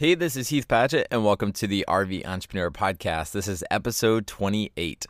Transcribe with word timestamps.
Hey, 0.00 0.14
this 0.14 0.34
is 0.34 0.48
Heath 0.48 0.66
Padgett, 0.66 1.04
and 1.10 1.26
welcome 1.26 1.52
to 1.52 1.66
the 1.66 1.84
RV 1.86 2.24
Entrepreneur 2.24 2.70
Podcast. 2.70 3.32
This 3.32 3.46
is 3.46 3.62
episode 3.70 4.26
28. 4.26 5.04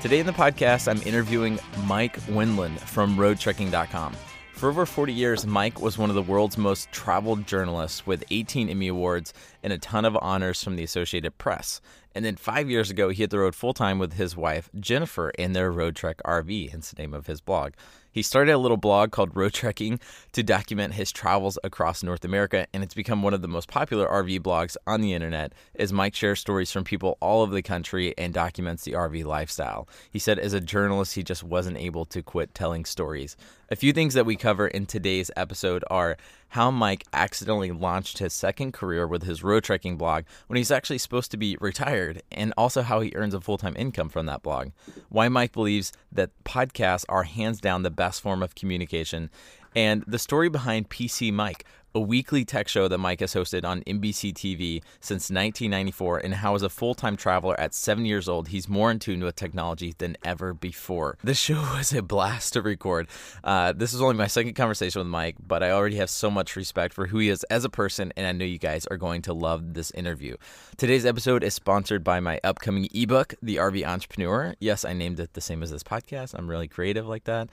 Today 0.00 0.20
in 0.20 0.26
the 0.26 0.32
podcast, 0.32 0.86
I'm 0.86 1.02
interviewing 1.02 1.58
Mike 1.86 2.20
Wendland 2.28 2.78
from 2.78 3.16
roadtreking.com. 3.16 4.14
For 4.52 4.68
over 4.68 4.86
40 4.86 5.12
years, 5.12 5.44
Mike 5.44 5.80
was 5.80 5.98
one 5.98 6.08
of 6.08 6.14
the 6.14 6.22
world's 6.22 6.56
most 6.56 6.92
traveled 6.92 7.48
journalists 7.48 8.06
with 8.06 8.22
18 8.30 8.68
Emmy 8.68 8.86
Awards 8.86 9.34
and 9.64 9.72
a 9.72 9.78
ton 9.78 10.04
of 10.04 10.16
honors 10.22 10.62
from 10.62 10.76
the 10.76 10.84
Associated 10.84 11.36
Press. 11.36 11.80
And 12.14 12.24
then 12.24 12.36
five 12.36 12.70
years 12.70 12.90
ago, 12.90 13.10
he 13.10 13.22
hit 13.22 13.30
the 13.30 13.38
road 13.38 13.54
full 13.54 13.74
time 13.74 13.98
with 13.98 14.14
his 14.14 14.36
wife, 14.36 14.70
Jennifer, 14.78 15.30
in 15.30 15.52
their 15.52 15.72
Roadtrek 15.72 16.16
RV, 16.24 16.70
hence 16.70 16.90
the 16.90 17.00
name 17.00 17.14
of 17.14 17.26
his 17.26 17.40
blog. 17.40 17.74
He 18.10 18.22
started 18.22 18.52
a 18.52 18.58
little 18.58 18.76
blog 18.76 19.12
called 19.12 19.34
Roadtreking 19.34 20.00
to 20.32 20.42
document 20.42 20.94
his 20.94 21.12
travels 21.12 21.58
across 21.62 22.02
North 22.02 22.24
America, 22.24 22.66
and 22.72 22.82
it's 22.82 22.94
become 22.94 23.22
one 23.22 23.34
of 23.34 23.42
the 23.42 23.48
most 23.48 23.68
popular 23.68 24.08
RV 24.08 24.40
blogs 24.40 24.76
on 24.86 25.00
the 25.00 25.12
internet 25.12 25.52
as 25.76 25.92
Mike 25.92 26.14
shares 26.14 26.40
stories 26.40 26.72
from 26.72 26.82
people 26.82 27.18
all 27.20 27.42
over 27.42 27.54
the 27.54 27.62
country 27.62 28.14
and 28.18 28.34
documents 28.34 28.82
the 28.82 28.92
RV 28.92 29.24
lifestyle. 29.24 29.88
He 30.10 30.18
said 30.18 30.38
as 30.38 30.54
a 30.54 30.60
journalist, 30.60 31.14
he 31.14 31.22
just 31.22 31.44
wasn't 31.44 31.76
able 31.76 32.06
to 32.06 32.22
quit 32.22 32.54
telling 32.54 32.84
stories. 32.84 33.36
A 33.70 33.76
few 33.76 33.92
things 33.92 34.14
that 34.14 34.24
we 34.24 34.36
cover 34.36 34.66
in 34.66 34.86
today's 34.86 35.30
episode 35.36 35.84
are 35.90 36.16
how 36.48 36.70
Mike 36.70 37.04
accidentally 37.12 37.70
launched 37.70 38.16
his 38.16 38.32
second 38.32 38.72
career 38.72 39.06
with 39.06 39.24
his 39.24 39.42
Roadtreking 39.42 39.98
blog 39.98 40.24
when 40.46 40.56
he's 40.56 40.70
actually 40.70 40.96
supposed 40.96 41.30
to 41.32 41.36
be 41.36 41.58
retired, 41.60 42.22
and 42.32 42.54
also 42.56 42.80
how 42.80 43.00
he 43.00 43.12
earns 43.14 43.34
a 43.34 43.42
full 43.42 43.58
time 43.58 43.76
income 43.76 44.08
from 44.08 44.24
that 44.24 44.42
blog. 44.42 44.70
Why 45.10 45.28
Mike 45.28 45.52
believes 45.52 45.92
that 46.10 46.30
podcasts 46.44 47.04
are 47.10 47.24
hands 47.24 47.60
down 47.60 47.82
the 47.82 47.90
best 47.90 48.22
form 48.22 48.42
of 48.42 48.54
communication, 48.54 49.28
and 49.76 50.02
the 50.06 50.18
story 50.18 50.48
behind 50.48 50.88
PC 50.88 51.30
Mike, 51.30 51.66
a 51.98 52.00
weekly 52.00 52.44
tech 52.44 52.68
show 52.68 52.86
that 52.86 52.98
Mike 52.98 53.18
has 53.18 53.34
hosted 53.34 53.64
on 53.64 53.82
NBC 53.82 54.32
TV 54.32 54.80
since 55.00 55.30
1994, 55.30 56.18
and 56.18 56.34
how, 56.34 56.54
as 56.54 56.62
a 56.62 56.68
full 56.68 56.94
time 56.94 57.16
traveler 57.16 57.58
at 57.58 57.74
seven 57.74 58.06
years 58.06 58.28
old, 58.28 58.48
he's 58.48 58.68
more 58.68 58.88
in 58.92 59.00
tune 59.00 59.24
with 59.24 59.34
technology 59.34 59.92
than 59.98 60.16
ever 60.24 60.54
before. 60.54 61.18
This 61.24 61.38
show 61.38 61.60
was 61.76 61.92
a 61.92 62.00
blast 62.00 62.52
to 62.52 62.62
record. 62.62 63.08
Uh, 63.42 63.72
this 63.72 63.92
is 63.92 64.00
only 64.00 64.14
my 64.14 64.28
second 64.28 64.54
conversation 64.54 65.00
with 65.00 65.08
Mike, 65.08 65.34
but 65.44 65.64
I 65.64 65.72
already 65.72 65.96
have 65.96 66.08
so 66.08 66.30
much 66.30 66.54
respect 66.54 66.94
for 66.94 67.08
who 67.08 67.18
he 67.18 67.30
is 67.30 67.42
as 67.44 67.64
a 67.64 67.68
person, 67.68 68.12
and 68.16 68.28
I 68.28 68.30
know 68.30 68.44
you 68.44 68.58
guys 68.58 68.86
are 68.86 68.96
going 68.96 69.22
to 69.22 69.32
love 69.32 69.74
this 69.74 69.90
interview. 69.90 70.36
Today's 70.76 71.04
episode 71.04 71.42
is 71.42 71.54
sponsored 71.54 72.04
by 72.04 72.20
my 72.20 72.38
upcoming 72.44 72.88
ebook, 72.94 73.34
The 73.42 73.56
RV 73.56 73.84
Entrepreneur. 73.84 74.54
Yes, 74.60 74.84
I 74.84 74.92
named 74.92 75.18
it 75.18 75.32
the 75.32 75.40
same 75.40 75.64
as 75.64 75.72
this 75.72 75.82
podcast. 75.82 76.38
I'm 76.38 76.48
really 76.48 76.68
creative 76.68 77.08
like 77.08 77.24
that. 77.24 77.48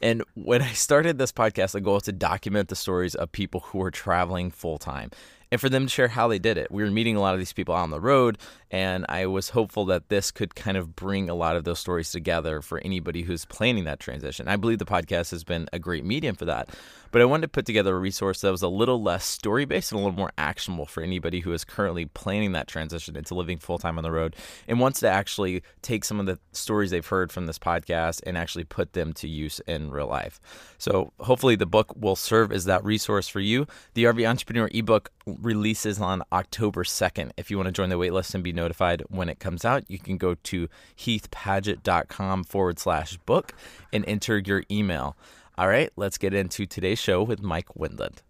And 0.00 0.24
when 0.32 0.62
I 0.62 0.72
started 0.72 1.18
this 1.18 1.32
podcast, 1.32 1.72
the 1.72 1.82
goal 1.82 1.98
is 1.98 2.04
to 2.04 2.12
document 2.12 2.70
the 2.70 2.76
stories 2.76 3.14
of 3.14 3.30
people 3.30 3.60
who 3.60 3.82
are 3.82 3.89
traveling 3.90 4.50
full 4.50 4.78
time 4.78 5.10
and 5.50 5.60
for 5.60 5.68
them 5.68 5.84
to 5.86 5.88
share 5.88 6.08
how 6.08 6.28
they 6.28 6.38
did 6.38 6.56
it. 6.56 6.70
We 6.70 6.82
were 6.82 6.90
meeting 6.90 7.16
a 7.16 7.20
lot 7.20 7.34
of 7.34 7.40
these 7.40 7.52
people 7.52 7.74
on 7.74 7.90
the 7.90 8.00
road, 8.00 8.38
and 8.70 9.04
I 9.08 9.26
was 9.26 9.50
hopeful 9.50 9.84
that 9.86 10.08
this 10.08 10.30
could 10.30 10.54
kind 10.54 10.76
of 10.76 10.94
bring 10.94 11.28
a 11.28 11.34
lot 11.34 11.56
of 11.56 11.64
those 11.64 11.78
stories 11.78 12.10
together 12.10 12.62
for 12.62 12.78
anybody 12.78 13.22
who's 13.22 13.44
planning 13.44 13.84
that 13.84 14.00
transition. 14.00 14.48
I 14.48 14.56
believe 14.56 14.78
the 14.78 14.84
podcast 14.84 15.30
has 15.32 15.44
been 15.44 15.68
a 15.72 15.78
great 15.78 16.04
medium 16.04 16.36
for 16.36 16.44
that. 16.44 16.70
But 17.12 17.22
I 17.22 17.24
wanted 17.24 17.42
to 17.42 17.48
put 17.48 17.66
together 17.66 17.96
a 17.96 17.98
resource 17.98 18.40
that 18.40 18.52
was 18.52 18.62
a 18.62 18.68
little 18.68 19.02
less 19.02 19.24
story 19.24 19.64
based 19.64 19.90
and 19.90 20.00
a 20.00 20.04
little 20.04 20.16
more 20.16 20.32
actionable 20.38 20.86
for 20.86 21.02
anybody 21.02 21.40
who 21.40 21.52
is 21.52 21.64
currently 21.64 22.06
planning 22.06 22.52
that 22.52 22.68
transition 22.68 23.16
into 23.16 23.34
living 23.34 23.58
full 23.58 23.78
time 23.78 23.98
on 23.98 24.04
the 24.04 24.12
road 24.12 24.36
and 24.68 24.78
wants 24.78 25.00
to 25.00 25.08
actually 25.08 25.62
take 25.82 26.04
some 26.04 26.20
of 26.20 26.26
the 26.26 26.38
stories 26.52 26.90
they've 26.90 27.06
heard 27.06 27.32
from 27.32 27.46
this 27.46 27.58
podcast 27.58 28.20
and 28.24 28.38
actually 28.38 28.64
put 28.64 28.92
them 28.92 29.12
to 29.14 29.28
use 29.28 29.60
in 29.66 29.90
real 29.90 30.06
life. 30.06 30.40
So 30.78 31.12
hopefully 31.18 31.56
the 31.56 31.66
book 31.66 31.92
will 31.96 32.16
serve 32.16 32.52
as 32.52 32.64
that 32.66 32.84
resource 32.84 33.26
for 33.26 33.40
you. 33.40 33.66
The 33.94 34.04
RV 34.04 34.28
Entrepreneur 34.28 34.70
ebook 34.72 35.10
releases 35.26 36.00
on 36.00 36.22
October 36.32 36.84
2nd. 36.84 37.32
If 37.36 37.50
you 37.50 37.56
want 37.56 37.66
to 37.66 37.72
join 37.72 37.88
the 37.88 37.98
waitlist 37.98 38.34
and 38.34 38.44
be 38.44 38.52
notified 38.60 39.02
when 39.08 39.28
it 39.28 39.38
comes 39.38 39.64
out, 39.64 39.84
you 39.88 39.98
can 39.98 40.16
go 40.16 40.34
to 40.34 40.68
heathpadgett.com 40.98 42.44
forward 42.44 42.78
slash 42.78 43.16
book 43.18 43.54
and 43.92 44.04
enter 44.06 44.38
your 44.38 44.62
email. 44.70 45.16
All 45.56 45.68
right, 45.68 45.90
let's 45.96 46.18
get 46.18 46.34
into 46.34 46.66
today's 46.66 46.98
show 46.98 47.22
with 47.22 47.42
Mike 47.42 47.74
Wendland. 47.74 48.22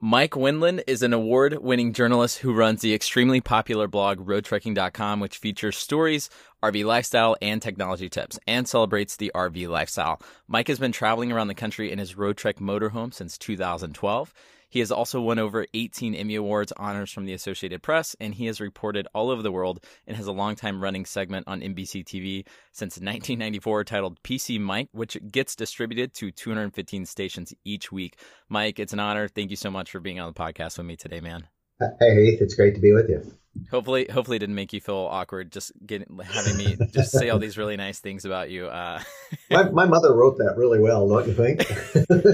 Mike 0.00 0.36
Wendland 0.36 0.80
is 0.86 1.02
an 1.02 1.12
award 1.12 1.58
winning 1.58 1.92
journalist 1.92 2.38
who 2.38 2.54
runs 2.54 2.82
the 2.82 2.94
extremely 2.94 3.40
popular 3.40 3.88
blog 3.88 4.20
roadtreking.com, 4.24 5.18
which 5.18 5.38
features 5.38 5.76
stories, 5.76 6.30
RV 6.62 6.84
lifestyle, 6.84 7.34
and 7.42 7.60
technology 7.60 8.08
tips, 8.08 8.38
and 8.46 8.68
celebrates 8.68 9.16
the 9.16 9.32
RV 9.34 9.68
lifestyle. 9.68 10.22
Mike 10.46 10.68
has 10.68 10.78
been 10.78 10.92
traveling 10.92 11.32
around 11.32 11.48
the 11.48 11.54
country 11.54 11.90
in 11.90 11.98
his 11.98 12.14
Roadtrek 12.14 12.60
motorhome 12.60 13.12
since 13.12 13.36
2012. 13.38 14.32
He 14.68 14.80
has 14.80 14.92
also 14.92 15.20
won 15.20 15.38
over 15.38 15.66
18 15.74 16.14
Emmy 16.14 16.34
Awards 16.34 16.72
honors 16.76 17.10
from 17.10 17.24
the 17.24 17.32
Associated 17.32 17.82
Press, 17.82 18.14
and 18.20 18.34
he 18.34 18.46
has 18.46 18.60
reported 18.60 19.08
all 19.14 19.30
over 19.30 19.42
the 19.42 19.52
world 19.52 19.84
and 20.06 20.16
has 20.16 20.26
a 20.26 20.32
long-time 20.32 20.82
running 20.82 21.04
segment 21.04 21.48
on 21.48 21.60
NBC 21.60 22.04
TV 22.04 22.46
since 22.72 22.96
1994 22.96 23.84
titled 23.84 24.22
PC 24.22 24.60
Mike, 24.60 24.88
which 24.92 25.16
gets 25.30 25.56
distributed 25.56 26.14
to 26.14 26.30
215 26.30 27.06
stations 27.06 27.54
each 27.64 27.90
week. 27.90 28.18
Mike, 28.48 28.78
it's 28.78 28.92
an 28.92 29.00
honor. 29.00 29.28
Thank 29.28 29.50
you 29.50 29.56
so 29.56 29.70
much 29.70 29.90
for 29.90 30.00
being 30.00 30.20
on 30.20 30.32
the 30.32 30.38
podcast 30.38 30.78
with 30.78 30.86
me 30.86 30.96
today, 30.96 31.20
man. 31.20 31.48
Hey, 31.80 32.24
Heath, 32.24 32.42
it's 32.42 32.54
great 32.54 32.74
to 32.74 32.80
be 32.80 32.92
with 32.92 33.08
you. 33.08 33.22
Hopefully, 33.70 34.06
hopefully, 34.10 34.36
it 34.36 34.40
didn't 34.40 34.54
make 34.54 34.72
you 34.72 34.80
feel 34.80 35.08
awkward 35.10 35.50
just 35.50 35.72
getting 35.84 36.18
having 36.18 36.56
me 36.56 36.76
just 36.92 37.10
say 37.12 37.28
all 37.30 37.38
these 37.38 37.58
really 37.58 37.76
nice 37.76 37.98
things 37.98 38.24
about 38.24 38.50
you. 38.50 38.66
Uh, 38.66 39.00
my, 39.50 39.68
my 39.70 39.84
mother 39.84 40.14
wrote 40.14 40.38
that 40.38 40.56
really 40.56 40.80
well, 40.80 41.08
don't 41.08 41.26
you 41.26 41.34
think? 41.34 41.62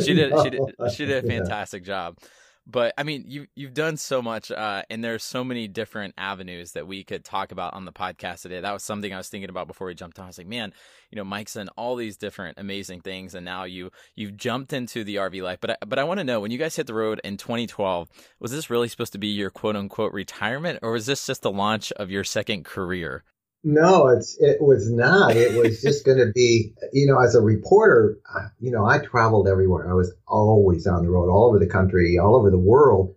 she 0.03 0.15
did. 0.15 0.33
She 0.43 0.51
did. 0.51 0.63
She 0.95 1.07
did 1.07 1.25
a 1.25 1.29
fantastic 1.29 1.83
yeah. 1.83 1.87
job 1.87 2.19
but 2.67 2.95
I 2.97 3.03
mean, 3.03 3.25
you 3.27 3.47
you've 3.55 3.75
done 3.75 3.97
so 3.99 4.23
much, 4.23 4.51
uh, 4.51 4.83
and 4.89 5.05
there's 5.05 5.23
so 5.23 5.45
many 5.45 5.69
different 5.69 6.15
avenues 6.17 6.73
that 6.73 6.87
we 6.87 7.05
could 7.05 7.25
talk 7.25 7.53
about 7.53 7.75
on 7.75 7.85
the 7.85 7.93
podcast 7.93 8.43
today. 8.43 8.61
That 8.61 8.73
was 8.73 8.83
something 8.83 9.13
I 9.13 9.19
was 9.19 9.29
thinking 9.29 9.51
about 9.51 9.67
before 9.67 9.87
we 9.87 9.95
jumped 9.95 10.19
on. 10.19 10.25
I 10.25 10.29
was 10.29 10.39
like, 10.39 10.47
man, 10.47 10.73
you 11.11 11.17
know, 11.17 11.25
Mike's 11.25 11.55
done 11.55 11.69
all 11.77 11.95
these 11.95 12.17
different 12.17 12.59
amazing 12.59 13.01
things, 13.01 13.35
and 13.35 13.45
now 13.45 13.65
you 13.65 13.91
you've 14.15 14.37
jumped 14.37 14.73
into 14.73 15.05
the 15.05 15.17
RV 15.17 15.43
life. 15.43 15.59
But 15.61 15.71
I, 15.73 15.77
but 15.87 15.99
I 15.99 16.05
want 16.05 16.19
to 16.21 16.25
know 16.25 16.41
when 16.41 16.51
you 16.51 16.59
guys 16.59 16.77
hit 16.77 16.87
the 16.87 16.95
road 16.95 17.21
in 17.23 17.37
2012, 17.37 18.09
was 18.41 18.51
this 18.51 18.71
really 18.71 18.89
supposed 18.89 19.13
to 19.13 19.19
be 19.19 19.29
your 19.29 19.51
quote 19.51 19.77
unquote 19.77 20.15
retirement, 20.15 20.79
or 20.81 20.93
was 20.93 21.07
this 21.07 21.27
just 21.27 21.43
the 21.43 21.53
launch 21.53 21.93
of 21.93 22.11
your 22.11 22.25
second 22.25 22.65
career? 22.65 23.25
No, 23.67 24.09
it's 24.09 24.37
it 24.39 24.61
was 24.61 24.93
not. 24.93 25.35
It 25.37 25.57
was 25.57 25.81
just 25.83 26.05
going 26.05 26.19
to 26.19 26.31
be, 26.33 26.75
you 26.93 27.07
know, 27.07 27.19
as 27.19 27.35
a 27.35 27.41
reporter, 27.41 28.19
you 28.61 28.71
know, 28.71 28.85
I 28.85 28.99
traveled 28.99 29.49
everywhere. 29.49 29.91
I 29.91 29.95
was 29.95 30.13
always 30.29 30.87
on 30.87 31.03
the 31.03 31.11
road, 31.11 31.31
all 31.31 31.47
over 31.49 31.59
the 31.59 31.67
country, 31.67 32.19
all 32.19 32.37
over 32.37 32.51
the 32.51 32.59
world. 32.59 33.17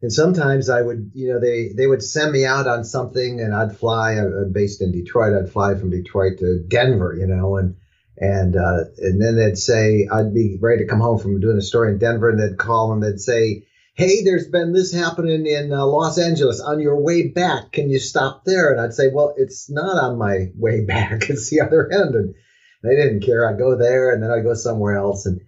And 0.00 0.12
sometimes 0.12 0.68
I 0.68 0.82
would, 0.82 1.10
you 1.14 1.32
know, 1.32 1.40
they 1.40 1.72
they 1.76 1.86
would 1.86 2.02
send 2.02 2.32
me 2.32 2.44
out 2.44 2.66
on 2.66 2.84
something, 2.84 3.40
and 3.40 3.54
I'd 3.54 3.76
fly. 3.76 4.12
I'm 4.12 4.52
based 4.52 4.82
in 4.82 4.92
Detroit. 4.92 5.34
I'd 5.34 5.52
fly 5.52 5.74
from 5.74 5.90
Detroit 5.90 6.38
to 6.38 6.64
Denver, 6.66 7.16
you 7.18 7.26
know, 7.26 7.56
and 7.56 7.76
and 8.16 8.56
uh, 8.56 8.84
and 8.98 9.20
then 9.20 9.36
they'd 9.36 9.58
say 9.58 10.08
I'd 10.10 10.34
be 10.34 10.58
ready 10.60 10.84
to 10.84 10.88
come 10.88 11.00
home 11.00 11.18
from 11.18 11.40
doing 11.40 11.56
a 11.56 11.62
story 11.62 11.92
in 11.92 11.98
Denver, 11.98 12.30
and 12.30 12.40
they'd 12.40 12.58
call 12.58 12.92
and 12.92 13.02
they'd 13.02 13.20
say 13.20 13.64
hey, 13.94 14.22
there's 14.24 14.48
been 14.48 14.72
this 14.72 14.92
happening 14.92 15.46
in 15.46 15.72
uh, 15.72 15.84
Los 15.84 16.18
Angeles. 16.18 16.60
On 16.60 16.80
your 16.80 17.00
way 17.00 17.28
back, 17.28 17.72
can 17.72 17.90
you 17.90 17.98
stop 17.98 18.44
there? 18.44 18.72
And 18.72 18.80
I'd 18.80 18.94
say, 18.94 19.08
well, 19.12 19.34
it's 19.36 19.70
not 19.70 20.02
on 20.02 20.18
my 20.18 20.50
way 20.56 20.84
back. 20.84 21.28
It's 21.28 21.50
the 21.50 21.60
other 21.60 21.90
end. 21.92 22.14
And 22.14 22.34
they 22.82 22.96
didn't 22.96 23.24
care. 23.24 23.48
I'd 23.48 23.58
go 23.58 23.76
there 23.76 24.12
and 24.12 24.22
then 24.22 24.30
I'd 24.30 24.44
go 24.44 24.54
somewhere 24.54 24.96
else. 24.96 25.26
And, 25.26 25.40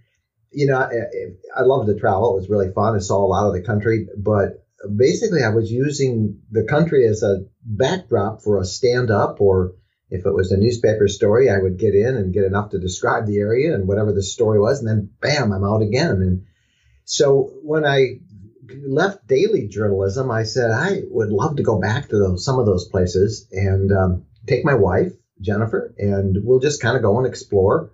you 0.51 0.67
know, 0.67 0.77
I, 0.77 1.59
I 1.59 1.63
loved 1.63 1.87
to 1.87 1.99
travel. 1.99 2.33
It 2.33 2.41
was 2.41 2.49
really 2.49 2.71
fun. 2.71 2.95
I 2.95 2.99
saw 2.99 3.17
a 3.17 3.27
lot 3.27 3.47
of 3.47 3.53
the 3.53 3.63
country. 3.63 4.07
But 4.17 4.65
basically, 4.95 5.43
I 5.43 5.49
was 5.49 5.71
using 5.71 6.41
the 6.51 6.63
country 6.63 7.07
as 7.07 7.23
a 7.23 7.45
backdrop 7.63 8.41
for 8.41 8.59
a 8.59 8.65
stand 8.65 9.11
up 9.11 9.41
or 9.41 9.73
if 10.11 10.25
it 10.25 10.33
was 10.33 10.51
a 10.51 10.57
newspaper 10.57 11.07
story, 11.07 11.49
I 11.49 11.57
would 11.57 11.79
get 11.79 11.95
in 11.95 12.15
and 12.15 12.33
get 12.33 12.43
enough 12.43 12.69
to 12.69 12.79
describe 12.79 13.25
the 13.25 13.39
area 13.39 13.73
and 13.73 13.87
whatever 13.87 14.13
the 14.13 14.21
story 14.21 14.59
was, 14.59 14.79
and 14.79 14.87
then 14.87 15.09
bam, 15.19 15.51
I'm 15.51 15.63
out 15.63 15.81
again. 15.81 16.21
And 16.21 16.45
so 17.05 17.51
when 17.63 17.85
I 17.85 18.19
left 18.87 19.27
daily 19.27 19.67
journalism, 19.67 20.31
I 20.31 20.43
said 20.43 20.71
I 20.71 21.01
would 21.09 21.29
love 21.29 21.57
to 21.57 21.63
go 21.63 21.79
back 21.79 22.09
to 22.09 22.17
those 22.17 22.45
some 22.45 22.59
of 22.59 22.65
those 22.65 22.87
places 22.87 23.47
and 23.51 23.91
um, 23.91 24.25
take 24.47 24.65
my 24.65 24.75
wife 24.75 25.13
Jennifer, 25.41 25.93
and 25.97 26.37
we'll 26.43 26.59
just 26.59 26.81
kind 26.81 26.95
of 26.95 27.03
go 27.03 27.17
and 27.17 27.27
explore. 27.27 27.91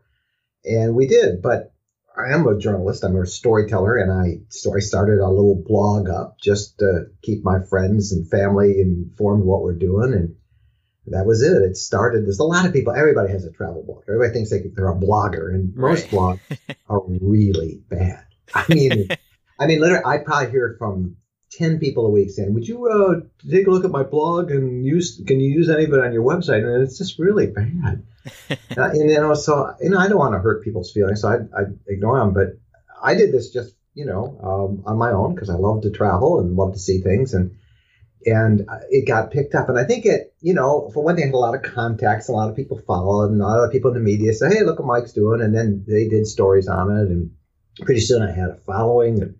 And 0.63 0.95
we 0.95 1.07
did, 1.07 1.41
but 1.41 1.73
I 2.15 2.33
am 2.33 2.47
a 2.47 2.57
journalist. 2.57 3.03
I'm 3.03 3.15
a 3.15 3.25
storyteller, 3.25 3.97
and 3.97 4.11
I 4.11 4.41
so 4.49 4.75
I 4.75 4.79
started 4.79 5.19
a 5.19 5.29
little 5.29 5.63
blog 5.65 6.09
up 6.09 6.37
just 6.39 6.79
to 6.79 7.07
keep 7.21 7.43
my 7.43 7.59
friends 7.61 8.11
and 8.11 8.29
family 8.29 8.79
informed 8.79 9.43
what 9.43 9.63
we're 9.63 9.77
doing, 9.77 10.13
and 10.13 10.35
that 11.07 11.25
was 11.25 11.41
it. 11.41 11.61
It 11.63 11.77
started. 11.77 12.25
There's 12.25 12.39
a 12.39 12.43
lot 12.43 12.65
of 12.65 12.73
people. 12.73 12.93
Everybody 12.93 13.31
has 13.31 13.45
a 13.45 13.51
travel 13.51 13.83
blog. 13.83 14.03
Everybody 14.07 14.33
thinks 14.33 14.51
they, 14.51 14.61
they're 14.75 14.91
a 14.91 14.95
blogger, 14.95 15.53
and 15.53 15.75
most 15.75 16.11
right. 16.11 16.11
blogs 16.11 16.75
are 16.89 17.01
really 17.05 17.81
bad. 17.89 18.25
I 18.53 18.65
mean. 18.69 19.07
I 19.61 19.67
mean, 19.67 19.79
literally, 19.79 20.03
I 20.03 20.17
probably 20.17 20.49
hear 20.49 20.75
from 20.79 21.17
ten 21.51 21.77
people 21.77 22.07
a 22.07 22.09
week 22.09 22.31
saying, 22.31 22.53
"Would 22.55 22.67
you 22.67 22.87
uh, 22.87 23.21
take 23.49 23.67
a 23.67 23.69
look 23.69 23.85
at 23.85 23.91
my 23.91 24.01
blog 24.01 24.49
and 24.49 24.83
use? 24.83 25.21
Can 25.27 25.39
you 25.39 25.51
use 25.51 25.69
any 25.69 25.83
of 25.83 25.93
it 25.93 25.99
on 25.99 26.13
your 26.13 26.23
website?" 26.23 26.63
And 26.65 26.81
it's 26.81 26.97
just 26.97 27.19
really 27.19 27.45
bad. 27.45 28.03
uh, 28.49 28.55
and 28.75 29.09
you 29.09 29.19
know, 29.19 29.35
so 29.35 29.75
you 29.79 29.91
know, 29.91 29.99
I 29.99 30.07
don't 30.07 30.17
want 30.17 30.33
to 30.33 30.39
hurt 30.39 30.63
people's 30.63 30.91
feelings, 30.91 31.21
so 31.21 31.27
I, 31.27 31.35
I 31.59 31.65
ignore 31.87 32.17
them. 32.17 32.33
But 32.33 32.57
I 33.03 33.13
did 33.13 33.31
this 33.31 33.51
just 33.51 33.75
you 33.93 34.05
know 34.05 34.39
um, 34.41 34.83
on 34.87 34.97
my 34.97 35.11
own 35.11 35.35
because 35.35 35.51
I 35.51 35.55
love 35.55 35.83
to 35.83 35.91
travel 35.91 36.39
and 36.39 36.55
love 36.55 36.73
to 36.73 36.79
see 36.79 37.01
things, 37.01 37.35
and 37.35 37.55
and 38.25 38.67
it 38.89 39.07
got 39.07 39.29
picked 39.29 39.53
up. 39.53 39.69
And 39.69 39.77
I 39.77 39.83
think 39.83 40.07
it, 40.07 40.33
you 40.41 40.55
know, 40.55 40.89
for 40.91 41.03
one 41.03 41.15
thing, 41.15 41.25
had 41.25 41.35
a 41.35 41.37
lot 41.37 41.53
of 41.53 41.61
contacts, 41.61 42.29
a 42.29 42.31
lot 42.31 42.49
of 42.49 42.55
people 42.55 42.79
followed, 42.79 43.29
and 43.29 43.39
a 43.39 43.45
lot 43.45 43.63
of 43.63 43.71
people 43.71 43.91
in 43.91 43.95
the 43.95 44.03
media 44.03 44.33
say, 44.33 44.49
"Hey, 44.49 44.63
look 44.63 44.79
what 44.79 44.87
Mike's 44.87 45.13
doing," 45.13 45.41
and 45.41 45.53
then 45.53 45.85
they 45.87 46.07
did 46.07 46.25
stories 46.25 46.67
on 46.67 46.89
it, 46.97 47.09
and 47.09 47.31
pretty 47.85 48.01
soon 48.01 48.23
I 48.23 48.31
had 48.31 48.49
a 48.49 48.55
following 48.55 49.21
and 49.21 49.35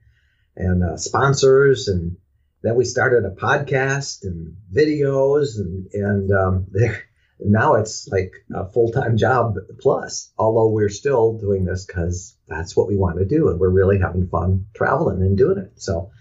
and 0.55 0.83
uh, 0.83 0.97
sponsors, 0.97 1.87
and 1.87 2.17
then 2.61 2.75
we 2.75 2.85
started 2.85 3.25
a 3.25 3.35
podcast 3.35 4.23
and 4.23 4.55
videos, 4.73 5.57
and 5.57 5.87
and 5.93 6.31
um, 6.31 6.67
now 7.39 7.75
it's 7.75 8.07
like 8.07 8.33
a 8.53 8.69
full 8.69 8.91
time 8.91 9.17
job 9.17 9.55
plus. 9.79 10.31
Although 10.37 10.69
we're 10.69 10.89
still 10.89 11.37
doing 11.37 11.65
this 11.65 11.85
because 11.85 12.37
that's 12.47 12.75
what 12.75 12.87
we 12.87 12.97
want 12.97 13.19
to 13.19 13.25
do, 13.25 13.49
and 13.49 13.59
we're 13.59 13.69
really 13.69 13.99
having 13.99 14.27
fun 14.27 14.67
traveling 14.73 15.21
and 15.21 15.37
doing 15.37 15.57
it. 15.57 15.81
So. 15.81 16.11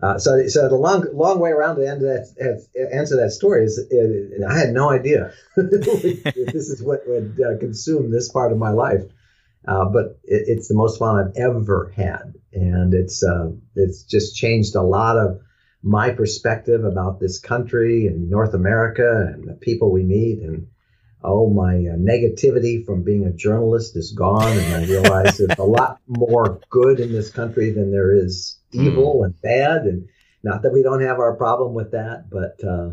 Uh, 0.00 0.18
so, 0.18 0.48
so 0.48 0.68
the 0.68 0.74
long, 0.74 1.06
long 1.14 1.38
way 1.38 1.50
around 1.50 1.76
to 1.76 1.88
end 1.88 2.00
that 2.00 2.66
answer 2.92 3.14
that 3.18 3.30
story 3.30 3.64
is, 3.64 3.78
uh, 3.78 4.48
I 4.48 4.58
had 4.58 4.70
no 4.70 4.90
idea 4.90 5.32
this 5.56 6.70
is 6.70 6.82
what 6.82 7.06
would 7.06 7.40
uh, 7.40 7.56
consume 7.60 8.10
this 8.10 8.28
part 8.28 8.50
of 8.50 8.58
my 8.58 8.70
life. 8.70 9.04
Uh, 9.66 9.84
but 9.84 10.18
it, 10.24 10.44
it's 10.48 10.68
the 10.68 10.74
most 10.74 10.98
fun 10.98 11.18
I've 11.18 11.36
ever 11.36 11.92
had, 11.94 12.34
and 12.52 12.94
it's 12.94 13.24
uh, 13.24 13.50
it's 13.74 14.04
just 14.04 14.36
changed 14.36 14.74
a 14.74 14.82
lot 14.82 15.16
of 15.16 15.40
my 15.82 16.10
perspective 16.10 16.84
about 16.84 17.18
this 17.18 17.38
country 17.38 18.06
and 18.06 18.30
North 18.30 18.54
America 18.54 19.32
and 19.32 19.48
the 19.48 19.54
people 19.54 19.90
we 19.90 20.04
meet. 20.04 20.40
And 20.40 20.68
oh, 21.24 21.50
my 21.50 21.74
uh, 21.74 21.96
negativity 21.96 22.84
from 22.84 23.02
being 23.02 23.24
a 23.24 23.32
journalist 23.32 23.96
is 23.96 24.12
gone, 24.12 24.56
and 24.56 24.74
I 24.74 24.86
realize 24.86 25.38
there's 25.38 25.58
a 25.58 25.64
lot 25.64 26.00
more 26.06 26.60
good 26.70 27.00
in 27.00 27.12
this 27.12 27.30
country 27.30 27.72
than 27.72 27.90
there 27.90 28.14
is 28.14 28.58
evil 28.72 29.20
mm. 29.20 29.26
and 29.26 29.42
bad. 29.42 29.82
And 29.82 30.08
not 30.42 30.62
that 30.62 30.72
we 30.72 30.82
don't 30.82 31.02
have 31.02 31.18
our 31.18 31.34
problem 31.34 31.74
with 31.74 31.92
that, 31.92 32.30
but 32.30 32.62
uh, 32.64 32.90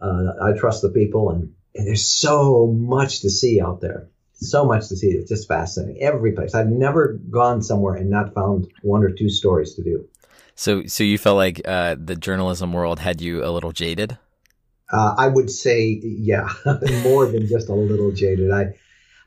uh, 0.00 0.32
I 0.42 0.58
trust 0.58 0.82
the 0.82 0.90
people, 0.90 1.30
and, 1.30 1.54
and 1.74 1.86
there's 1.86 2.06
so 2.06 2.66
much 2.66 3.20
to 3.20 3.30
see 3.30 3.60
out 3.60 3.80
there 3.80 4.08
so 4.38 4.64
much 4.64 4.88
to 4.88 4.96
see. 4.96 5.08
It's 5.08 5.28
just 5.28 5.48
fascinating. 5.48 6.02
Every 6.02 6.32
place. 6.32 6.54
I've 6.54 6.68
never 6.68 7.14
gone 7.30 7.62
somewhere 7.62 7.94
and 7.94 8.10
not 8.10 8.34
found 8.34 8.68
one 8.82 9.02
or 9.02 9.10
two 9.10 9.28
stories 9.28 9.74
to 9.74 9.82
do. 9.82 10.08
So, 10.54 10.86
so 10.86 11.04
you 11.04 11.18
felt 11.18 11.36
like 11.36 11.60
uh, 11.64 11.96
the 11.98 12.16
journalism 12.16 12.72
world 12.72 12.98
had 12.98 13.20
you 13.20 13.44
a 13.44 13.50
little 13.50 13.72
jaded? 13.72 14.18
Uh, 14.90 15.14
I 15.16 15.28
would 15.28 15.50
say, 15.50 16.00
yeah, 16.02 16.48
more 17.02 17.26
than 17.26 17.46
just 17.46 17.68
a 17.68 17.74
little 17.74 18.12
jaded. 18.12 18.50
I, 18.50 18.74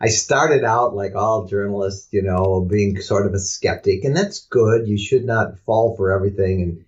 I 0.02 0.08
started 0.08 0.64
out 0.64 0.96
like 0.96 1.16
all 1.16 1.46
journalists, 1.46 2.12
you 2.12 2.24
know, 2.24 2.62
being 2.62 3.00
sort 3.00 3.28
of 3.28 3.34
a 3.34 3.40
skeptic, 3.40 4.04
and 4.04 4.18
that's 4.18 4.48
good. 4.48 4.88
You 4.88 4.98
should 4.98 5.24
not 5.24 5.60
fall 5.60 5.96
for 5.96 6.12
everything 6.12 6.62
and 6.64 6.86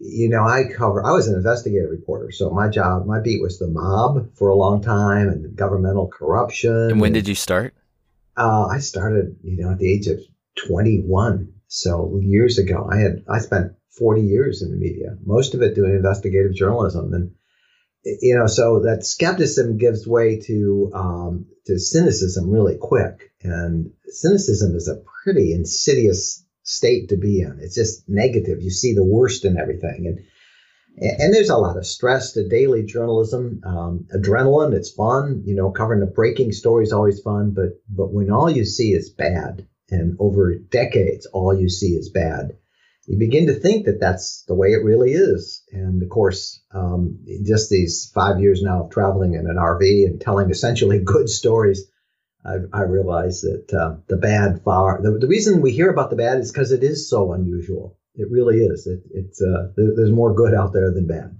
you 0.00 0.28
know, 0.28 0.44
I 0.44 0.64
cover, 0.74 1.04
I 1.04 1.12
was 1.12 1.28
an 1.28 1.34
investigative 1.34 1.90
reporter. 1.90 2.30
So 2.30 2.50
my 2.50 2.68
job, 2.68 3.06
my 3.06 3.20
beat 3.20 3.42
was 3.42 3.58
the 3.58 3.66
mob 3.66 4.34
for 4.36 4.48
a 4.48 4.54
long 4.54 4.82
time 4.82 5.28
and 5.28 5.56
governmental 5.56 6.08
corruption. 6.08 6.90
And 6.90 7.00
when 7.00 7.12
did 7.12 7.28
you 7.28 7.34
start? 7.34 7.74
Uh, 8.36 8.66
I 8.66 8.78
started, 8.78 9.36
you 9.42 9.56
know, 9.56 9.72
at 9.72 9.78
the 9.78 9.92
age 9.92 10.06
of 10.06 10.20
21. 10.66 11.52
So 11.66 12.20
years 12.22 12.58
ago, 12.58 12.88
I 12.90 12.98
had, 12.98 13.24
I 13.28 13.40
spent 13.40 13.72
40 13.98 14.22
years 14.22 14.62
in 14.62 14.70
the 14.70 14.76
media, 14.76 15.16
most 15.24 15.54
of 15.54 15.62
it 15.62 15.74
doing 15.74 15.92
investigative 15.92 16.54
journalism. 16.54 17.12
And, 17.12 17.32
you 18.04 18.38
know, 18.38 18.46
so 18.46 18.80
that 18.80 19.04
skepticism 19.04 19.76
gives 19.76 20.06
way 20.06 20.38
to, 20.46 20.90
um, 20.94 21.46
to 21.66 21.78
cynicism 21.78 22.48
really 22.48 22.76
quick. 22.76 23.32
And 23.42 23.90
cynicism 24.06 24.76
is 24.76 24.88
a 24.88 25.02
pretty 25.24 25.52
insidious 25.52 26.44
state 26.68 27.08
to 27.08 27.16
be 27.16 27.40
in. 27.40 27.58
It's 27.60 27.74
just 27.74 28.08
negative. 28.08 28.60
You 28.60 28.70
see 28.70 28.92
the 28.92 29.04
worst 29.04 29.44
in 29.44 29.58
everything. 29.58 30.06
And 30.06 30.18
and 31.00 31.32
there's 31.32 31.50
a 31.50 31.56
lot 31.56 31.76
of 31.76 31.86
stress 31.86 32.32
to 32.32 32.48
daily 32.48 32.82
journalism, 32.82 33.60
um, 33.64 34.06
adrenaline. 34.12 34.74
It's 34.74 34.90
fun, 34.90 35.42
you 35.44 35.54
know. 35.54 35.70
Covering 35.70 36.00
the 36.00 36.06
breaking 36.06 36.52
story 36.52 36.82
is 36.82 36.92
always 36.92 37.20
fun, 37.20 37.52
but 37.54 37.80
but 37.88 38.12
when 38.12 38.30
all 38.30 38.50
you 38.50 38.64
see 38.64 38.92
is 38.92 39.08
bad, 39.08 39.66
and 39.90 40.16
over 40.18 40.56
decades 40.56 41.26
all 41.26 41.56
you 41.56 41.68
see 41.68 41.94
is 41.94 42.08
bad, 42.08 42.56
you 43.06 43.16
begin 43.16 43.46
to 43.46 43.54
think 43.54 43.86
that 43.86 44.00
that's 44.00 44.44
the 44.48 44.54
way 44.54 44.68
it 44.68 44.84
really 44.84 45.12
is. 45.12 45.62
And 45.70 46.02
of 46.02 46.08
course, 46.08 46.60
um, 46.72 47.20
just 47.44 47.70
these 47.70 48.10
five 48.12 48.40
years 48.40 48.60
now 48.60 48.84
of 48.84 48.90
traveling 48.90 49.34
in 49.34 49.46
an 49.46 49.56
RV 49.56 50.04
and 50.04 50.20
telling 50.20 50.50
essentially 50.50 50.98
good 51.04 51.28
stories 51.28 51.87
I, 52.48 52.78
I 52.78 52.82
realize 52.82 53.42
that 53.42 53.72
uh, 53.72 53.96
the 54.08 54.16
bad 54.16 54.62
far 54.64 55.00
the, 55.02 55.18
the 55.18 55.28
reason 55.28 55.60
we 55.60 55.72
hear 55.72 55.90
about 55.90 56.10
the 56.10 56.16
bad 56.16 56.38
is 56.38 56.50
because 56.50 56.72
it 56.72 56.82
is 56.82 57.08
so 57.08 57.32
unusual. 57.32 57.96
It 58.14 58.28
really 58.30 58.58
is. 58.58 58.86
It, 58.86 59.02
it's 59.12 59.40
uh, 59.42 59.72
there, 59.76 59.94
there's 59.94 60.10
more 60.10 60.34
good 60.34 60.54
out 60.54 60.72
there 60.72 60.90
than 60.90 61.06
bad. 61.06 61.38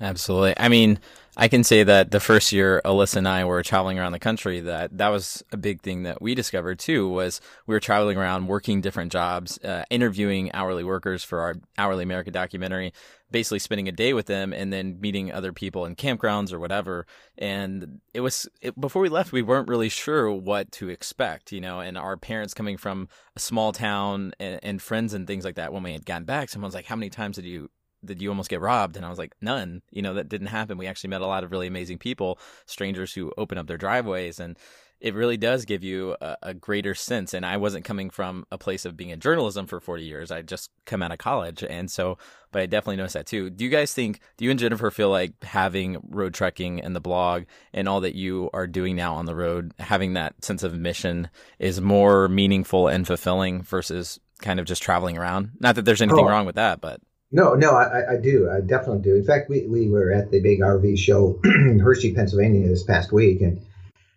Absolutely. 0.00 0.54
I 0.56 0.68
mean, 0.68 0.98
I 1.36 1.46
can 1.46 1.62
say 1.62 1.84
that 1.84 2.10
the 2.10 2.18
first 2.18 2.50
year 2.52 2.82
Alyssa 2.84 3.16
and 3.16 3.28
I 3.28 3.44
were 3.44 3.62
traveling 3.62 3.98
around 3.98 4.12
the 4.12 4.18
country, 4.18 4.60
that 4.60 4.98
that 4.98 5.08
was 5.08 5.44
a 5.52 5.56
big 5.56 5.80
thing 5.80 6.02
that 6.02 6.20
we 6.20 6.34
discovered 6.34 6.78
too. 6.78 7.08
Was 7.08 7.40
we 7.66 7.74
were 7.74 7.80
traveling 7.80 8.16
around, 8.16 8.48
working 8.48 8.80
different 8.80 9.12
jobs, 9.12 9.58
uh, 9.64 9.84
interviewing 9.90 10.50
hourly 10.52 10.82
workers 10.82 11.22
for 11.22 11.40
our 11.40 11.54
hourly 11.78 12.02
America 12.02 12.32
documentary, 12.32 12.92
basically 13.30 13.60
spending 13.60 13.86
a 13.86 13.92
day 13.92 14.12
with 14.12 14.26
them, 14.26 14.52
and 14.52 14.72
then 14.72 15.00
meeting 15.00 15.30
other 15.30 15.52
people 15.52 15.84
in 15.86 15.94
campgrounds 15.94 16.52
or 16.52 16.58
whatever. 16.58 17.06
And 17.38 18.00
it 18.12 18.20
was 18.20 18.48
it, 18.60 18.78
before 18.78 19.00
we 19.00 19.08
left, 19.08 19.30
we 19.30 19.42
weren't 19.42 19.68
really 19.68 19.88
sure 19.88 20.32
what 20.32 20.72
to 20.72 20.88
expect, 20.88 21.52
you 21.52 21.60
know. 21.60 21.78
And 21.78 21.96
our 21.96 22.16
parents 22.16 22.54
coming 22.54 22.76
from 22.76 23.08
a 23.36 23.40
small 23.40 23.72
town 23.72 24.32
and, 24.40 24.58
and 24.64 24.82
friends 24.82 25.14
and 25.14 25.28
things 25.28 25.44
like 25.44 25.54
that. 25.54 25.72
When 25.72 25.84
we 25.84 25.92
had 25.92 26.04
gotten 26.04 26.24
back, 26.24 26.48
someone's 26.48 26.74
like, 26.74 26.86
"How 26.86 26.96
many 26.96 27.08
times 27.08 27.36
did 27.36 27.44
you 27.44 27.70
did 28.04 28.22
you 28.22 28.28
almost 28.28 28.50
get 28.50 28.60
robbed? 28.60 28.96
And 28.96 29.04
I 29.04 29.10
was 29.10 29.18
like, 29.18 29.34
none. 29.40 29.82
You 29.90 30.02
know, 30.02 30.14
that 30.14 30.28
didn't 30.28 30.48
happen. 30.48 30.78
We 30.78 30.86
actually 30.86 31.10
met 31.10 31.20
a 31.20 31.26
lot 31.26 31.44
of 31.44 31.50
really 31.50 31.66
amazing 31.66 31.98
people, 31.98 32.38
strangers 32.66 33.12
who 33.12 33.32
open 33.36 33.58
up 33.58 33.66
their 33.66 33.76
driveways, 33.76 34.40
and 34.40 34.56
it 35.00 35.14
really 35.14 35.38
does 35.38 35.64
give 35.64 35.82
you 35.82 36.14
a, 36.20 36.36
a, 36.42 36.54
greater 36.54 36.94
sense. 36.94 37.32
And 37.32 37.44
I 37.44 37.56
wasn't 37.56 37.84
coming 37.84 38.10
from 38.10 38.46
a 38.50 38.58
place 38.58 38.84
of 38.84 38.96
being 38.96 39.10
in 39.10 39.20
journalism 39.20 39.66
for 39.66 39.80
40 39.80 40.04
years. 40.04 40.30
I 40.30 40.42
just 40.42 40.70
come 40.84 41.02
out 41.02 41.10
of 41.10 41.18
college. 41.18 41.64
And 41.64 41.90
so, 41.90 42.18
but 42.52 42.60
I 42.60 42.66
definitely 42.66 42.96
noticed 42.96 43.14
that 43.14 43.26
too. 43.26 43.48
Do 43.48 43.64
you 43.64 43.70
guys 43.70 43.94
think, 43.94 44.20
do 44.36 44.44
you 44.44 44.50
and 44.50 44.60
Jennifer 44.60 44.90
feel 44.90 45.10
like 45.10 45.42
having 45.42 45.96
Roadtreking 46.10 46.84
and 46.84 46.94
the 46.94 47.00
blog 47.00 47.44
and 47.72 47.88
all 47.88 48.02
that 48.02 48.14
you 48.14 48.50
are 48.52 48.66
doing 48.66 48.94
now 48.94 49.14
on 49.14 49.24
the 49.24 49.34
road, 49.34 49.72
having 49.78 50.14
that 50.14 50.44
sense 50.44 50.62
of 50.62 50.74
mission 50.74 51.30
is 51.58 51.80
more 51.80 52.28
meaningful 52.28 52.88
and 52.88 53.06
fulfilling 53.06 53.62
versus 53.62 54.20
kind 54.42 54.60
of 54.60 54.66
just 54.66 54.82
traveling 54.82 55.16
around? 55.16 55.52
Not 55.60 55.76
that 55.76 55.86
there's 55.86 56.02
anything 56.02 56.26
oh. 56.26 56.28
wrong 56.28 56.46
with 56.46 56.56
that, 56.56 56.80
but. 56.80 57.00
No, 57.32 57.54
no, 57.54 57.72
I, 57.72 58.14
I 58.14 58.16
do. 58.16 58.50
I 58.50 58.60
definitely 58.60 59.02
do. 59.02 59.14
In 59.14 59.24
fact, 59.24 59.48
we, 59.48 59.64
we 59.66 59.88
were 59.88 60.10
at 60.12 60.30
the 60.30 60.40
big 60.40 60.60
RV 60.60 60.98
show 60.98 61.38
in 61.44 61.78
Hershey, 61.78 62.12
Pennsylvania 62.12 62.68
this 62.68 62.82
past 62.82 63.12
week, 63.12 63.40
and 63.40 63.64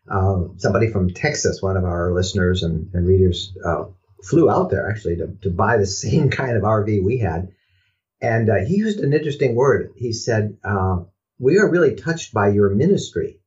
um, 0.09 0.55
somebody 0.57 0.89
from 0.89 1.11
Texas, 1.11 1.61
one 1.61 1.77
of 1.77 1.83
our 1.85 2.11
listeners 2.11 2.63
and, 2.63 2.89
and 2.93 3.05
readers, 3.05 3.55
uh, 3.63 3.85
flew 4.23 4.49
out 4.49 4.71
there 4.71 4.89
actually 4.89 5.17
to, 5.17 5.37
to 5.43 5.51
buy 5.51 5.77
the 5.77 5.85
same 6.03 6.29
kind 6.31 6.57
of 6.57 6.63
RV 6.63 7.03
we 7.03 7.19
had. 7.19 7.49
And 8.19 8.49
uh, 8.49 8.55
he 8.65 8.75
used 8.75 8.99
an 8.99 9.13
interesting 9.13 9.53
word. 9.53 9.91
He 9.95 10.11
said, 10.11 10.57
uh, 10.63 11.01
We 11.37 11.59
are 11.59 11.69
really 11.69 11.95
touched 11.95 12.33
by 12.33 12.49
your 12.49 12.69
ministry. 12.69 13.37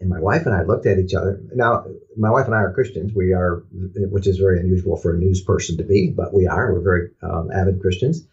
And 0.00 0.08
my 0.08 0.20
wife 0.20 0.46
and 0.46 0.54
I 0.54 0.62
looked 0.62 0.86
at 0.86 0.98
each 0.98 1.14
other. 1.14 1.40
Now, 1.54 1.84
my 2.16 2.30
wife 2.30 2.46
and 2.46 2.54
I 2.54 2.58
are 2.58 2.72
Christians. 2.72 3.12
We 3.14 3.32
are, 3.32 3.64
which 3.70 4.26
is 4.26 4.38
very 4.38 4.60
unusual 4.60 4.96
for 4.96 5.14
a 5.14 5.18
news 5.18 5.42
person 5.42 5.76
to 5.76 5.84
be, 5.84 6.12
but 6.14 6.32
we 6.32 6.46
are. 6.46 6.72
We're 6.72 6.80
very 6.80 7.10
um, 7.22 7.50
avid 7.52 7.80
Christians 7.80 8.26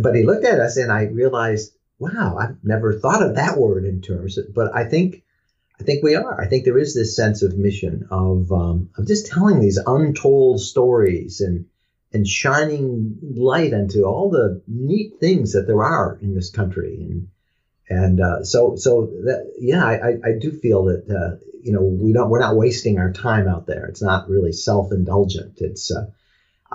but 0.00 0.14
he 0.14 0.22
looked 0.22 0.44
at 0.44 0.60
us 0.60 0.76
and 0.76 0.92
I 0.92 1.04
realized, 1.04 1.72
wow, 1.98 2.36
I've 2.40 2.56
never 2.62 2.98
thought 2.98 3.22
of 3.22 3.36
that 3.36 3.58
word 3.58 3.84
in 3.84 4.00
terms 4.00 4.38
of, 4.38 4.54
but 4.54 4.74
I 4.74 4.84
think, 4.84 5.22
I 5.80 5.84
think 5.84 6.02
we 6.02 6.14
are. 6.14 6.40
I 6.40 6.46
think 6.46 6.64
there 6.64 6.78
is 6.78 6.94
this 6.94 7.16
sense 7.16 7.42
of 7.42 7.58
mission 7.58 8.06
of, 8.10 8.50
um, 8.52 8.90
of 8.96 9.06
just 9.06 9.26
telling 9.26 9.60
these 9.60 9.78
untold 9.78 10.60
stories 10.60 11.40
and, 11.40 11.66
and 12.12 12.26
shining 12.26 13.18
light 13.34 13.72
into 13.72 14.04
all 14.04 14.30
the 14.30 14.62
neat 14.68 15.14
things 15.18 15.52
that 15.52 15.66
there 15.66 15.82
are 15.82 16.18
in 16.20 16.34
this 16.34 16.50
country. 16.50 16.94
And, 17.08 17.28
and, 17.88 18.20
uh, 18.20 18.44
so, 18.44 18.76
so 18.76 19.06
that, 19.24 19.54
yeah, 19.58 19.84
I, 19.84 20.18
I 20.24 20.38
do 20.38 20.52
feel 20.52 20.84
that, 20.84 21.04
uh, 21.08 21.36
you 21.62 21.72
know, 21.72 21.82
we 21.82 22.12
don't, 22.12 22.30
we're 22.30 22.40
not 22.40 22.56
wasting 22.56 22.98
our 22.98 23.12
time 23.12 23.48
out 23.48 23.66
there. 23.66 23.86
It's 23.86 24.02
not 24.02 24.28
really 24.28 24.52
self-indulgent. 24.52 25.54
It's, 25.58 25.90
uh, 25.90 26.06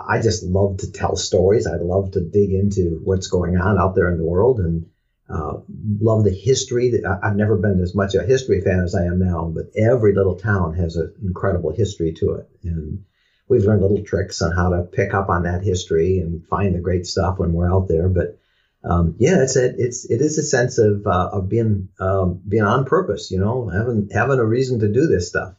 I 0.08 0.22
just 0.22 0.44
love 0.44 0.78
to 0.78 0.92
tell 0.92 1.16
stories. 1.16 1.68
I 1.68 1.78
love 1.78 2.12
to 2.12 2.22
dig 2.22 2.52
into 2.52 3.02
what's 3.04 3.28
going 3.28 3.58
on 3.58 3.80
out 3.80 3.96
there 3.96 4.12
in 4.12 4.18
the 4.18 4.26
world 4.26 4.60
and 4.60 4.90
uh, 5.30 5.60
love 6.00 6.24
the 6.24 6.32
history. 6.32 6.94
I've 7.06 7.36
never 7.36 7.58
been 7.58 7.82
as 7.82 7.96
much 7.96 8.16
a 8.16 8.24
history 8.24 8.62
fan 8.62 8.82
as 8.82 8.96
I 8.96 9.06
am 9.06 9.20
now, 9.20 9.52
but 9.54 9.66
every 9.76 10.14
little 10.14 10.36
town 10.36 10.76
has 10.76 10.96
an 10.96 11.14
incredible 11.22 11.74
history 11.74 12.14
to 12.14 12.34
it. 12.36 12.50
And 12.64 13.04
we've 13.48 13.64
learned 13.64 13.82
little 13.82 14.04
tricks 14.04 14.42
on 14.42 14.56
how 14.56 14.70
to 14.70 14.84
pick 14.84 15.14
up 15.14 15.30
on 15.30 15.44
that 15.44 15.64
history 15.64 16.20
and 16.20 16.46
find 16.48 16.76
the 16.76 16.80
great 16.80 17.06
stuff 17.06 17.40
when 17.40 17.54
we're 17.54 17.72
out 17.72 17.88
there. 17.88 18.08
But 18.08 18.40
um, 18.84 19.16
yeah, 19.18 19.42
it's 19.42 19.56
a, 19.58 19.74
it's 19.78 20.10
it 20.10 20.22
is 20.22 20.38
a 20.38 20.44
sense 20.44 20.78
of 20.78 21.06
uh, 21.06 21.30
of 21.34 21.50
being 21.50 21.90
um, 22.00 22.42
being 22.48 22.64
on 22.64 22.86
purpose. 22.86 23.32
You 23.32 23.40
know, 23.40 23.68
having 23.68 24.10
having 24.14 24.40
a 24.40 24.46
reason 24.46 24.80
to 24.80 24.88
do 24.88 25.08
this 25.08 25.28
stuff. 25.28 25.56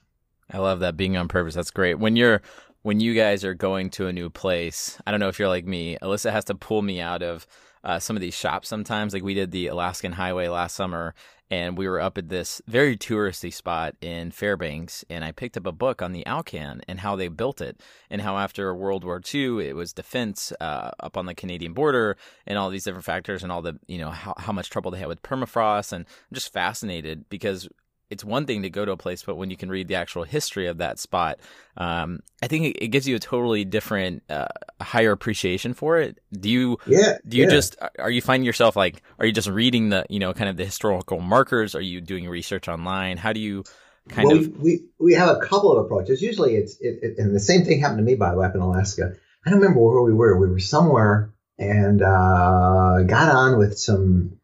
I 0.51 0.59
love 0.59 0.81
that 0.81 0.97
being 0.97 1.17
on 1.17 1.29
purpose. 1.29 1.55
That's 1.55 1.71
great. 1.71 1.99
When 1.99 2.17
you're 2.17 2.41
when 2.83 3.01
you 3.01 3.15
guys 3.15 3.45
are 3.45 3.55
going 3.55 3.91
to 3.91 4.07
a 4.07 4.13
new 4.13 4.31
place, 4.31 4.99
I 5.07 5.11
don't 5.11 5.21
know 5.21 5.29
if 5.29 5.39
you're 5.39 5.49
like 5.49 5.67
me. 5.67 5.99
Alyssa 6.01 6.31
has 6.31 6.45
to 6.47 6.55
pull 6.55 6.83
me 6.83 7.01
out 7.01 7.23
of 7.23 7.47
uh, 7.85 7.99
some 7.99 8.17
of 8.17 8.21
these 8.21 8.35
shops 8.35 8.69
sometimes. 8.69 9.13
Like 9.13 9.23
we 9.23 9.35
did 9.35 9.51
the 9.51 9.69
Alaskan 9.69 10.13
Highway 10.13 10.49
last 10.49 10.75
summer, 10.75 11.15
and 11.51 11.79
we 11.79 11.89
were 11.89 12.01
up 12.01 12.19
at 12.19 12.29
this 12.29 12.61
very 12.67 12.97
touristy 12.97 13.53
spot 13.53 13.95
in 14.01 14.31
Fairbanks, 14.31 15.05
and 15.09 15.25
I 15.25 15.33
picked 15.33 15.57
up 15.57 15.67
a 15.67 15.73
book 15.73 16.03
on 16.03 16.13
the 16.13 16.27
Alcan 16.27 16.83
and 16.87 17.01
how 17.01 17.17
they 17.17 17.29
built 17.29 17.61
it, 17.61 17.81
and 18.11 18.21
how 18.21 18.37
after 18.37 18.75
World 18.75 19.05
War 19.05 19.21
II 19.35 19.67
it 19.67 19.75
was 19.75 19.93
defense 19.93 20.53
uh, 20.61 20.91
up 21.01 21.17
on 21.17 21.27
the 21.27 21.35
Canadian 21.35 21.73
border, 21.73 22.17
and 22.47 22.59
all 22.59 22.71
these 22.71 22.85
different 22.85 23.05
factors, 23.05 23.43
and 23.43 23.51
all 23.51 23.63
the 23.63 23.79
you 23.87 23.99
know 23.99 24.11
how 24.11 24.35
how 24.39 24.53
much 24.53 24.71
trouble 24.71 24.91
they 24.91 24.99
had 24.99 25.09
with 25.09 25.23
permafrost, 25.23 25.93
and 25.93 26.05
I'm 26.05 26.35
just 26.35 26.53
fascinated 26.53 27.29
because 27.29 27.69
it's 28.11 28.25
one 28.25 28.47
thing 28.47 28.63
to 28.63 28.71
go 28.71 28.85
to 28.85 28.93
a 28.93 28.97
place, 28.97 29.23
but 29.23 29.37
when 29.37 29.51
you 29.51 29.57
can 29.57 29.69
read 29.69 29.89
the 29.89 29.95
actual 29.95 30.25
history 30.25 30.67
of 30.67 30.79
that 30.79 30.99
spot, 30.99 31.39
um, 31.77 32.21
I 32.43 32.47
think 32.47 32.67
it, 32.67 32.85
it, 32.85 32.89
gives 32.89 33.07
you 33.07 33.17
a 33.17 33.19
totally 33.19 33.65
different, 33.65 34.23
uh, 34.31 34.47
higher 34.81 35.13
appreciation 35.13 35.75
for 35.75 35.99
it. 35.99 36.19
Do 36.33 36.49
you? 36.49 36.79
Yeah. 36.87 37.19
Do 37.27 37.37
you 37.37 37.45
yeah. 37.45 37.51
just 37.51 37.77
are 37.99 38.11
you 38.11 38.23
finding 38.23 38.47
yourself 38.47 38.77
like 38.77 39.03
are 39.19 39.27
you 39.27 39.33
just 39.33 39.49
reading 39.49 39.91
the 39.91 40.07
you 40.09 40.19
know 40.19 40.33
kind 40.33 40.49
of 40.49 40.57
the 40.57 40.65
historical 40.65 41.21
markers? 41.21 41.75
Are 41.75 41.81
you 41.81 42.01
doing 42.01 42.29
research 42.29 42.69
online? 42.69 43.17
How 43.17 43.33
do 43.33 43.41
you? 43.41 43.65
Kind 44.09 44.29
well, 44.29 44.39
of. 44.39 44.57
We, 44.57 44.87
we 44.99 45.15
have 45.15 45.37
a 45.37 45.41
couple 45.41 45.71
of 45.71 45.85
approaches. 45.85 46.23
Usually, 46.23 46.57
it's 46.57 46.79
it, 46.81 46.99
it, 47.03 47.19
and 47.19 47.35
the 47.35 47.41
same 47.41 47.67
thing 47.67 47.81
happened 47.81 47.99
to 47.99 48.05
me 48.05 48.15
by 48.15 48.31
the 48.31 48.39
way 48.39 48.47
up 48.47 48.55
in 48.55 48.63
Alaska. 48.63 49.13
I 49.45 49.51
don't 49.51 49.61
remember 49.61 49.81
where 49.81 50.01
we 50.01 50.15
were. 50.15 50.39
We 50.39 50.49
were 50.49 50.59
somewhere 50.59 51.35
and 51.59 52.01
uh, 52.01 53.03
got 53.03 53.35
on 53.35 53.59
with 53.59 53.79
some 53.79 54.38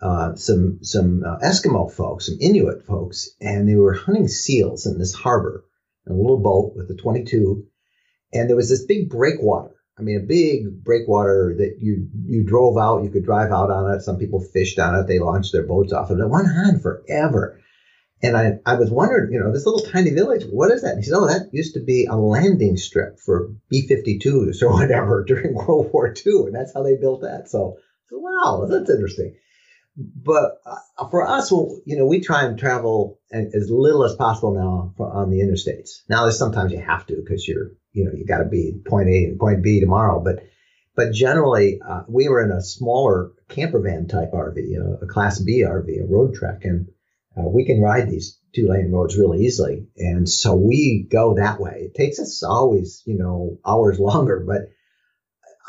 uh, 0.00 0.34
some 0.36 0.78
some 0.82 1.24
uh, 1.24 1.38
Eskimo 1.38 1.90
folks, 1.90 2.26
some 2.26 2.38
Inuit 2.40 2.84
folks, 2.86 3.30
and 3.40 3.68
they 3.68 3.74
were 3.74 3.94
hunting 3.94 4.28
seals 4.28 4.86
in 4.86 4.98
this 4.98 5.14
harbor 5.14 5.64
in 6.06 6.12
a 6.12 6.16
little 6.16 6.38
boat 6.38 6.74
with 6.76 6.90
a 6.90 6.94
22, 6.94 7.66
and 8.32 8.48
there 8.48 8.56
was 8.56 8.68
this 8.68 8.84
big 8.84 9.10
breakwater. 9.10 9.74
I 9.98 10.02
mean, 10.02 10.16
a 10.16 10.26
big 10.26 10.84
breakwater 10.84 11.54
that 11.58 11.78
you 11.80 12.08
you 12.24 12.44
drove 12.44 12.78
out. 12.78 13.02
You 13.02 13.10
could 13.10 13.24
drive 13.24 13.50
out 13.50 13.70
on 13.70 13.92
it. 13.92 14.02
Some 14.02 14.18
people 14.18 14.40
fished 14.40 14.78
on 14.78 14.94
it. 14.94 15.08
They 15.08 15.18
launched 15.18 15.52
their 15.52 15.66
boats 15.66 15.92
off 15.92 16.10
of 16.10 16.18
it. 16.18 16.22
It 16.22 16.28
went 16.28 16.46
on 16.46 16.78
forever. 16.78 17.60
And 18.20 18.36
I, 18.36 18.58
I 18.66 18.74
was 18.74 18.90
wondering, 18.90 19.32
you 19.32 19.38
know, 19.38 19.52
this 19.52 19.64
little 19.64 19.88
tiny 19.92 20.10
village, 20.10 20.44
what 20.50 20.72
is 20.72 20.82
that? 20.82 20.94
And 20.94 20.98
he 20.98 21.04
said, 21.04 21.16
oh, 21.16 21.28
that 21.28 21.50
used 21.52 21.74
to 21.74 21.80
be 21.80 22.06
a 22.06 22.16
landing 22.16 22.76
strip 22.76 23.20
for 23.20 23.50
B 23.70 23.88
52s 23.88 24.60
or 24.60 24.72
whatever 24.72 25.24
during 25.24 25.54
World 25.54 25.92
War 25.92 26.08
II. 26.08 26.46
And 26.46 26.54
that's 26.54 26.74
how 26.74 26.82
they 26.82 26.96
built 26.96 27.22
that. 27.22 27.48
So, 27.48 27.78
so 28.10 28.18
wow, 28.18 28.66
that's 28.68 28.90
interesting 28.90 29.36
but 29.98 30.60
uh, 30.64 31.08
for 31.08 31.26
us, 31.26 31.50
well, 31.50 31.80
you 31.84 31.96
know, 31.96 32.06
we 32.06 32.20
try 32.20 32.44
and 32.44 32.56
travel 32.58 33.18
as 33.32 33.68
little 33.68 34.04
as 34.04 34.14
possible 34.14 34.54
now 34.54 34.94
on 35.04 35.30
the 35.30 35.40
interstates. 35.40 36.02
Now, 36.08 36.22
there's 36.22 36.38
sometimes 36.38 36.70
you 36.72 36.80
have 36.80 37.04
to 37.06 37.16
because 37.16 37.46
you're, 37.46 37.72
you 37.92 38.04
know, 38.04 38.12
you 38.14 38.24
got 38.24 38.38
to 38.38 38.44
be 38.44 38.80
point 38.86 39.08
A 39.08 39.24
and 39.24 39.38
point 39.38 39.62
B 39.62 39.80
tomorrow. 39.80 40.22
But, 40.22 40.44
but 40.94 41.12
generally, 41.12 41.80
uh, 41.86 42.02
we 42.06 42.28
were 42.28 42.42
in 42.42 42.52
a 42.52 42.62
smaller 42.62 43.32
camper 43.48 43.80
van 43.80 44.06
type 44.06 44.30
RV, 44.32 45.02
a 45.02 45.06
Class 45.06 45.40
B 45.40 45.62
RV, 45.62 45.88
a 45.88 46.06
Roadtrek, 46.06 46.64
and 46.64 46.88
uh, 47.36 47.48
we 47.48 47.64
can 47.64 47.80
ride 47.80 48.08
these 48.08 48.38
two 48.54 48.68
lane 48.68 48.92
roads 48.92 49.18
really 49.18 49.44
easily. 49.44 49.86
And 49.96 50.28
so 50.28 50.54
we 50.54 51.08
go 51.10 51.34
that 51.34 51.60
way. 51.60 51.90
It 51.90 51.94
takes 51.94 52.20
us 52.20 52.42
always, 52.44 53.02
you 53.04 53.18
know, 53.18 53.58
hours 53.66 53.98
longer, 53.98 54.44
but 54.46 54.70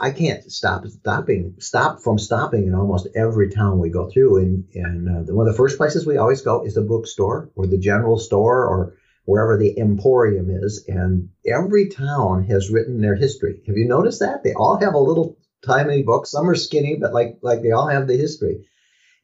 I 0.01 0.12
can't 0.12 0.50
stop 0.50 0.88
stopping 0.88 1.56
stop 1.60 2.01
from 2.01 2.18
stopping 2.18 2.68
in 2.68 2.74
almost 2.74 3.10
every 3.15 3.50
town 3.50 3.79
we 3.79 3.89
go 3.89 4.10
through. 4.10 4.38
And 4.38 4.63
and 4.74 5.10
uh, 5.10 5.34
one 5.34 5.46
of 5.46 5.53
the 5.53 5.58
first 5.58 5.77
places 5.77 6.06
we 6.06 6.18
always 6.18 6.41
go 6.41 6.65
is 6.65 6.75
the 6.75 6.82
bookstore 6.82 7.51
or 7.56 7.68
the 7.68 7.77
general 7.77 8.18
store 8.18 8.65
or 8.65 8.96
wherever 9.25 9.58
the 9.58 9.77
emporium 9.77 10.50
is. 10.50 10.86
And 10.88 11.29
every 11.46 11.89
town 11.89 12.46
has 12.46 12.72
written 12.72 13.01
their 13.01 13.15
history. 13.15 13.62
Have 13.68 13.75
you 13.75 13.88
noticed 13.88 14.22
that 14.22 14.41
they 14.44 14.53
all 14.53 14.79
have 14.79 14.94
a 14.94 15.00
little 15.00 15.38
tiny 15.65 16.01
book? 16.03 16.25
Some 16.27 16.50
are 16.50 16.56
skinny, 16.56 16.96
but 16.96 17.13
like 17.13 17.39
like 17.41 17.62
they 17.62 17.72
all 17.72 17.89
have 17.89 18.08
the 18.08 18.15
history. 18.15 18.65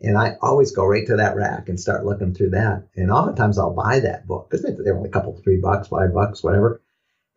And 0.02 0.18
I 0.18 0.36
always 0.42 0.74
go 0.74 0.86
right 0.86 1.08
to 1.08 1.16
that 1.16 1.38
rack 1.38 1.70
and 1.70 1.80
start 1.80 2.06
looking 2.06 2.34
through 2.34 2.50
that. 2.50 2.90
And 2.98 3.12
oftentimes 3.12 3.58
I'll 3.58 3.74
buy 3.74 4.02
that 4.02 4.28
book 4.28 4.50
because 4.50 4.66
they're 4.66 4.98
only 4.98 5.08
a 5.08 5.12
couple, 5.12 5.40
three 5.42 5.62
bucks, 5.62 5.88
five 5.88 6.14
bucks, 6.14 6.44
whatever. 6.44 6.82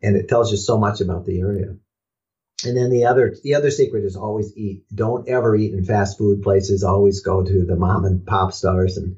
And 0.01 0.17
it 0.17 0.27
tells 0.27 0.51
you 0.51 0.57
so 0.57 0.77
much 0.77 0.99
about 0.99 1.25
the 1.25 1.39
area. 1.39 1.75
And 2.65 2.75
then 2.75 2.89
the 2.89 3.05
other 3.05 3.35
the 3.43 3.55
other 3.55 3.71
secret 3.71 4.03
is 4.03 4.15
always 4.15 4.55
eat. 4.57 4.83
Don't 4.93 5.27
ever 5.27 5.55
eat 5.55 5.73
in 5.73 5.85
fast 5.85 6.17
food 6.17 6.41
places. 6.41 6.83
Always 6.83 7.21
go 7.21 7.43
to 7.43 7.65
the 7.65 7.75
mom 7.75 8.05
and 8.05 8.25
pop 8.25 8.53
stores. 8.53 8.97
And 8.97 9.17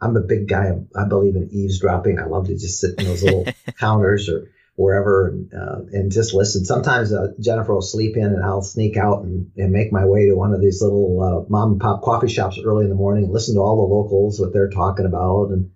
I'm 0.00 0.16
a 0.16 0.20
big 0.20 0.48
guy. 0.48 0.72
I 0.94 1.04
believe 1.04 1.36
in 1.36 1.50
eavesdropping. 1.50 2.18
I 2.18 2.26
love 2.26 2.46
to 2.46 2.54
just 2.54 2.80
sit 2.80 2.98
in 2.98 3.06
those 3.06 3.22
little 3.22 3.46
counters 3.78 4.28
or 4.28 4.50
wherever 4.76 5.28
and, 5.28 5.52
uh, 5.52 5.80
and 5.92 6.12
just 6.12 6.34
listen. 6.34 6.64
Sometimes 6.64 7.12
uh, 7.12 7.32
Jennifer 7.40 7.74
will 7.74 7.82
sleep 7.82 8.16
in 8.16 8.26
and 8.26 8.44
I'll 8.44 8.62
sneak 8.62 8.96
out 8.96 9.24
and, 9.24 9.50
and 9.56 9.72
make 9.72 9.92
my 9.92 10.04
way 10.04 10.26
to 10.26 10.34
one 10.34 10.52
of 10.52 10.60
these 10.60 10.80
little 10.80 11.20
uh, 11.20 11.50
mom 11.50 11.72
and 11.72 11.80
pop 11.80 12.02
coffee 12.02 12.28
shops 12.28 12.60
early 12.64 12.84
in 12.84 12.90
the 12.90 12.96
morning 12.96 13.24
and 13.24 13.32
listen 13.32 13.56
to 13.56 13.60
all 13.60 13.76
the 13.76 13.94
locals, 13.94 14.38
what 14.38 14.52
they're 14.52 14.70
talking 14.70 15.06
about. 15.06 15.48
And 15.48 15.72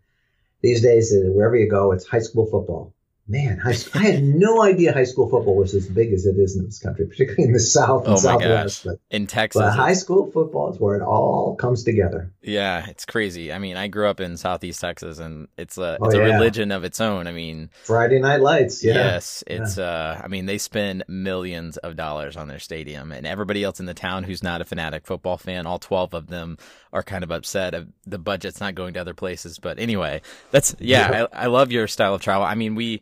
these 0.60 0.82
days, 0.82 1.12
uh, 1.12 1.32
wherever 1.32 1.56
you 1.56 1.68
go, 1.68 1.90
it's 1.90 2.06
high 2.06 2.20
school 2.20 2.46
football 2.46 2.94
man, 3.28 3.58
high 3.58 3.74
I 3.94 3.98
had 3.98 4.22
no 4.22 4.62
idea 4.62 4.92
high 4.92 5.04
school 5.04 5.28
football 5.28 5.56
was 5.56 5.74
as 5.74 5.88
big 5.88 6.12
as 6.12 6.26
it 6.26 6.36
is 6.36 6.56
in 6.56 6.64
this 6.64 6.78
country, 6.78 7.06
particularly 7.08 7.44
in 7.44 7.52
the 7.52 7.60
South 7.60 8.04
and 8.04 8.14
oh 8.14 8.16
Southwest. 8.16 8.84
But, 8.84 8.98
in 9.10 9.26
Texas, 9.26 9.62
but 9.62 9.72
high 9.72 9.94
school 9.94 10.30
football 10.30 10.72
is 10.72 10.80
where 10.80 10.96
it 10.96 11.02
all 11.02 11.56
comes 11.56 11.84
together. 11.84 12.32
Yeah, 12.42 12.86
it's 12.88 13.04
crazy. 13.04 13.52
I 13.52 13.58
mean, 13.58 13.76
I 13.76 13.88
grew 13.88 14.08
up 14.08 14.20
in 14.20 14.36
Southeast 14.36 14.80
Texas, 14.80 15.18
and 15.18 15.48
it's 15.56 15.78
a 15.78 15.98
oh, 16.00 16.12
yeah. 16.12 16.18
a 16.18 16.24
religion 16.32 16.72
of 16.72 16.84
its 16.84 17.00
own. 17.00 17.26
I 17.26 17.32
mean, 17.32 17.70
Friday 17.84 18.18
Night 18.18 18.40
Lights. 18.40 18.84
Yeah. 18.84 18.94
Yes, 18.94 19.44
it's. 19.46 19.78
Yeah. 19.78 19.84
Uh, 19.84 20.20
I 20.22 20.28
mean, 20.28 20.46
they 20.46 20.58
spend 20.58 21.04
millions 21.08 21.76
of 21.78 21.96
dollars 21.96 22.36
on 22.36 22.48
their 22.48 22.58
stadium, 22.58 23.12
and 23.12 23.26
everybody 23.26 23.62
else 23.62 23.80
in 23.80 23.86
the 23.86 23.94
town 23.94 24.24
who's 24.24 24.42
not 24.42 24.60
a 24.60 24.64
fanatic 24.64 25.06
football 25.06 25.36
fan, 25.36 25.66
all 25.66 25.78
twelve 25.78 26.14
of 26.14 26.26
them 26.26 26.58
are 26.92 27.02
kind 27.02 27.24
of 27.24 27.30
upset 27.30 27.74
of 27.74 27.88
the 28.04 28.18
budget's 28.18 28.60
not 28.60 28.74
going 28.74 28.94
to 28.94 29.00
other 29.00 29.14
places. 29.14 29.58
But 29.58 29.78
anyway, 29.78 30.20
that's 30.50 30.74
yeah, 30.78 31.10
yeah. 31.10 31.26
I, 31.32 31.44
I 31.44 31.46
love 31.46 31.72
your 31.72 31.86
style 31.86 32.14
of 32.14 32.20
travel. 32.20 32.44
I 32.44 32.54
mean, 32.54 32.74
we 32.74 33.00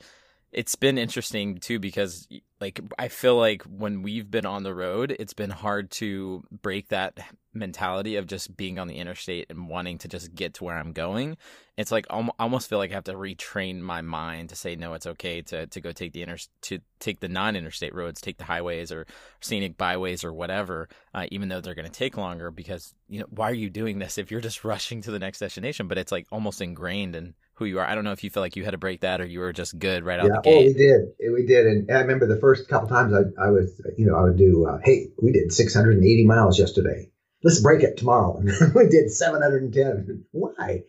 it's 0.53 0.75
been 0.75 0.99
interesting 0.99 1.59
too 1.59 1.79
because 1.79 2.27
like 2.61 2.81
I 2.99 3.09
feel 3.09 3.37
like 3.37 3.63
when 3.63 4.03
we've 4.03 4.31
been 4.31 4.47
on 4.47 4.65
the 4.65 4.75
road, 4.75 5.15
it's 5.19 5.33
been 5.33 5.51
hard 5.51 5.91
to 5.93 6.45
break 6.51 6.89
that 6.89 7.19
mentality 7.55 8.17
of 8.17 8.27
just 8.27 8.57
being 8.57 8.79
on 8.79 8.87
the 8.87 8.97
interstate 8.97 9.47
and 9.49 9.69
wanting 9.69 9.99
to 9.99 10.09
just 10.09 10.35
get 10.35 10.55
to 10.55 10.65
where 10.65 10.77
I'm 10.77 10.93
going. 10.93 11.37
It's 11.77 11.93
like 11.93 12.07
I 12.11 12.29
almost 12.39 12.69
feel 12.69 12.79
like 12.79 12.91
I 12.91 12.95
have 12.95 13.05
to 13.05 13.15
retrain 13.15 13.81
my 13.81 14.03
mind 14.03 14.49
to 14.49 14.57
say 14.57 14.75
no, 14.75 14.95
it's 14.95 15.07
okay 15.07 15.41
to 15.43 15.69
to 15.69 15.81
go 15.81 15.93
take 15.93 16.13
the 16.13 16.23
inter 16.23 16.37
to 16.63 16.81
take 16.99 17.21
the 17.21 17.29
non-interstate 17.29 17.95
roads, 17.95 18.21
take 18.21 18.39
the 18.39 18.45
highways 18.45 18.91
or 18.91 19.07
scenic 19.41 19.79
byways 19.79 20.25
or 20.25 20.33
whatever, 20.33 20.89
uh, 21.15 21.27
even 21.31 21.49
though 21.49 21.61
they're 21.61 21.75
going 21.75 21.91
to 21.91 21.93
take 21.93 22.17
longer. 22.17 22.51
Because 22.51 22.93
you 23.09 23.21
know 23.21 23.27
why 23.31 23.51
are 23.51 23.55
you 23.55 23.71
doing 23.71 24.01
this 24.01 24.19
if 24.19 24.31
you're 24.31 24.41
just 24.41 24.65
rushing 24.65 25.01
to 25.03 25.13
the 25.13 25.21
next 25.21 25.39
destination? 25.39 25.87
But 25.87 25.99
it's 25.99 26.13
like 26.13 26.27
almost 26.33 26.61
ingrained 26.61 27.15
in 27.15 27.35
who 27.61 27.67
you 27.67 27.79
are. 27.79 27.87
I 27.87 27.95
don't 27.95 28.05
know 28.05 28.13
if 28.13 28.25
you 28.25 28.31
feel 28.31 28.43
like 28.43 28.57
you 28.57 28.65
had 28.65 28.73
to 28.73 28.79
break 28.79 29.03
that 29.03 29.21
or 29.21 29.27
you 29.27 29.39
were 29.39 29.53
just 29.53 29.79
good 29.79 30.03
right 30.03 30.19
out 30.19 30.27
yeah, 30.27 30.37
the 30.37 30.41
gate. 30.41 30.57
Oh, 30.57 30.67
we 30.67 30.73
did. 30.73 31.33
We 31.33 31.47
did. 31.47 31.67
And 31.67 31.91
I 31.91 32.01
remember 32.01 32.27
the 32.27 32.41
first 32.41 32.69
couple 32.69 32.89
times 32.89 33.13
I, 33.13 33.21
I 33.41 33.51
was, 33.51 33.81
you 33.97 34.07
know, 34.07 34.17
I 34.17 34.23
would 34.23 34.39
do, 34.39 34.67
uh, 34.67 34.79
hey, 34.83 35.09
we 35.23 35.31
did 35.31 35.53
680 35.53 36.27
miles 36.27 36.59
yesterday. 36.59 37.11
Let's 37.45 37.61
break 37.61 37.83
it 37.83 37.99
tomorrow. 37.99 38.43
We 38.75 38.89
did 38.89 39.11
710. 39.11 40.25
Why? 40.33 40.83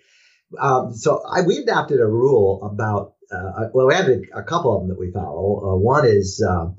Um, 0.60 0.94
so 0.94 1.22
I, 1.30 1.42
we 1.42 1.58
adopted 1.58 2.00
a 2.00 2.08
rule 2.08 2.64
about, 2.64 3.16
uh, 3.32 3.68
well, 3.74 3.88
we 3.88 3.94
have 3.94 4.08
a, 4.08 4.44
couple 4.44 4.74
of 4.74 4.82
them 4.82 4.90
that 4.90 5.00
we 5.00 5.12
follow. 5.12 5.74
Uh, 5.74 5.76
one 5.76 6.08
is, 6.08 6.42
uh, 6.42 6.72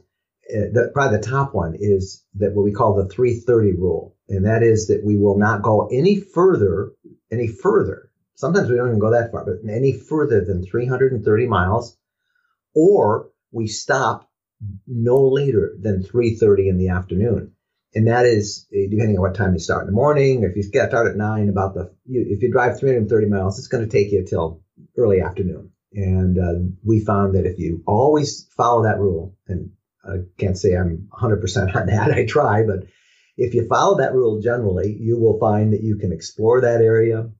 the, 0.49 0.90
probably 0.94 1.18
the 1.18 1.22
top 1.22 1.54
one 1.54 1.76
is 1.78 2.25
that 2.37 2.54
what 2.54 2.64
we 2.64 2.72
call 2.72 2.94
the 2.94 3.08
330 3.08 3.72
rule. 3.75 4.16
And 4.28 4.46
that 4.46 4.62
is 4.62 4.88
that 4.88 5.04
we 5.04 5.16
will 5.18 5.38
not 5.38 5.62
go 5.62 5.88
any 5.92 6.18
further, 6.20 6.92
any 7.30 7.46
further 7.46 8.11
Sometimes 8.42 8.68
we 8.68 8.75
don't 8.75 8.88
even 8.88 8.99
go 8.99 9.12
that 9.12 9.30
far, 9.30 9.44
but 9.44 9.70
any 9.70 9.92
further 9.92 10.44
than 10.44 10.66
330 10.66 11.46
miles, 11.46 11.96
or 12.75 13.30
we 13.52 13.68
stop 13.68 14.28
no 14.84 15.28
later 15.28 15.76
than 15.78 16.02
3:30 16.02 16.68
in 16.68 16.76
the 16.76 16.88
afternoon. 16.88 17.52
And 17.94 18.08
that 18.08 18.26
is 18.26 18.66
depending 18.72 19.16
on 19.16 19.22
what 19.22 19.37
time 19.37 19.52
you 19.52 19.61
start 19.61 19.82
in 19.82 19.87
the 19.87 19.92
morning. 19.92 20.42
If 20.42 20.56
you 20.56 20.64
start 20.64 21.06
at 21.06 21.16
nine, 21.16 21.50
about 21.50 21.75
the 21.75 21.94
if 22.04 22.42
you 22.42 22.50
drive 22.50 22.80
330 22.80 23.28
miles, 23.28 23.61
it's 23.61 23.68
going 23.68 23.84
to 23.84 23.96
take 23.96 24.11
you 24.11 24.25
till 24.25 24.61
early 24.99 25.20
afternoon. 25.20 25.70
And 25.94 26.37
uh, 26.37 26.54
we 26.84 26.99
found 26.99 27.37
that 27.37 27.46
if 27.46 27.61
you 27.61 27.84
always 27.87 28.49
follow 28.56 28.82
that 28.82 28.99
rule, 28.99 29.37
and 29.46 29.70
I 30.04 30.16
can't 30.37 30.58
say 30.58 30.75
I'm 30.75 31.08
100% 31.12 31.76
on 31.76 31.87
that, 31.87 32.11
I 32.11 32.26
try, 32.26 32.64
but 32.66 32.88
if 33.37 33.54
you 33.54 33.68
follow 33.68 33.99
that 33.99 34.14
rule 34.14 34.40
generally, 34.40 34.96
you 34.99 35.16
will 35.16 35.38
find 35.38 35.72
that 35.75 35.84
you 35.84 35.96
can 35.96 36.11
explore 36.11 36.62
that 36.62 36.80
area 36.80 37.30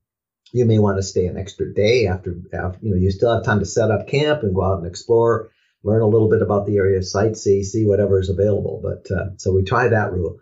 you 0.53 0.67
may 0.67 0.79
want 0.79 0.99
to 0.99 1.03
stay 1.03 1.27
an 1.27 1.39
extra 1.39 1.73
day 1.73 2.07
after, 2.07 2.37
after, 2.53 2.79
you 2.83 2.91
know, 2.91 2.97
you 2.97 3.11
still 3.11 3.35
have 3.35 3.45
time 3.45 3.61
to 3.61 3.67
set 3.67 3.91
up 3.91 4.07
camp 4.07 4.43
and 4.43 4.55
go 4.55 4.63
out 4.63 4.79
and 4.79 4.87
explore, 4.87 5.51
learn 5.83 6.03
a 6.03 6.07
little 6.07 6.29
bit 6.29 6.43
about 6.43 6.67
the 6.67 6.77
area, 6.77 7.01
sightsee, 7.01 7.65
see 7.65 7.87
whatever 7.87 8.21
is 8.21 8.29
available. 8.29 8.81
But 8.83 9.11
uh, 9.15 9.31
so 9.39 9.53
we 9.53 9.65
try 9.65 9.89
that 9.89 10.13
rule. 10.13 10.39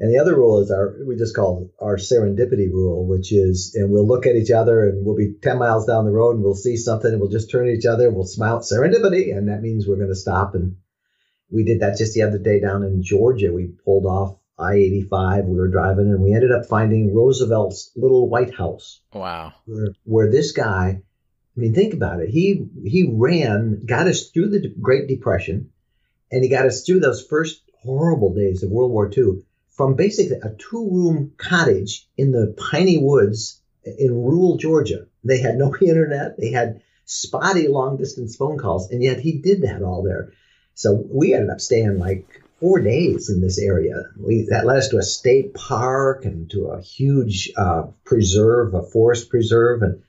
And 0.00 0.12
the 0.12 0.18
other 0.18 0.34
rule 0.34 0.60
is 0.60 0.72
our 0.72 0.96
we 1.06 1.16
just 1.16 1.36
call 1.36 1.70
our 1.80 1.96
serendipity 1.96 2.68
rule, 2.68 3.06
which 3.06 3.30
is 3.30 3.76
and 3.76 3.90
we'll 3.90 4.06
look 4.06 4.26
at 4.26 4.34
each 4.34 4.50
other 4.50 4.84
and 4.88 5.06
we'll 5.06 5.14
be 5.14 5.34
10 5.40 5.58
miles 5.58 5.86
down 5.86 6.06
the 6.06 6.10
road 6.10 6.34
and 6.34 6.42
we'll 6.42 6.56
see 6.56 6.76
something 6.76 7.12
and 7.12 7.20
we'll 7.20 7.30
just 7.30 7.52
turn 7.52 7.66
to 7.66 7.72
each 7.72 7.86
other 7.86 8.08
and 8.08 8.16
we'll 8.16 8.26
smile 8.26 8.58
serendipity 8.58 9.36
and 9.36 9.48
that 9.48 9.62
means 9.62 9.86
we're 9.86 9.96
going 9.96 10.08
to 10.08 10.16
stop 10.16 10.56
and 10.56 10.76
we 11.50 11.62
did 11.62 11.80
that 11.80 11.98
just 11.98 12.14
the 12.14 12.22
other 12.22 12.38
day 12.38 12.58
down 12.58 12.82
in 12.82 13.02
Georgia. 13.02 13.52
We 13.52 13.74
pulled 13.84 14.06
off 14.06 14.38
I-85. 14.62 15.46
We 15.46 15.58
were 15.58 15.68
driving 15.68 16.10
and 16.10 16.22
we 16.22 16.34
ended 16.34 16.52
up 16.52 16.66
finding 16.66 17.14
Roosevelt's 17.14 17.90
little 17.96 18.28
White 18.28 18.54
House. 18.54 19.00
Wow. 19.12 19.52
Where, 19.66 19.88
where 20.04 20.30
this 20.30 20.52
guy, 20.52 21.02
I 21.56 21.60
mean, 21.60 21.74
think 21.74 21.94
about 21.94 22.20
it. 22.20 22.30
He 22.30 22.66
he 22.84 23.10
ran, 23.12 23.84
got 23.84 24.06
us 24.06 24.30
through 24.30 24.50
the 24.50 24.68
Great 24.80 25.08
Depression, 25.08 25.70
and 26.30 26.42
he 26.42 26.48
got 26.48 26.66
us 26.66 26.84
through 26.84 27.00
those 27.00 27.26
first 27.26 27.62
horrible 27.82 28.32
days 28.32 28.62
of 28.62 28.70
World 28.70 28.92
War 28.92 29.10
II 29.14 29.42
from 29.70 29.94
basically 29.94 30.36
a 30.36 30.54
two 30.54 30.88
room 30.90 31.32
cottage 31.36 32.08
in 32.16 32.30
the 32.30 32.54
piney 32.70 32.98
woods 32.98 33.60
in 33.84 34.14
rural 34.14 34.56
Georgia. 34.56 35.06
They 35.24 35.40
had 35.40 35.56
no 35.56 35.74
internet, 35.80 36.38
they 36.38 36.52
had 36.52 36.82
spotty 37.04 37.68
long 37.68 37.96
distance 37.96 38.36
phone 38.36 38.58
calls, 38.58 38.90
and 38.90 39.02
yet 39.02 39.20
he 39.20 39.38
did 39.38 39.62
that 39.62 39.82
all 39.82 40.02
there. 40.02 40.32
So 40.74 41.04
we 41.10 41.34
ended 41.34 41.50
up 41.50 41.60
staying 41.60 41.98
like 41.98 42.42
four 42.62 42.80
days 42.80 43.28
in 43.28 43.40
this 43.40 43.58
area. 43.58 44.04
We, 44.16 44.46
that 44.50 44.64
led 44.64 44.78
us 44.78 44.88
to 44.90 44.98
a 44.98 45.02
state 45.02 45.52
park 45.52 46.24
and 46.24 46.48
to 46.52 46.68
a 46.68 46.80
huge 46.80 47.50
uh, 47.56 47.88
preserve, 48.04 48.72
a 48.72 48.82
forest 48.82 49.28
preserve, 49.28 49.82
and 49.82 50.02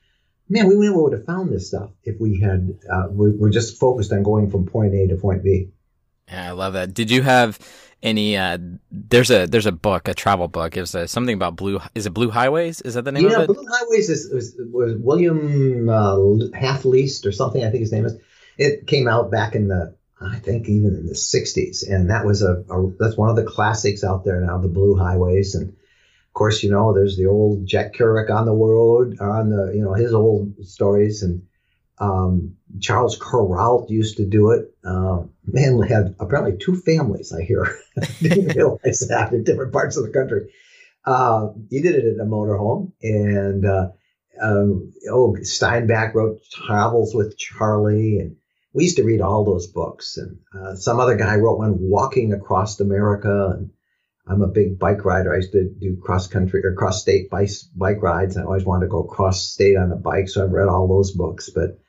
man, 0.48 0.68
we 0.68 0.76
never 0.76 1.02
would 1.02 1.14
have 1.14 1.26
found 1.26 1.52
this 1.52 1.68
stuff 1.68 1.90
if 2.04 2.22
we 2.22 2.40
had 2.40 2.78
uh, 2.90 3.08
we 3.10 3.36
were 3.36 3.50
just 3.50 3.80
focused 3.80 4.14
on 4.14 4.22
going 4.22 4.52
from 4.52 4.68
point 4.68 4.94
A 4.94 5.08
to 5.08 5.16
point 5.16 5.44
B. 5.44 5.70
Yeah, 6.30 6.50
I 6.50 6.52
love 6.52 6.74
that. 6.74 6.94
Did 6.94 7.10
you 7.10 7.24
have 7.24 7.58
any? 8.04 8.38
Uh, 8.38 8.60
there's 8.92 9.32
a 9.32 9.48
there's 9.48 9.66
a 9.66 9.72
book, 9.72 10.08
a 10.08 10.14
travel 10.14 10.48
book. 10.48 10.78
It 10.78 10.82
was 10.82 10.94
uh, 10.94 11.08
something 11.08 11.34
about 11.34 11.56
blue. 11.56 11.82
Is 11.96 12.06
it 12.06 12.14
Blue 12.14 12.30
Highways? 12.30 12.82
Is 12.82 12.94
that 12.94 13.04
the 13.04 13.12
name 13.12 13.30
yeah, 13.30 13.42
of 13.42 13.50
it? 13.50 13.54
Blue 13.54 13.66
Highways 13.68 14.12
is, 14.12 14.32
was, 14.32 14.56
was 14.72 14.96
William 14.98 15.90
uh, 15.90 16.16
Half 16.54 16.86
Least 16.86 17.26
or 17.26 17.32
something. 17.32 17.64
I 17.64 17.72
think 17.72 17.82
his 17.82 17.92
name 17.92 18.06
is. 18.06 18.16
It 18.60 18.86
came 18.86 19.08
out 19.08 19.32
back 19.32 19.56
in 19.56 19.70
the 19.70 19.96
I 20.26 20.40
think 20.40 20.68
even 20.70 20.96
in 20.96 21.08
the 21.08 21.14
'60s, 21.14 21.90
and 21.90 22.10
that 22.10 22.26
was 22.26 22.42
a, 22.42 22.64
a 22.70 22.92
that's 23.00 23.18
one 23.18 23.30
of 23.30 23.36
the 23.36 23.44
classics 23.44 24.04
out 24.04 24.26
there 24.26 24.42
now. 24.42 24.58
The 24.58 24.68
Blue 24.68 24.96
Highways, 24.96 25.56
and 25.56 25.70
of 25.70 26.34
course, 26.34 26.64
you 26.64 26.72
know, 26.72 26.94
there's 26.94 27.18
the 27.18 27.28
old 27.28 27.66
Jack 27.66 27.94
Kerouac 27.94 28.30
on 28.30 28.46
the 28.46 28.54
road, 28.54 29.20
on 29.20 29.50
the 29.50 29.74
you 29.76 29.84
know 29.84 29.94
his 29.94 30.14
old 30.14 30.66
stories 30.66 31.24
and 31.24 31.44
um, 32.00 32.56
Charles 32.80 33.18
Kuralt 33.18 33.90
used 33.90 34.18
to 34.18 34.26
do 34.26 34.52
it. 34.52 34.76
Uh, 34.84 35.24
man 35.46 35.82
had 35.82 36.16
apparently 36.20 36.58
two 36.58 36.76
families, 36.76 37.32
I 37.32 37.44
hear. 37.44 37.78
Didn't 38.22 38.48
realize 38.56 39.08
that 39.10 39.32
in 39.32 39.44
different 39.44 39.74
parts 39.74 39.98
of 39.98 40.04
the 40.04 40.12
country. 40.12 40.52
Uh, 41.06 41.50
he 41.70 41.82
did 41.82 41.96
it 41.96 42.06
in 42.06 42.20
a 42.20 42.26
motorhome. 42.26 42.92
And 43.02 43.66
uh, 43.66 43.90
um, 44.42 44.92
oh, 45.10 45.36
Steinbeck 45.42 46.14
wrote 46.14 46.40
Travels 46.52 47.14
with 47.14 47.38
Charley. 47.38 48.20
And 48.20 48.38
we 48.74 48.84
used 48.84 48.98
to 48.98 49.04
read 49.04 49.22
all 49.22 49.46
those 49.46 49.68
books. 49.68 50.18
And 50.18 50.40
uh, 50.58 50.76
some 50.76 51.00
other 51.00 51.16
guy 51.16 51.36
wrote 51.36 51.60
one, 51.60 51.78
Walking 51.80 52.34
Across 52.34 52.80
America. 52.80 53.56
And 53.58 53.70
I'm 54.28 54.42
a 54.42 54.48
big 54.48 54.80
bike 54.80 55.06
rider. 55.06 55.34
I 55.34 55.38
used 55.38 55.52
to 55.54 55.70
do 55.70 55.98
cross 56.02 56.28
country 56.28 56.62
or 56.64 56.74
cross 56.74 57.02
state 57.02 57.30
bike, 57.30 57.50
bike 57.76 58.02
rides. 58.02 58.38
I 58.38 58.44
always 58.44 58.66
wanted 58.66 58.86
to 58.86 58.92
go 58.92 59.04
cross 59.04 59.48
state 59.48 59.78
on 59.78 59.92
a 59.92 59.96
bike. 59.96 60.30
So 60.30 60.44
I've 60.44 60.52
read 60.52 60.70
all 60.70 60.88
those 60.88 61.12
books. 61.12 61.50
But 61.50 61.80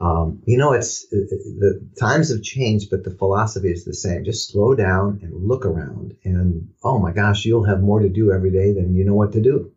um, 0.00 0.42
you 0.46 0.58
know, 0.58 0.72
it's 0.72 1.06
uh, 1.12 1.16
the 1.58 1.88
times 1.98 2.30
have 2.30 2.42
changed, 2.42 2.90
but 2.90 3.02
the 3.04 3.12
philosophy 3.16 3.70
is 3.70 3.84
the 3.84 3.94
same. 3.94 4.24
Just 4.24 4.50
slow 4.50 4.74
down 4.74 5.20
and 5.22 5.48
look 5.48 5.64
around, 5.64 6.14
and 6.22 6.68
oh 6.84 6.98
my 6.98 7.12
gosh, 7.12 7.46
you'll 7.46 7.64
have 7.64 7.80
more 7.80 8.00
to 8.00 8.08
do 8.10 8.30
every 8.30 8.50
day 8.50 8.72
than 8.74 8.94
you 8.94 9.04
know 9.04 9.14
what 9.14 9.32
to 9.32 9.40
do. 9.40 9.72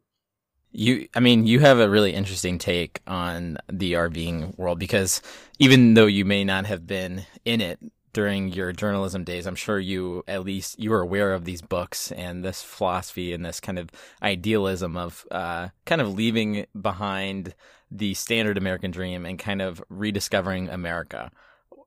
You, 0.71 1.07
I 1.15 1.19
mean, 1.19 1.47
you 1.47 1.59
have 1.59 1.79
a 1.79 1.89
really 1.89 2.13
interesting 2.13 2.59
take 2.59 3.01
on 3.07 3.57
the 3.71 3.93
RVing 3.93 4.57
world 4.57 4.77
because 4.77 5.21
even 5.57 5.95
though 5.95 6.05
you 6.05 6.25
may 6.25 6.43
not 6.43 6.67
have 6.67 6.85
been 6.85 7.25
in 7.43 7.59
it 7.59 7.79
during 8.13 8.49
your 8.49 8.71
journalism 8.71 9.23
days, 9.23 9.47
I'm 9.47 9.55
sure 9.55 9.79
you 9.79 10.23
at 10.27 10.43
least 10.43 10.79
you 10.79 10.91
were 10.91 11.01
aware 11.01 11.33
of 11.33 11.45
these 11.45 11.61
books 11.61 12.11
and 12.11 12.43
this 12.43 12.61
philosophy 12.61 13.33
and 13.33 13.43
this 13.43 13.59
kind 13.59 13.79
of 13.79 13.89
idealism 14.21 14.95
of 14.95 15.25
uh, 15.31 15.69
kind 15.85 16.01
of 16.01 16.13
leaving 16.13 16.65
behind 16.79 17.55
the 17.91 18.13
standard 18.13 18.57
American 18.57 18.91
dream 18.91 19.25
and 19.25 19.39
kind 19.39 19.61
of 19.61 19.83
rediscovering 19.89 20.69
America. 20.69 21.31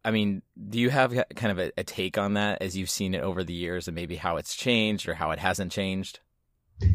I 0.04 0.10
mean, 0.10 0.42
do 0.68 0.80
you 0.80 0.90
have 0.90 1.12
kind 1.36 1.52
of 1.52 1.58
a, 1.58 1.72
a, 1.78 1.84
take 1.84 2.18
on 2.18 2.34
that 2.34 2.60
as 2.60 2.76
you've 2.76 2.90
seen 2.90 3.14
it 3.14 3.22
over 3.22 3.44
the 3.44 3.52
years 3.52 3.86
and 3.86 3.94
maybe 3.94 4.16
how 4.16 4.36
it's 4.36 4.56
changed 4.56 5.08
or 5.08 5.14
how 5.14 5.30
it 5.30 5.38
hasn't 5.38 5.70
changed? 5.70 6.18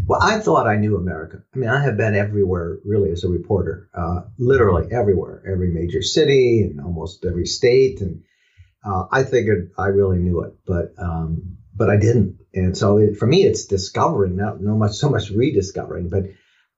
Well, 0.06 0.21
I 0.21 0.39
thought 0.39 0.67
I 0.67 0.78
knew 0.78 0.95
America. 0.95 1.43
I 1.54 1.58
mean, 1.58 1.69
I 1.69 1.84
have 1.84 1.97
been 1.97 2.15
everywhere 2.15 2.80
really 2.86 3.12
as 3.12 3.23
a 3.23 3.30
reporter, 3.30 3.89
uh, 3.93 4.21
literally 4.38 4.91
everywhere, 4.91 5.43
every 5.52 5.69
major 5.71 6.02
city 6.02 6.62
and 6.62 6.80
almost 6.80 7.26
every 7.26 7.45
state. 7.45 8.02
And 8.02 8.23
uh, 8.86 9.06
I 9.12 9.23
figured 9.23 9.71
I 9.78 9.88
really 9.88 10.19
knew 10.19 10.41
it, 10.41 10.54
but 10.65 10.93
um, 10.97 11.58
but 11.76 11.89
I 11.89 11.97
didn't. 11.97 12.39
And 12.54 12.78
so 12.78 12.97
it, 12.97 13.17
for 13.17 13.28
me, 13.28 13.43
it's 13.43 13.65
discovering, 13.65 14.36
not 14.36 14.62
no 14.62 14.76
much 14.76 14.93
so 14.93 15.10
much 15.10 15.30
rediscovering, 15.30 16.10
but 16.10 16.23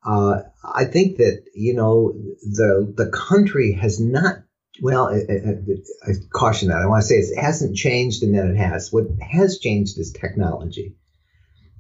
uh, 0.06 0.42
I 0.64 0.86
think 0.86 1.18
that 1.18 1.44
you 1.54 1.74
know 1.74 2.14
the 2.42 2.94
the 2.96 3.10
country 3.10 3.74
has 3.74 4.00
not. 4.00 4.38
Well, 4.82 5.10
I, 5.10 6.14
caution 6.32 6.70
that. 6.70 6.82
I 6.82 6.88
want 6.88 7.02
to 7.02 7.08
say 7.08 7.16
it 7.16 7.38
hasn't 7.38 7.76
changed, 7.76 8.24
and 8.24 8.34
then 8.34 8.48
it 8.48 8.58
has. 8.58 8.94
What 8.94 9.08
has 9.20 9.60
changed 9.60 9.98
is 10.00 10.14
technology, 10.14 10.96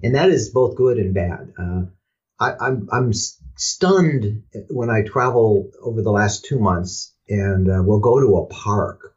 and 0.03 0.15
that 0.15 0.29
is 0.29 0.49
both 0.49 0.75
good 0.75 0.97
and 0.97 1.13
bad. 1.13 1.53
Uh, 1.57 1.81
I, 2.39 2.53
I'm 2.67 2.87
I'm 2.91 3.13
stunned 3.13 4.43
when 4.69 4.89
I 4.89 5.03
travel 5.03 5.71
over 5.81 6.01
the 6.01 6.11
last 6.11 6.45
two 6.45 6.59
months, 6.59 7.13
and 7.27 7.69
uh, 7.69 7.81
we'll 7.83 7.99
go 7.99 8.19
to 8.19 8.37
a 8.37 8.45
park 8.47 9.15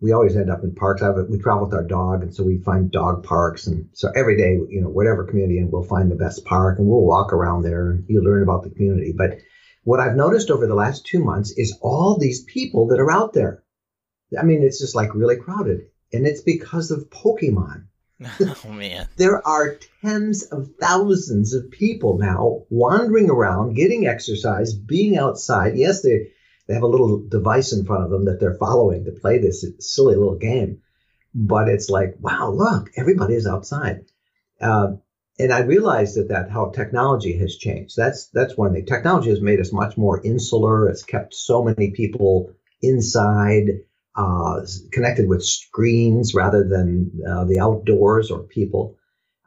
we 0.00 0.12
always 0.12 0.36
end 0.36 0.50
up 0.50 0.64
in 0.64 0.74
parks. 0.74 1.02
A, 1.02 1.26
we 1.28 1.38
travel 1.38 1.66
with 1.66 1.74
our 1.74 1.84
dog, 1.84 2.22
and 2.22 2.34
so 2.34 2.42
we 2.42 2.58
find 2.58 2.90
dog 2.90 3.22
parks. 3.22 3.66
And 3.66 3.88
so 3.92 4.10
every 4.14 4.36
day, 4.36 4.52
you 4.68 4.80
know, 4.80 4.88
whatever 4.88 5.24
community, 5.24 5.58
and 5.58 5.70
we'll 5.70 5.82
find 5.82 6.10
the 6.10 6.16
best 6.16 6.44
park, 6.44 6.78
and 6.78 6.88
we'll 6.88 7.04
walk 7.04 7.32
around 7.32 7.62
there, 7.62 7.90
and 7.90 8.04
you 8.08 8.22
learn 8.22 8.42
about 8.42 8.62
the 8.62 8.70
community. 8.70 9.12
But 9.16 9.38
what 9.84 10.00
I've 10.00 10.16
noticed 10.16 10.50
over 10.50 10.66
the 10.66 10.74
last 10.74 11.06
two 11.06 11.22
months 11.22 11.52
is 11.52 11.78
all 11.82 12.16
these 12.18 12.44
people 12.44 12.88
that 12.88 13.00
are 13.00 13.12
out 13.12 13.32
there. 13.32 13.62
I 14.38 14.42
mean, 14.42 14.62
it's 14.62 14.80
just 14.80 14.94
like 14.94 15.14
really 15.14 15.36
crowded, 15.36 15.82
and 16.12 16.26
it's 16.26 16.42
because 16.42 16.90
of 16.90 17.10
Pokemon. 17.10 17.84
oh 18.40 18.70
man, 18.70 19.08
there 19.16 19.46
are 19.46 19.78
tens 20.02 20.44
of 20.44 20.68
thousands 20.80 21.54
of 21.54 21.70
people 21.70 22.18
now 22.18 22.64
wandering 22.68 23.30
around, 23.30 23.74
getting 23.74 24.06
exercise, 24.06 24.74
being 24.74 25.16
outside. 25.16 25.76
Yes, 25.76 26.02
they 26.02 26.28
they 26.66 26.74
have 26.74 26.82
a 26.82 26.88
little 26.88 27.26
device 27.26 27.72
in 27.72 27.84
front 27.84 28.04
of 28.04 28.10
them 28.10 28.26
that 28.26 28.38
they're 28.38 28.54
following 28.54 29.04
to 29.04 29.12
play 29.12 29.38
this 29.38 29.64
silly 29.80 30.14
little 30.14 30.36
game. 30.36 30.82
But 31.34 31.68
it's 31.68 31.88
like, 31.88 32.16
wow, 32.20 32.50
look, 32.50 32.90
everybody 32.96 33.34
is 33.34 33.46
outside. 33.46 34.04
Uh, 34.60 34.94
and 35.38 35.52
I 35.52 35.60
realized 35.60 36.16
that 36.16 36.28
that 36.28 36.50
how 36.50 36.70
technology 36.70 37.38
has 37.38 37.56
changed. 37.56 37.96
That's 37.96 38.26
that's 38.28 38.56
one 38.56 38.74
thing. 38.74 38.84
Technology 38.84 39.30
has 39.30 39.40
made 39.40 39.60
us 39.60 39.72
much 39.72 39.96
more 39.96 40.20
insular. 40.22 40.88
It's 40.88 41.02
kept 41.02 41.34
so 41.34 41.64
many 41.64 41.92
people 41.92 42.52
inside, 42.82 43.80
uh, 44.16 44.60
connected 44.92 45.28
with 45.28 45.44
screens 45.44 46.34
rather 46.34 46.64
than 46.64 47.10
uh, 47.28 47.44
the 47.44 47.60
outdoors 47.60 48.30
or 48.30 48.42
people. 48.42 48.96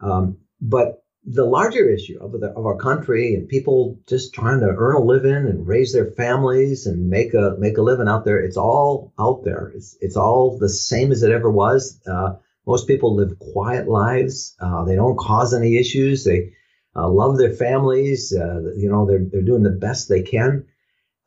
Um, 0.02 0.38
but 0.62 1.04
the 1.26 1.46
larger 1.46 1.90
issue 1.90 2.20
of, 2.22 2.34
the, 2.34 2.48
of 2.48 2.66
our 2.66 2.78
country 2.78 3.36
and 3.36 3.48
people 3.48 4.00
just 4.08 4.34
trying 4.34 4.60
to 4.60 4.68
earn 4.68 4.96
a 4.96 5.00
living 5.00 5.34
and 5.34 5.66
raise 5.68 5.94
their 5.94 6.12
families 6.12 6.86
and 6.86 7.10
make 7.10 7.34
a 7.34 7.56
make 7.58 7.78
a 7.78 7.82
living 7.82 8.10
out 8.10 8.26
there. 8.26 8.40
It's 8.40 8.58
all 8.58 9.14
out 9.18 9.44
there. 9.46 9.72
It's 9.76 9.98
it's 10.02 10.18
all 10.18 10.58
the 10.58 10.70
same 10.70 11.12
as 11.12 11.24
it 11.24 11.32
ever 11.32 11.50
was. 11.50 12.02
Uh, 12.06 12.34
most 12.66 12.88
people 12.88 13.16
live 13.16 13.40
quiet 13.40 13.88
lives. 13.88 14.56
Uh, 14.60 14.84
they 14.84 14.96
don't 14.96 15.18
cause 15.18 15.54
any 15.54 15.78
issues. 15.78 16.26
They 16.26 16.54
uh, 16.96 17.10
love 17.10 17.38
their 17.38 17.54
families. 17.54 18.34
Uh, 18.34 18.74
you 18.76 18.90
know, 18.90 19.06
they're 19.06 19.26
they're 19.32 19.42
doing 19.42 19.64
the 19.64 19.70
best 19.70 20.10
they 20.10 20.24
can. 20.24 20.66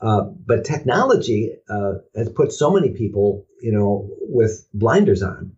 Uh, 0.01 0.23
but 0.47 0.65
technology 0.65 1.53
uh, 1.69 1.95
has 2.15 2.29
put 2.29 2.53
so 2.53 2.71
many 2.71 2.91
people, 2.91 3.47
you 3.63 3.73
know, 3.73 4.09
with 4.21 4.69
blinders 4.75 5.23
on, 5.23 5.53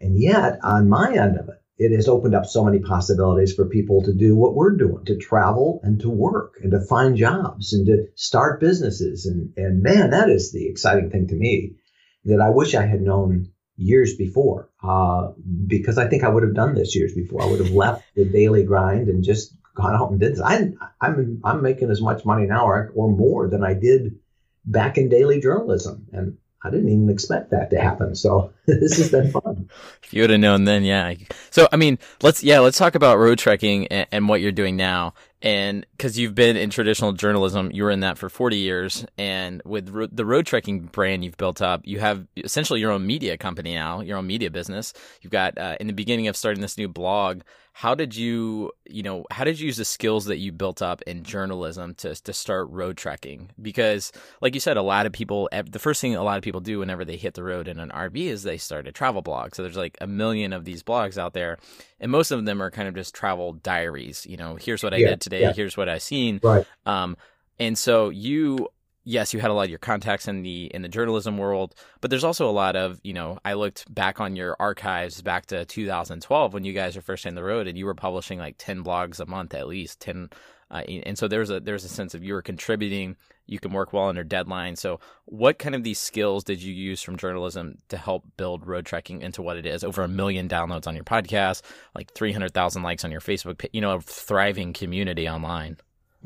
and 0.00 0.20
yet 0.20 0.58
on 0.62 0.88
my 0.88 1.12
end 1.12 1.38
of 1.38 1.48
it 1.48 1.60
it 1.78 1.94
has 1.94 2.08
opened 2.08 2.34
up 2.34 2.46
so 2.46 2.64
many 2.64 2.78
possibilities 2.78 3.54
for 3.54 3.66
people 3.66 4.02
to 4.02 4.14
do 4.14 4.34
what 4.34 4.54
we're 4.54 4.76
doing, 4.76 5.04
to 5.04 5.16
travel 5.16 5.80
and 5.82 6.00
to 6.00 6.08
work 6.08 6.54
and 6.62 6.70
to 6.70 6.80
find 6.80 7.16
jobs 7.16 7.72
and 7.74 7.86
to 7.86 8.06
start 8.14 8.60
businesses. 8.60 9.26
And, 9.26 9.52
and 9.56 9.82
man, 9.82 10.10
that 10.10 10.30
is 10.30 10.52
the 10.52 10.68
exciting 10.68 11.10
thing 11.10 11.28
to 11.28 11.34
me 11.34 11.76
that 12.24 12.40
I 12.40 12.48
wish 12.50 12.74
I 12.74 12.86
had 12.86 13.02
known 13.02 13.52
years 13.76 14.16
before, 14.16 14.70
uh, 14.82 15.32
because 15.66 15.98
I 15.98 16.08
think 16.08 16.24
I 16.24 16.28
would 16.28 16.44
have 16.44 16.54
done 16.54 16.74
this 16.74 16.96
years 16.96 17.12
before. 17.12 17.42
I 17.42 17.46
would 17.46 17.60
have 17.60 17.74
left 17.74 18.04
the 18.14 18.24
daily 18.24 18.64
grind 18.64 19.08
and 19.08 19.22
just 19.22 19.54
gone 19.76 19.94
out 19.94 20.10
and 20.10 20.18
did 20.18 20.32
this. 20.32 20.40
I, 20.40 20.72
I'm, 21.00 21.40
I'm 21.44 21.62
making 21.62 21.90
as 21.90 22.00
much 22.00 22.24
money 22.24 22.46
now 22.46 22.66
or, 22.66 22.90
or 22.94 23.08
more 23.10 23.48
than 23.48 23.62
I 23.62 23.74
did 23.74 24.18
back 24.64 24.98
in 24.98 25.08
daily 25.08 25.40
journalism. 25.40 26.06
And 26.12 26.38
I 26.66 26.70
didn't 26.70 26.88
even 26.88 27.10
expect 27.10 27.50
that 27.50 27.70
to 27.70 27.80
happen. 27.80 28.14
So 28.16 28.52
this 28.66 28.96
has 28.98 29.10
been 29.10 29.30
fun. 29.30 29.70
if 30.02 30.12
you 30.12 30.22
would 30.22 30.30
have 30.30 30.40
known 30.40 30.64
then, 30.64 30.82
yeah. 30.82 31.14
So 31.50 31.68
I 31.70 31.76
mean, 31.76 31.98
let's 32.22 32.42
yeah, 32.42 32.58
let's 32.58 32.78
talk 32.78 32.94
about 32.94 33.18
Roadtreking 33.18 33.86
and, 33.90 34.06
and 34.10 34.28
what 34.28 34.40
you're 34.40 34.52
doing 34.52 34.76
now. 34.76 35.14
And 35.42 35.86
because 35.92 36.18
you've 36.18 36.34
been 36.34 36.56
in 36.56 36.70
traditional 36.70 37.12
journalism, 37.12 37.70
you 37.70 37.84
were 37.84 37.90
in 37.90 38.00
that 38.00 38.18
for 38.18 38.28
40 38.28 38.56
years, 38.56 39.06
and 39.18 39.62
with 39.64 39.90
ro- 39.90 40.08
the 40.10 40.24
Roadtreking 40.24 40.90
brand 40.90 41.24
you've 41.24 41.36
built 41.36 41.60
up, 41.60 41.82
you 41.84 42.00
have 42.00 42.26
essentially 42.36 42.80
your 42.80 42.90
own 42.90 43.06
media 43.06 43.36
company 43.36 43.74
now, 43.74 44.00
your 44.00 44.16
own 44.16 44.26
media 44.26 44.50
business. 44.50 44.94
You've 45.20 45.30
got 45.32 45.56
uh, 45.58 45.76
in 45.78 45.86
the 45.86 45.92
beginning 45.92 46.26
of 46.26 46.36
starting 46.36 46.62
this 46.62 46.78
new 46.78 46.88
blog 46.88 47.42
how 47.76 47.94
did 47.94 48.16
you 48.16 48.72
you 48.86 49.02
know 49.02 49.26
how 49.30 49.44
did 49.44 49.60
you 49.60 49.66
use 49.66 49.76
the 49.76 49.84
skills 49.84 50.24
that 50.24 50.38
you 50.38 50.50
built 50.50 50.80
up 50.80 51.02
in 51.02 51.22
journalism 51.22 51.94
to 51.94 52.14
to 52.22 52.32
start 52.32 52.72
Roadtreking 52.72 53.48
because 53.60 54.12
like 54.40 54.54
you 54.54 54.60
said 54.60 54.78
a 54.78 54.82
lot 54.82 55.04
of 55.04 55.12
people 55.12 55.46
the 55.52 55.78
first 55.78 56.00
thing 56.00 56.16
a 56.16 56.22
lot 56.22 56.38
of 56.38 56.42
people 56.42 56.62
do 56.62 56.78
whenever 56.78 57.04
they 57.04 57.18
hit 57.18 57.34
the 57.34 57.42
road 57.42 57.68
in 57.68 57.78
an 57.78 57.90
RV 57.90 58.16
is 58.16 58.44
they 58.44 58.56
start 58.56 58.88
a 58.88 58.92
travel 58.92 59.20
blog. 59.20 59.54
So 59.54 59.62
there's 59.62 59.76
like 59.76 59.98
a 60.00 60.06
million 60.06 60.54
of 60.54 60.64
these 60.64 60.82
blogs 60.82 61.18
out 61.18 61.34
there 61.34 61.58
and 62.00 62.10
most 62.10 62.30
of 62.30 62.42
them 62.46 62.62
are 62.62 62.70
kind 62.70 62.88
of 62.88 62.94
just 62.94 63.14
travel 63.14 63.52
diaries. 63.52 64.26
You 64.26 64.38
know 64.38 64.56
here's 64.56 64.82
what 64.82 64.94
I 64.94 64.96
yeah, 64.96 65.08
did 65.10 65.20
today 65.20 65.42
yeah. 65.42 65.52
here's 65.52 65.76
what 65.76 65.90
I've 65.90 66.00
seen. 66.00 66.40
Right. 66.42 66.64
Um 66.86 67.14
and 67.58 67.76
so 67.76 68.08
you 68.08 68.68
yes, 69.06 69.32
you 69.32 69.40
had 69.40 69.50
a 69.50 69.54
lot 69.54 69.62
of 69.62 69.70
your 69.70 69.78
contacts 69.78 70.28
in 70.28 70.42
the 70.42 70.66
in 70.66 70.82
the 70.82 70.88
journalism 70.88 71.38
world, 71.38 71.74
but 72.02 72.10
there's 72.10 72.24
also 72.24 72.50
a 72.50 72.52
lot 72.52 72.76
of 72.76 73.00
you 73.02 73.14
know. 73.14 73.38
I 73.44 73.54
looked 73.54 73.92
back 73.92 74.20
on 74.20 74.36
your 74.36 74.56
archives 74.60 75.22
back 75.22 75.46
to 75.46 75.64
2012 75.64 76.52
when 76.52 76.64
you 76.64 76.74
guys 76.74 76.96
were 76.96 77.02
first 77.02 77.24
in 77.24 77.34
the 77.34 77.44
road, 77.44 77.66
and 77.66 77.78
you 77.78 77.86
were 77.86 77.94
publishing 77.94 78.38
like 78.38 78.56
10 78.58 78.84
blogs 78.84 79.20
a 79.20 79.26
month 79.26 79.54
at 79.54 79.68
least 79.68 80.00
10. 80.00 80.28
Uh, 80.68 80.82
and 81.06 81.16
so 81.16 81.28
there's 81.28 81.48
a 81.48 81.60
there's 81.60 81.84
a 81.84 81.88
sense 81.88 82.14
of 82.14 82.24
you 82.24 82.34
were 82.34 82.42
contributing. 82.42 83.16
You 83.46 83.60
can 83.60 83.72
work 83.72 83.92
well 83.92 84.08
under 84.08 84.24
deadline. 84.24 84.74
So, 84.74 84.98
what 85.26 85.60
kind 85.60 85.76
of 85.76 85.84
these 85.84 86.00
skills 86.00 86.42
did 86.42 86.60
you 86.60 86.74
use 86.74 87.00
from 87.00 87.16
journalism 87.16 87.78
to 87.90 87.96
help 87.96 88.24
build 88.36 88.66
Roadtreking 88.66 89.20
into 89.20 89.42
what 89.42 89.56
it 89.56 89.64
is? 89.64 89.84
Over 89.84 90.02
a 90.02 90.08
million 90.08 90.48
downloads 90.48 90.88
on 90.88 90.96
your 90.96 91.04
podcast, 91.04 91.62
like 91.94 92.12
300,000 92.14 92.82
likes 92.82 93.04
on 93.04 93.12
your 93.12 93.20
Facebook, 93.20 93.64
you 93.72 93.80
know, 93.80 93.94
a 93.94 94.00
thriving 94.00 94.72
community 94.72 95.28
online 95.28 95.76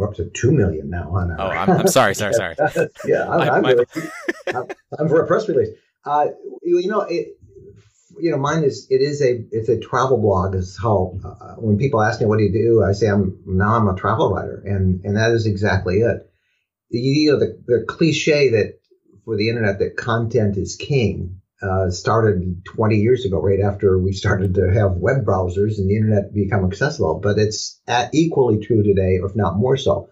we're 0.01 0.09
up 0.09 0.15
to 0.15 0.31
two 0.31 0.51
million 0.51 0.89
now 0.89 1.15
on 1.15 1.31
our. 1.31 1.41
Oh, 1.41 1.51
I'm, 1.51 1.71
I'm 1.71 1.89
sorry, 1.89 2.15
sorry, 2.15 2.35
sorry. 2.35 2.57
yeah, 3.07 3.29
I'm, 3.29 3.51
I'm, 3.51 3.65
really, 3.65 3.87
I'm, 4.49 4.67
I'm, 4.99 5.09
for 5.09 5.23
a 5.23 5.27
press 5.27 5.49
release. 5.49 5.69
Uh, 6.05 6.29
you, 6.63 6.79
you, 6.79 6.89
know, 6.89 7.03
it, 7.03 7.39
you 8.19 8.31
know, 8.31 8.39
mine 8.39 8.65
is 8.65 8.87
it 8.91 9.03
is 9.03 9.21
a 9.23 9.45
it's 9.53 9.69
a 9.69 9.79
travel 9.79 10.19
blog. 10.19 10.55
Is 10.55 10.79
how 10.81 11.19
uh, 11.23 11.55
when 11.57 11.77
people 11.77 12.03
ask 12.03 12.21
me 12.21 12.27
what 12.27 12.39
do 12.39 12.45
you 12.45 12.53
do, 12.53 12.83
I 12.83 12.93
say 12.93 13.09
I'm 13.09 13.39
now 13.47 13.77
I'm 13.77 13.89
a 13.89 13.97
travel 13.97 14.33
writer, 14.35 14.63
and 14.65 15.05
and 15.05 15.17
that 15.17 15.33
is 15.33 15.47
exactly 15.47 15.99
it. 15.99 16.31
You 16.89 17.33
know, 17.33 17.39
the 17.39 17.63
the 17.67 17.85
cliche 17.87 18.51
that 18.51 18.81
for 19.25 19.37
the 19.37 19.51
internet 19.51 19.79
that 19.81 19.97
content 19.97 20.57
is 20.57 20.77
king 20.77 21.41
uh, 21.63 21.91
started 21.91 22.65
20 22.75 22.97
years 22.97 23.25
ago, 23.25 23.41
right 23.41 23.61
after 23.61 23.99
we 23.99 24.13
started 24.13 24.55
to 24.55 24.73
have 24.73 24.93
web 24.93 25.25
browsers 25.25 25.79
and 25.79 25.91
the 25.91 25.97
internet 25.97 26.33
become 26.33 26.65
accessible. 26.65 27.21
But 27.23 27.39
it's 27.39 27.81
equally 28.13 28.65
true 28.65 28.83
today, 28.83 29.19
if 29.23 29.37
not 29.37 29.57
more 29.57 29.77
so. 29.77 30.11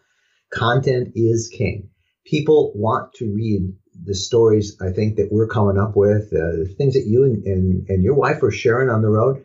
Content 0.50 1.12
is 1.14 1.48
king. 1.48 1.90
People 2.24 2.72
want 2.74 3.14
to 3.14 3.32
read 3.32 3.72
the 4.04 4.14
stories 4.14 4.76
I 4.80 4.92
think 4.92 5.16
that 5.16 5.32
we're 5.32 5.48
coming 5.48 5.78
up 5.78 5.96
with, 5.96 6.32
uh, 6.32 6.64
the 6.64 6.74
things 6.76 6.94
that 6.94 7.06
you 7.06 7.24
and, 7.24 7.44
and, 7.44 7.88
and, 7.88 8.02
your 8.02 8.14
wife 8.14 8.42
are 8.42 8.50
sharing 8.50 8.90
on 8.90 9.02
the 9.02 9.08
road. 9.08 9.44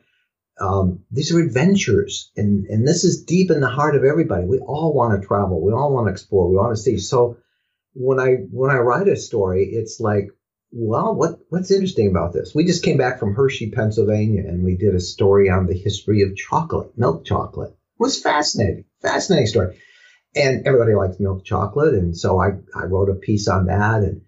Um, 0.60 1.04
these 1.10 1.34
are 1.34 1.39
adventures, 1.39 2.32
and, 2.36 2.68
and 2.68 2.88
this 2.88 3.04
is 3.04 3.24
deep 3.24 3.50
in 3.50 3.62
the 3.62 3.70
heart 3.70 3.96
of 3.96 4.04
everybody. 4.04 4.46
We 4.46 4.60
all 4.60 4.94
want 4.94 5.20
to 5.20 5.28
travel. 5.28 5.62
We 5.62 5.74
all 5.74 5.92
want 5.92 6.08
to 6.08 6.12
explore. 6.12 6.50
We 6.50 6.56
want 6.56 6.76
to 6.76 6.82
see. 6.82 7.00
So 7.00 7.38
when 7.94 8.20
I 8.20 8.36
when 8.52 8.70
I 8.70 8.78
write 8.78 9.08
a 9.08 9.16
story, 9.16 9.66
it's 9.72 10.00
like 10.00 10.30
well, 10.75 11.13
what 11.13 11.39
what's 11.49 11.69
interesting 11.69 12.07
about 12.07 12.33
this? 12.33 12.55
We 12.55 12.65
just 12.65 12.83
came 12.83 12.97
back 12.97 13.19
from 13.19 13.36
Hershey, 13.36 13.69
Pennsylvania, 13.69 14.41
and 14.47 14.63
we 14.63 14.75
did 14.75 14.95
a 14.95 14.99
story 14.99 15.49
on 15.49 15.67
the 15.67 15.77
history 15.77 16.23
of 16.23 16.36
chocolate, 16.36 16.97
milk 16.97 17.25
chocolate. 17.25 17.69
It 17.69 17.99
was 17.99 18.19
fascinating, 18.19 18.86
fascinating 18.99 19.45
story. 19.45 19.79
And 20.36 20.65
everybody 20.65 20.95
likes 20.95 21.19
milk 21.19 21.45
chocolate, 21.45 21.93
and 21.93 22.17
so 22.17 22.41
I 22.41 22.53
I 22.75 22.86
wrote 22.86 23.09
a 23.09 23.15
piece 23.15 23.47
on 23.47 23.67
that. 23.67 24.01
And 24.01 24.21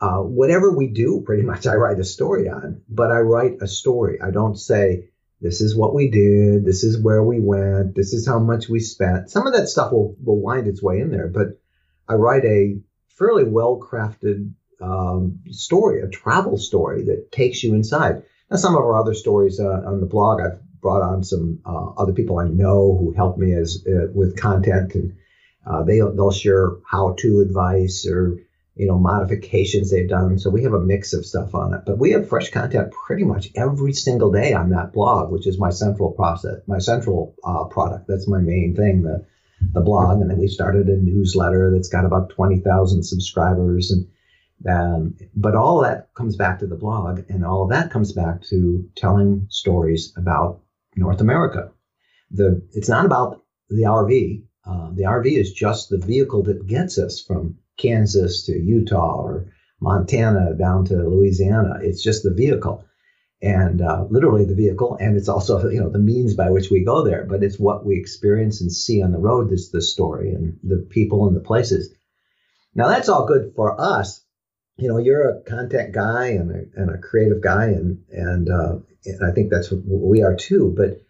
uh, 0.00 0.18
whatever 0.18 0.72
we 0.72 0.88
do, 0.88 1.22
pretty 1.24 1.44
much, 1.44 1.68
I 1.68 1.74
write 1.74 2.00
a 2.00 2.04
story 2.04 2.48
on. 2.48 2.82
But 2.88 3.12
I 3.12 3.20
write 3.20 3.62
a 3.62 3.68
story. 3.68 4.18
I 4.20 4.32
don't 4.32 4.58
say 4.58 5.10
this 5.40 5.60
is 5.60 5.76
what 5.76 5.94
we 5.94 6.10
did, 6.10 6.64
this 6.64 6.82
is 6.82 7.00
where 7.00 7.22
we 7.22 7.38
went, 7.38 7.94
this 7.94 8.12
is 8.12 8.26
how 8.26 8.40
much 8.40 8.68
we 8.68 8.80
spent. 8.80 9.30
Some 9.30 9.46
of 9.46 9.52
that 9.52 9.68
stuff 9.68 9.92
will 9.92 10.16
will 10.20 10.40
wind 10.40 10.66
its 10.66 10.82
way 10.82 10.98
in 10.98 11.12
there, 11.12 11.28
but 11.28 11.60
I 12.08 12.14
write 12.14 12.44
a 12.44 12.80
fairly 13.06 13.44
well 13.44 13.78
crafted 13.80 14.52
um, 14.82 15.40
story, 15.50 16.02
a 16.02 16.08
travel 16.08 16.58
story 16.58 17.04
that 17.04 17.30
takes 17.32 17.62
you 17.62 17.74
inside. 17.74 18.22
Now, 18.50 18.56
some 18.56 18.74
of 18.74 18.80
our 18.80 18.98
other 18.98 19.14
stories 19.14 19.60
uh, 19.60 19.82
on 19.86 20.00
the 20.00 20.06
blog, 20.06 20.40
I've 20.40 20.60
brought 20.80 21.02
on 21.02 21.22
some 21.22 21.60
uh, 21.64 21.90
other 21.96 22.12
people 22.12 22.38
I 22.38 22.48
know 22.48 22.96
who 22.98 23.12
help 23.12 23.38
me 23.38 23.54
as 23.54 23.84
uh, 23.86 24.08
with 24.12 24.36
content, 24.36 24.94
and 24.94 25.16
uh, 25.64 25.84
they 25.84 25.98
they'll 25.98 26.32
share 26.32 26.72
how-to 26.84 27.40
advice 27.40 28.06
or 28.06 28.40
you 28.74 28.86
know 28.86 28.98
modifications 28.98 29.90
they've 29.90 30.08
done. 30.08 30.38
So 30.38 30.50
we 30.50 30.64
have 30.64 30.74
a 30.74 30.80
mix 30.80 31.12
of 31.14 31.24
stuff 31.24 31.54
on 31.54 31.72
it, 31.72 31.82
but 31.86 31.98
we 31.98 32.10
have 32.10 32.28
fresh 32.28 32.50
content 32.50 32.92
pretty 32.92 33.24
much 33.24 33.50
every 33.54 33.92
single 33.92 34.32
day 34.32 34.52
on 34.52 34.70
that 34.70 34.92
blog, 34.92 35.30
which 35.30 35.46
is 35.46 35.58
my 35.58 35.70
central 35.70 36.10
process, 36.10 36.58
my 36.66 36.78
central 36.78 37.34
uh, 37.44 37.64
product. 37.64 38.06
That's 38.08 38.28
my 38.28 38.40
main 38.40 38.74
thing. 38.74 39.02
The 39.02 39.24
the 39.72 39.80
blog, 39.80 40.20
and 40.20 40.28
then 40.28 40.38
we 40.38 40.48
started 40.48 40.88
a 40.88 40.96
newsletter 40.96 41.70
that's 41.70 41.88
got 41.88 42.04
about 42.04 42.30
twenty 42.30 42.58
thousand 42.58 43.04
subscribers, 43.04 43.92
and 43.92 44.08
um, 44.68 45.16
but 45.34 45.54
all 45.54 45.80
that 45.82 46.08
comes 46.14 46.36
back 46.36 46.58
to 46.58 46.66
the 46.66 46.76
blog, 46.76 47.22
and 47.28 47.44
all 47.44 47.66
that 47.68 47.90
comes 47.90 48.12
back 48.12 48.42
to 48.42 48.88
telling 48.96 49.46
stories 49.48 50.12
about 50.16 50.60
North 50.96 51.20
America. 51.20 51.70
The 52.30 52.62
it's 52.72 52.88
not 52.88 53.04
about 53.04 53.42
the 53.68 53.82
RV. 53.82 54.44
Uh, 54.64 54.90
the 54.92 55.02
RV 55.02 55.26
is 55.26 55.52
just 55.52 55.90
the 55.90 55.98
vehicle 55.98 56.42
that 56.44 56.66
gets 56.66 56.98
us 56.98 57.20
from 57.20 57.58
Kansas 57.76 58.46
to 58.46 58.52
Utah 58.52 59.20
or 59.20 59.52
Montana 59.80 60.54
down 60.54 60.84
to 60.86 60.96
Louisiana. 60.96 61.80
It's 61.82 62.02
just 62.02 62.22
the 62.22 62.32
vehicle, 62.32 62.84
and 63.40 63.82
uh, 63.82 64.06
literally 64.10 64.44
the 64.44 64.54
vehicle, 64.54 64.96
and 65.00 65.16
it's 65.16 65.28
also 65.28 65.68
you 65.68 65.80
know 65.80 65.90
the 65.90 65.98
means 65.98 66.34
by 66.34 66.50
which 66.50 66.70
we 66.70 66.84
go 66.84 67.04
there. 67.04 67.24
But 67.24 67.42
it's 67.42 67.58
what 67.58 67.84
we 67.84 67.96
experience 67.96 68.60
and 68.60 68.70
see 68.70 69.02
on 69.02 69.12
the 69.12 69.18
road 69.18 69.50
that's 69.50 69.70
the 69.70 69.82
story, 69.82 70.30
and 70.30 70.58
the 70.62 70.86
people 70.90 71.26
and 71.26 71.36
the 71.36 71.40
places. 71.40 71.92
Now 72.74 72.88
that's 72.88 73.08
all 73.08 73.26
good 73.26 73.52
for 73.56 73.78
us 73.78 74.21
you 74.82 74.88
know, 74.88 74.98
you're 74.98 75.28
a 75.28 75.40
content 75.42 75.92
guy 75.92 76.30
and 76.30 76.50
a, 76.50 76.80
and 76.80 76.90
a 76.90 76.98
creative 76.98 77.40
guy, 77.40 77.66
and 77.66 78.02
and 78.10 78.50
uh, 78.50 78.78
and 79.04 79.24
I 79.24 79.30
think 79.30 79.48
that's 79.48 79.70
what 79.70 79.82
we 79.84 80.22
are 80.22 80.34
too. 80.34 80.74
But 80.76 81.00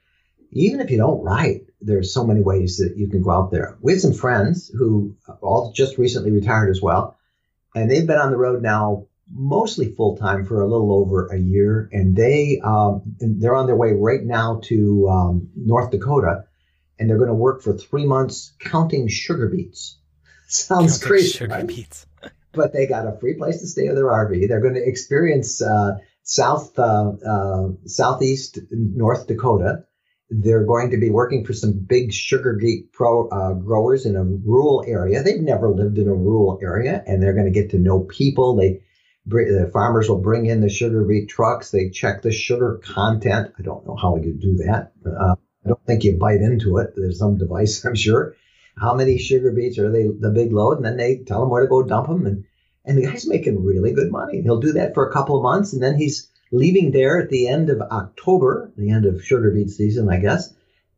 even 0.51 0.81
if 0.81 0.91
you 0.91 0.99
don't 0.99 1.23
write, 1.23 1.63
there's 1.81 2.13
so 2.13 2.27
many 2.27 2.43
ways 2.43 2.77
that 2.77 2.99
you 2.99 3.09
can 3.09 3.23
go 3.23 3.31
out 3.31 3.51
there. 3.51 3.79
We 3.81 3.93
have 3.93 4.03
some 4.03 4.13
friends 4.13 4.69
who 4.69 5.17
all 5.41 5.73
just 5.73 5.97
recently 5.97 6.33
retired 6.33 6.69
as 6.69 6.83
well, 6.83 7.17
and 7.75 7.91
they've 7.91 8.07
been 8.07 8.19
on 8.19 8.31
the 8.31 8.37
road 8.37 8.61
now 8.61 9.07
mostly 9.35 9.91
full 9.91 10.19
time 10.19 10.45
for 10.45 10.61
a 10.61 10.69
little 10.69 10.93
over 10.93 11.29
a 11.29 11.39
year, 11.39 11.89
and 11.93 12.15
they 12.15 12.61
um, 12.63 13.01
they're 13.21 13.57
on 13.57 13.67
their 13.67 13.77
way 13.77 13.93
right 13.93 14.23
now 14.23 14.61
to 14.65 15.09
um, 15.09 15.49
North 15.57 15.91
Dakota, 15.91 16.45
and 16.99 17.09
they're 17.09 17.17
going 17.17 17.29
to 17.29 17.35
work 17.35 17.63
for 17.63 17.73
three 17.73 18.05
months 18.05 18.53
counting 18.61 19.09
sugar 19.09 19.49
beets. 19.49 19.97
Sounds 20.49 20.99
counting 20.99 21.09
crazy, 21.09 21.39
sugar 21.39 21.55
right? 21.55 21.67
beets 21.67 22.07
but 22.53 22.73
they 22.73 22.87
got 22.87 23.07
a 23.07 23.19
free 23.19 23.35
place 23.35 23.61
to 23.61 23.67
stay 23.67 23.87
with 23.87 23.97
their 23.97 24.07
RV. 24.07 24.49
They're 24.49 24.61
going 24.61 24.75
to 24.75 24.87
experience 24.87 25.63
uh, 25.63 25.99
South 26.23 26.79
uh, 26.79 27.13
uh, 27.27 27.69
Southeast 27.87 28.59
North 28.71 29.27
Dakota. 29.27 29.85
They're 30.31 30.65
going 30.65 30.91
to 30.91 30.97
be 30.97 31.11
working 31.11 31.45
for 31.45 31.53
some 31.53 31.73
big 31.73 32.13
sugar 32.13 32.57
beet 32.59 32.93
pro 32.93 33.29
uh, 33.29 33.55
growers 33.55 34.07
in 34.07 34.17
a 34.17 34.25
rural 34.25 34.85
area. 34.87 35.23
They've 35.23 35.43
never 35.43 35.69
lived 35.69 35.99
in 35.99 36.09
a 36.09 36.15
rural 36.15 36.59
area, 36.63 37.03
and 37.07 37.23
they're 37.23 37.35
going 37.35 37.53
to 37.53 37.61
get 37.61 37.71
to 37.71 37.79
know 37.79 38.01
people. 38.01 38.57
They 38.57 38.83
the 39.27 39.71
farmers 39.73 40.09
will 40.09 40.21
bring 40.21 40.47
in 40.47 40.61
the 40.61 40.69
sugar 40.69 41.05
beet 41.05 41.29
trucks. 41.29 41.71
They 41.71 41.91
check 41.91 42.23
the 42.23 42.33
sugar 42.33 42.81
content. 42.83 43.53
I 43.59 43.63
don't 43.63 43.87
know 43.87 43.97
how 43.97 44.17
you 44.17 44.33
do 44.33 44.57
that. 44.65 44.93
Uh, 45.07 45.37
I 45.65 45.69
don't 45.69 45.87
think 45.87 46.03
you 46.03 46.17
bite 46.17 46.41
into 46.41 46.79
it. 46.79 46.95
There's 46.97 47.21
some 47.21 47.39
device, 47.39 47.85
I'm 47.85 47.95
sure 47.95 48.35
how 48.77 48.95
many 48.95 49.19
sugar 49.19 49.53
beets 49.53 49.79
are 49.79 49.91
they 49.91 50.09
the 50.09 50.31
big 50.31 50.53
load, 50.53 50.79
and 50.79 50.85
then 50.85 50.97
they 50.97 51.19
tell 51.19 51.43
him 51.43 51.51
where 51.51 51.63
to 51.63 51.69
go 51.69 51.83
dump 51.83 52.09
them, 52.09 52.27
and 52.27 52.45
and 52.85 52.99
the 52.99 53.03
guy's 53.03 53.29
making 53.29 53.65
really 53.65 53.93
good 53.93 54.11
money. 54.11 54.43
He'll 54.43 54.61
do 54.61 54.73
that 54.73 54.95
for 54.95 55.09
a 55.09 55.13
couple 55.13 55.37
of 55.37 55.43
months, 55.43 55.73
and 55.73 55.83
then 55.83 55.97
he's 55.97 56.31
leaving 56.51 56.91
there 56.91 57.21
at 57.21 57.31
the 57.31 57.49
end 57.49 57.71
of 57.71 57.81
October, 57.81 58.73
the 58.77 58.91
end 58.91 59.07
of 59.07 59.25
sugar 59.25 59.51
beet 59.51 59.71
season, 59.71 60.09
I 60.09 60.19
guess, 60.19 60.53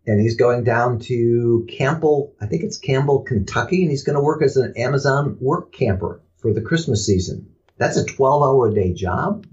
and 0.07 0.21
he's 0.21 0.37
going 0.37 0.65
down 0.65 0.99
to 1.01 1.67
Campbell, 1.71 2.35
I 2.41 2.47
think 2.47 2.63
it's 2.63 2.79
Campbell, 2.79 3.21
Kentucky, 3.21 3.83
and 3.83 3.91
he's 3.91 4.03
going 4.03 4.17
to 4.17 4.23
work 4.23 4.43
as 4.43 4.57
an 4.57 4.75
Amazon 4.77 5.37
work 5.41 5.73
camper 5.73 6.21
for 6.39 6.53
the 6.53 6.61
Christmas 6.61 7.07
season. 7.07 7.49
That's 7.79 7.97
a 7.97 8.05
12 8.05 8.43
hour 8.43 8.69
a 8.69 8.75
day 8.75 8.93
job. 8.93 9.47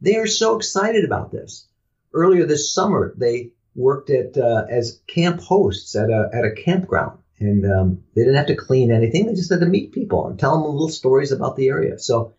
They 0.00 0.16
are 0.16 0.26
so 0.26 0.56
excited 0.56 1.04
about 1.04 1.30
this. 1.30 1.66
Earlier 2.12 2.46
this 2.46 2.72
summer, 2.72 3.14
they 3.16 3.50
worked 3.74 4.10
at 4.10 4.36
uh, 4.36 4.66
as 4.68 5.00
camp 5.06 5.40
hosts 5.40 5.96
at 5.96 6.10
a 6.10 6.30
at 6.32 6.44
a 6.44 6.52
campground 6.52 7.18
and 7.38 7.64
um, 7.66 8.04
they 8.14 8.22
didn't 8.22 8.36
have 8.36 8.46
to 8.46 8.56
clean 8.56 8.92
anything. 8.92 9.26
They 9.26 9.34
just 9.34 9.50
had 9.50 9.60
to 9.60 9.66
meet 9.66 9.92
people 9.92 10.26
and 10.26 10.38
tell 10.38 10.52
them 10.52 10.62
little 10.62 10.88
stories 10.88 11.32
about 11.32 11.56
the 11.56 11.68
area. 11.68 11.98
So, 11.98 12.34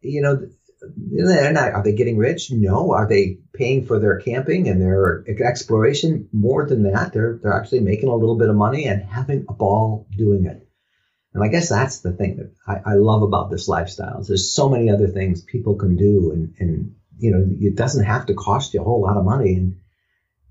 you 0.00 0.22
know, 0.22 0.48
they're 0.80 1.52
not, 1.52 1.72
are 1.72 1.82
they 1.82 1.92
getting 1.92 2.16
rich? 2.16 2.50
No. 2.50 2.92
Are 2.92 3.06
they 3.06 3.38
paying 3.52 3.84
for 3.84 3.98
their 3.98 4.18
camping 4.18 4.68
and 4.68 4.80
their 4.80 5.24
exploration? 5.28 6.28
More 6.32 6.66
than 6.66 6.84
that, 6.84 7.12
they're 7.12 7.38
they're 7.42 7.52
actually 7.52 7.80
making 7.80 8.08
a 8.08 8.16
little 8.16 8.38
bit 8.38 8.48
of 8.48 8.56
money 8.56 8.86
and 8.86 9.02
having 9.02 9.44
a 9.48 9.52
ball 9.52 10.06
doing 10.16 10.46
it. 10.46 10.66
And 11.34 11.44
I 11.44 11.48
guess 11.48 11.68
that's 11.68 12.00
the 12.00 12.12
thing 12.12 12.36
that 12.36 12.52
I, 12.66 12.92
I 12.92 12.94
love 12.94 13.22
about 13.22 13.50
this 13.50 13.68
lifestyle. 13.68 14.22
There's 14.22 14.52
so 14.52 14.68
many 14.68 14.90
other 14.90 15.06
things 15.06 15.42
people 15.42 15.76
can 15.76 15.96
do, 15.96 16.32
and 16.32 16.54
and 16.58 16.94
you 17.18 17.30
know 17.30 17.46
it 17.60 17.76
doesn't 17.76 18.04
have 18.04 18.26
to 18.26 18.34
cost 18.34 18.74
you 18.74 18.80
a 18.80 18.84
whole 18.84 19.02
lot 19.02 19.16
of 19.16 19.24
money. 19.24 19.54
And 19.54 19.76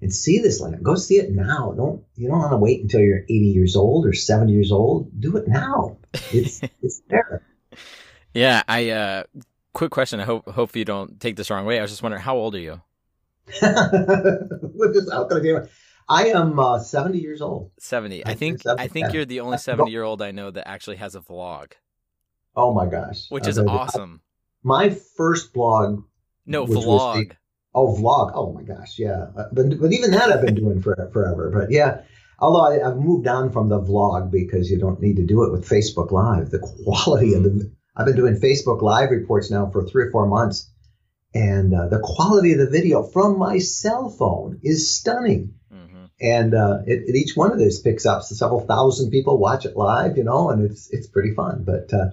and 0.01 0.13
see 0.13 0.39
this 0.39 0.61
land. 0.61 0.83
Go 0.83 0.95
see 0.95 1.17
it 1.17 1.31
now. 1.31 1.73
Don't 1.75 2.03
you 2.15 2.27
don't 2.27 2.39
want 2.39 2.51
to 2.51 2.57
wait 2.57 2.81
until 2.81 3.01
you're 3.01 3.23
80 3.23 3.33
years 3.33 3.75
old 3.75 4.05
or 4.05 4.13
70 4.13 4.51
years 4.51 4.71
old. 4.71 5.19
Do 5.19 5.37
it 5.37 5.47
now. 5.47 5.97
It's 6.31 6.61
it's 6.81 7.01
there. 7.07 7.43
Yeah, 8.33 8.63
I 8.67 8.89
uh 8.91 9.23
quick 9.73 9.91
question. 9.91 10.19
I 10.19 10.25
hope 10.25 10.47
hope 10.49 10.75
you 10.75 10.85
don't 10.85 11.19
take 11.19 11.35
this 11.35 11.49
wrong 11.49 11.65
way. 11.65 11.79
I 11.79 11.81
was 11.81 11.91
just 11.91 12.03
wondering 12.03 12.23
how 12.23 12.35
old 12.35 12.55
are 12.55 12.59
you? 12.59 12.81
With 13.61 14.93
this, 14.93 15.09
I 16.07 16.29
am 16.29 16.59
uh, 16.59 16.79
70 16.79 17.19
years 17.19 17.41
old. 17.41 17.71
70. 17.79 18.25
I 18.25 18.33
think 18.33 18.65
I 18.65 18.87
think 18.87 19.13
you're 19.13 19.25
the 19.25 19.41
only 19.41 19.57
70 19.57 19.91
year 19.91 20.03
old 20.03 20.21
I 20.21 20.31
know 20.31 20.51
that 20.51 20.67
actually 20.67 20.97
has 20.97 21.15
a 21.15 21.19
vlog. 21.19 21.71
Oh 22.55 22.73
my 22.73 22.87
gosh. 22.87 23.29
Which 23.29 23.47
is 23.47 23.59
awesome. 23.59 24.21
my 24.63 24.89
first 24.89 25.53
blog 25.53 26.03
No, 26.45 26.65
vlog. 26.65 27.31
Oh, 27.79 27.95
vlog. 27.95 28.33
Oh 28.35 28.51
my 28.51 28.63
gosh, 28.63 28.99
yeah. 28.99 29.27
Uh, 29.37 29.45
but 29.53 29.79
but 29.79 29.93
even 29.93 30.11
that 30.11 30.29
I've 30.29 30.45
been 30.45 30.55
doing 30.55 30.81
for 30.81 31.09
forever. 31.13 31.49
But 31.49 31.71
yeah, 31.71 32.01
although 32.37 32.65
I, 32.65 32.89
have 32.89 32.97
moved 32.97 33.25
on 33.25 33.53
from 33.53 33.69
the 33.69 33.79
vlog 33.79 34.31
because 34.31 34.69
you 34.69 34.77
don't 34.77 35.01
need 35.01 35.15
to 35.15 35.25
do 35.25 35.43
it 35.43 35.51
with 35.53 35.69
Facebook 35.69 36.11
Live. 36.11 36.49
The 36.49 36.59
quality 36.59 37.35
of 37.35 37.43
the 37.43 37.71
I've 37.95 38.05
been 38.05 38.17
doing 38.17 38.35
Facebook 38.35 38.81
Live 38.81 39.11
reports 39.11 39.49
now 39.49 39.69
for 39.69 39.85
three 39.85 40.03
or 40.07 40.11
four 40.11 40.27
months, 40.27 40.69
and 41.33 41.73
uh, 41.73 41.87
the 41.87 41.99
quality 41.99 42.51
of 42.51 42.59
the 42.59 42.69
video 42.69 43.03
from 43.03 43.39
my 43.39 43.59
cell 43.59 44.09
phone 44.09 44.59
is 44.61 44.93
stunning. 44.93 45.53
Mm-hmm. 45.73 46.05
And 46.19 46.53
uh, 46.53 46.79
it, 46.85 47.03
it, 47.07 47.15
each 47.15 47.37
one 47.37 47.53
of 47.53 47.59
those 47.59 47.79
picks 47.79 48.05
up 48.05 48.23
so 48.23 48.35
several 48.35 48.59
thousand 48.59 49.09
people 49.09 49.37
watch 49.37 49.65
it 49.65 49.77
live, 49.77 50.17
you 50.17 50.25
know, 50.25 50.49
and 50.49 50.69
it's 50.69 50.89
it's 50.91 51.07
pretty 51.07 51.33
fun. 51.33 51.63
But 51.63 51.93
uh, 51.93 52.09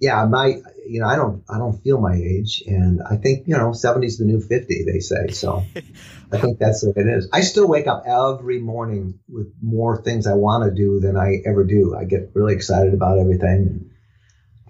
yeah, 0.00 0.24
my 0.26 0.60
you 0.86 1.00
know, 1.00 1.06
I 1.06 1.16
don't 1.16 1.44
I 1.48 1.58
don't 1.58 1.82
feel 1.82 2.00
my 2.00 2.14
age, 2.14 2.62
and 2.66 3.02
I 3.02 3.16
think 3.16 3.46
you 3.46 3.56
know, 3.56 3.72
70 3.72 4.06
is 4.06 4.18
the 4.18 4.24
new 4.24 4.40
50, 4.40 4.84
they 4.84 5.00
say. 5.00 5.28
So 5.28 5.64
I 6.32 6.38
think 6.38 6.58
that's 6.58 6.84
what 6.84 6.96
it 6.96 7.06
is. 7.06 7.28
I 7.32 7.40
still 7.40 7.68
wake 7.68 7.86
up 7.86 8.04
every 8.06 8.58
morning 8.58 9.20
with 9.28 9.52
more 9.62 10.00
things 10.02 10.26
I 10.26 10.34
want 10.34 10.64
to 10.64 10.70
do 10.70 11.00
than 11.00 11.16
I 11.16 11.42
ever 11.44 11.64
do. 11.64 11.96
I 11.96 12.04
get 12.04 12.30
really 12.34 12.54
excited 12.54 12.94
about 12.94 13.18
everything. 13.18 13.66
And 13.66 13.90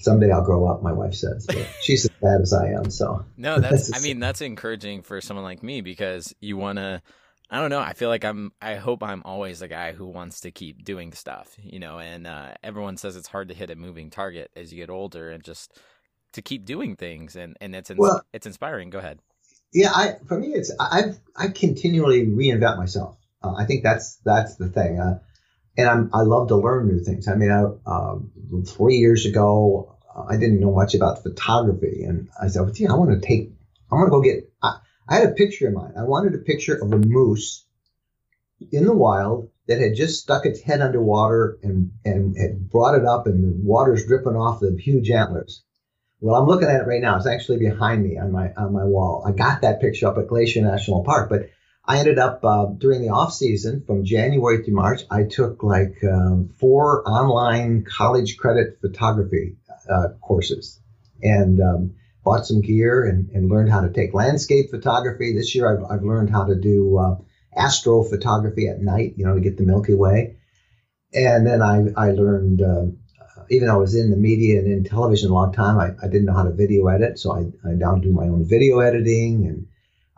someday 0.01 0.31
I'll 0.31 0.45
grow 0.45 0.67
up. 0.67 0.83
My 0.83 0.93
wife 0.93 1.15
says 1.15 1.47
but 1.47 1.67
she's 1.83 2.05
as 2.05 2.11
bad 2.23 2.41
as 2.41 2.53
I 2.53 2.69
am. 2.69 2.91
So 2.91 3.25
no, 3.37 3.61
that's 3.61 3.95
I 3.97 4.01
mean 4.01 4.21
that's 4.21 4.41
encouraging 4.41 5.03
for 5.03 5.21
someone 5.21 5.45
like 5.45 5.63
me 5.63 5.81
because 5.81 6.35
you 6.41 6.57
want 6.57 6.79
to 6.79 7.03
I 7.51 7.61
don't 7.61 7.71
know. 7.71 7.81
I 7.81 7.95
feel 7.95 8.11
like 8.11 8.25
I'm. 8.25 8.53
I 8.61 8.75
hope 8.75 9.03
I'm 9.03 9.23
always 9.25 9.61
the 9.61 9.69
guy 9.69 9.93
who 9.93 10.07
wants 10.07 10.41
to 10.41 10.51
keep 10.51 10.85
doing 10.85 11.13
stuff, 11.13 11.57
you 11.63 11.79
know. 11.79 11.99
And 11.99 12.27
uh, 12.27 12.55
everyone 12.63 12.99
says 12.99 13.17
it's 13.17 13.29
hard 13.29 13.49
to 13.49 13.55
hit 13.55 13.71
a 13.71 13.75
moving 13.77 14.11
target 14.11 14.51
as 14.55 14.73
you 14.73 14.79
get 14.79 14.91
older, 14.91 15.31
and 15.31 15.43
just 15.43 15.79
to 16.33 16.43
keep 16.43 16.67
doing 16.67 16.95
things, 16.95 17.37
and 17.37 17.57
and 17.61 17.75
it's 17.75 17.91
ins- 17.91 17.99
well, 17.99 18.23
it's 18.35 18.47
inspiring. 18.47 18.91
Go 18.91 18.99
ahead. 18.99 19.21
Yeah, 19.73 19.93
I 19.95 20.17
for 20.27 20.39
me, 20.39 20.49
it's 20.49 20.71
I've 20.79 21.19
I 21.37 21.49
continually 21.49 22.27
reinvent 22.27 22.77
myself. 22.77 23.17
Uh, 23.43 23.55
I 23.55 23.65
think 23.65 23.83
that's 23.83 24.17
that's 24.25 24.57
the 24.57 24.69
thing, 24.69 24.99
uh, 24.99 25.21
and 25.79 25.89
I'm 25.89 26.11
I 26.13 26.23
love 26.23 26.49
to 26.49 26.57
learn 26.57 26.89
new 26.89 27.03
things. 27.03 27.29
I 27.29 27.35
mean, 27.35 27.51
I, 27.51 27.65
um, 27.91 28.31
three 28.67 28.97
years 28.97 29.25
ago, 29.25 29.97
I 30.29 30.37
didn't 30.37 30.61
know 30.61 30.73
much 30.73 30.95
about 30.95 31.23
photography, 31.23 32.05
and 32.05 32.29
I 32.41 32.49
said, 32.49 32.61
well, 32.61 32.73
"Yeah, 32.75 32.93
I 32.93 32.97
want 32.97 33.11
to 33.11 33.27
take. 33.27 33.53
I 33.91 33.95
want 33.95 34.09
to 34.09 34.11
go 34.11 34.21
get." 34.21 34.53
I, 34.63 34.81
I 35.09 35.17
had 35.17 35.29
a 35.29 35.33
picture 35.33 35.69
in 35.69 35.75
mind. 35.75 35.95
I 35.99 36.03
wanted 36.03 36.35
a 36.35 36.39
picture 36.39 36.75
of 36.75 36.93
a 36.93 36.99
moose 36.99 37.65
in 38.73 38.85
the 38.85 38.95
wild 38.95 39.49
that 39.67 39.81
had 39.81 39.95
just 39.95 40.23
stuck 40.23 40.45
its 40.45 40.61
head 40.61 40.81
underwater 40.81 41.59
and, 41.63 41.93
and 42.05 42.37
had 42.37 42.69
brought 42.69 42.99
it 42.99 43.07
up 43.07 43.27
and 43.27 43.45
the 43.45 43.57
water's 43.63 44.07
dripping 44.07 44.37
off 44.37 44.61
the 44.61 44.77
huge 44.79 45.11
antlers. 45.11 45.63
Well, 46.21 46.35
I'm 46.35 46.49
looking 46.49 46.69
at 46.69 46.81
it 46.81 46.87
right 46.87 47.01
now. 47.01 47.17
It's 47.17 47.27
actually 47.27 47.59
behind 47.59 48.03
me 48.03 48.19
on 48.19 48.33
my 48.33 48.53
on 48.57 48.73
my 48.73 48.85
wall. 48.85 49.23
I 49.25 49.31
got 49.31 49.63
that 49.63 49.81
picture 49.81 50.09
up 50.09 50.19
at 50.19 50.27
Glacier 50.27 50.63
National 50.63 51.05
Park, 51.05 51.31
but 51.31 51.51
I 51.85 52.01
ended 52.01 52.19
up 52.19 52.45
uh, 52.45 52.67
during 52.77 53.03
the 53.03 53.11
off 53.11 53.33
season 53.33 53.85
from 53.87 54.05
January 54.05 54.65
through 54.65 54.75
March. 54.75 55.03
I 55.11 55.23
took 55.23 55.63
like 55.63 56.03
um, 56.03 56.51
four 56.59 57.09
online 57.09 57.85
college 57.85 58.37
credit 58.37 58.79
photography 58.81 59.57
uh, 59.89 60.09
courses, 60.21 60.81
and 61.23 61.61
um, 61.61 61.95
bought 62.29 62.47
some 62.47 62.61
gear 62.61 63.05
and, 63.05 63.31
and 63.31 63.49
learned 63.49 63.71
how 63.71 63.81
to 63.81 63.91
take 63.91 64.13
landscape 64.13 64.67
photography. 64.71 65.33
This 65.33 65.55
year, 65.55 65.67
I've, 65.73 65.85
I've 65.91 66.05
learned 66.05 66.29
how 66.29 66.45
to 66.45 66.55
do 66.55 66.99
uh, 66.99 67.17
astrophotography 67.57 68.71
at 68.71 68.83
night, 68.83 69.15
you 69.17 69.25
know, 69.25 69.35
to 69.35 69.41
get 69.41 69.57
the 69.57 69.65
Milky 69.65 69.95
Way. 69.95 70.37
And 71.15 71.47
then 71.47 71.63
I, 71.63 71.87
I 71.97 72.11
learned, 72.11 72.61
uh, 72.61 72.87
even 73.49 73.69
though 73.69 73.77
I 73.77 73.79
was 73.79 73.95
in 73.95 74.11
the 74.11 74.17
media 74.17 74.59
and 74.59 74.71
in 74.71 74.85
television 74.85 75.31
a 75.31 75.33
long 75.33 75.55
time, 75.55 75.79
I, 75.79 75.89
I 76.05 76.09
didn't 76.09 76.27
know 76.27 76.35
how 76.35 76.43
to 76.43 76.53
video 76.53 76.87
edit. 76.89 77.19
So 77.19 77.33
I, 77.33 77.41
I 77.67 77.73
now 77.73 77.95
do 77.97 78.13
my 78.13 78.25
own 78.25 78.47
video 78.47 78.81
editing 78.81 79.47
and 79.47 79.67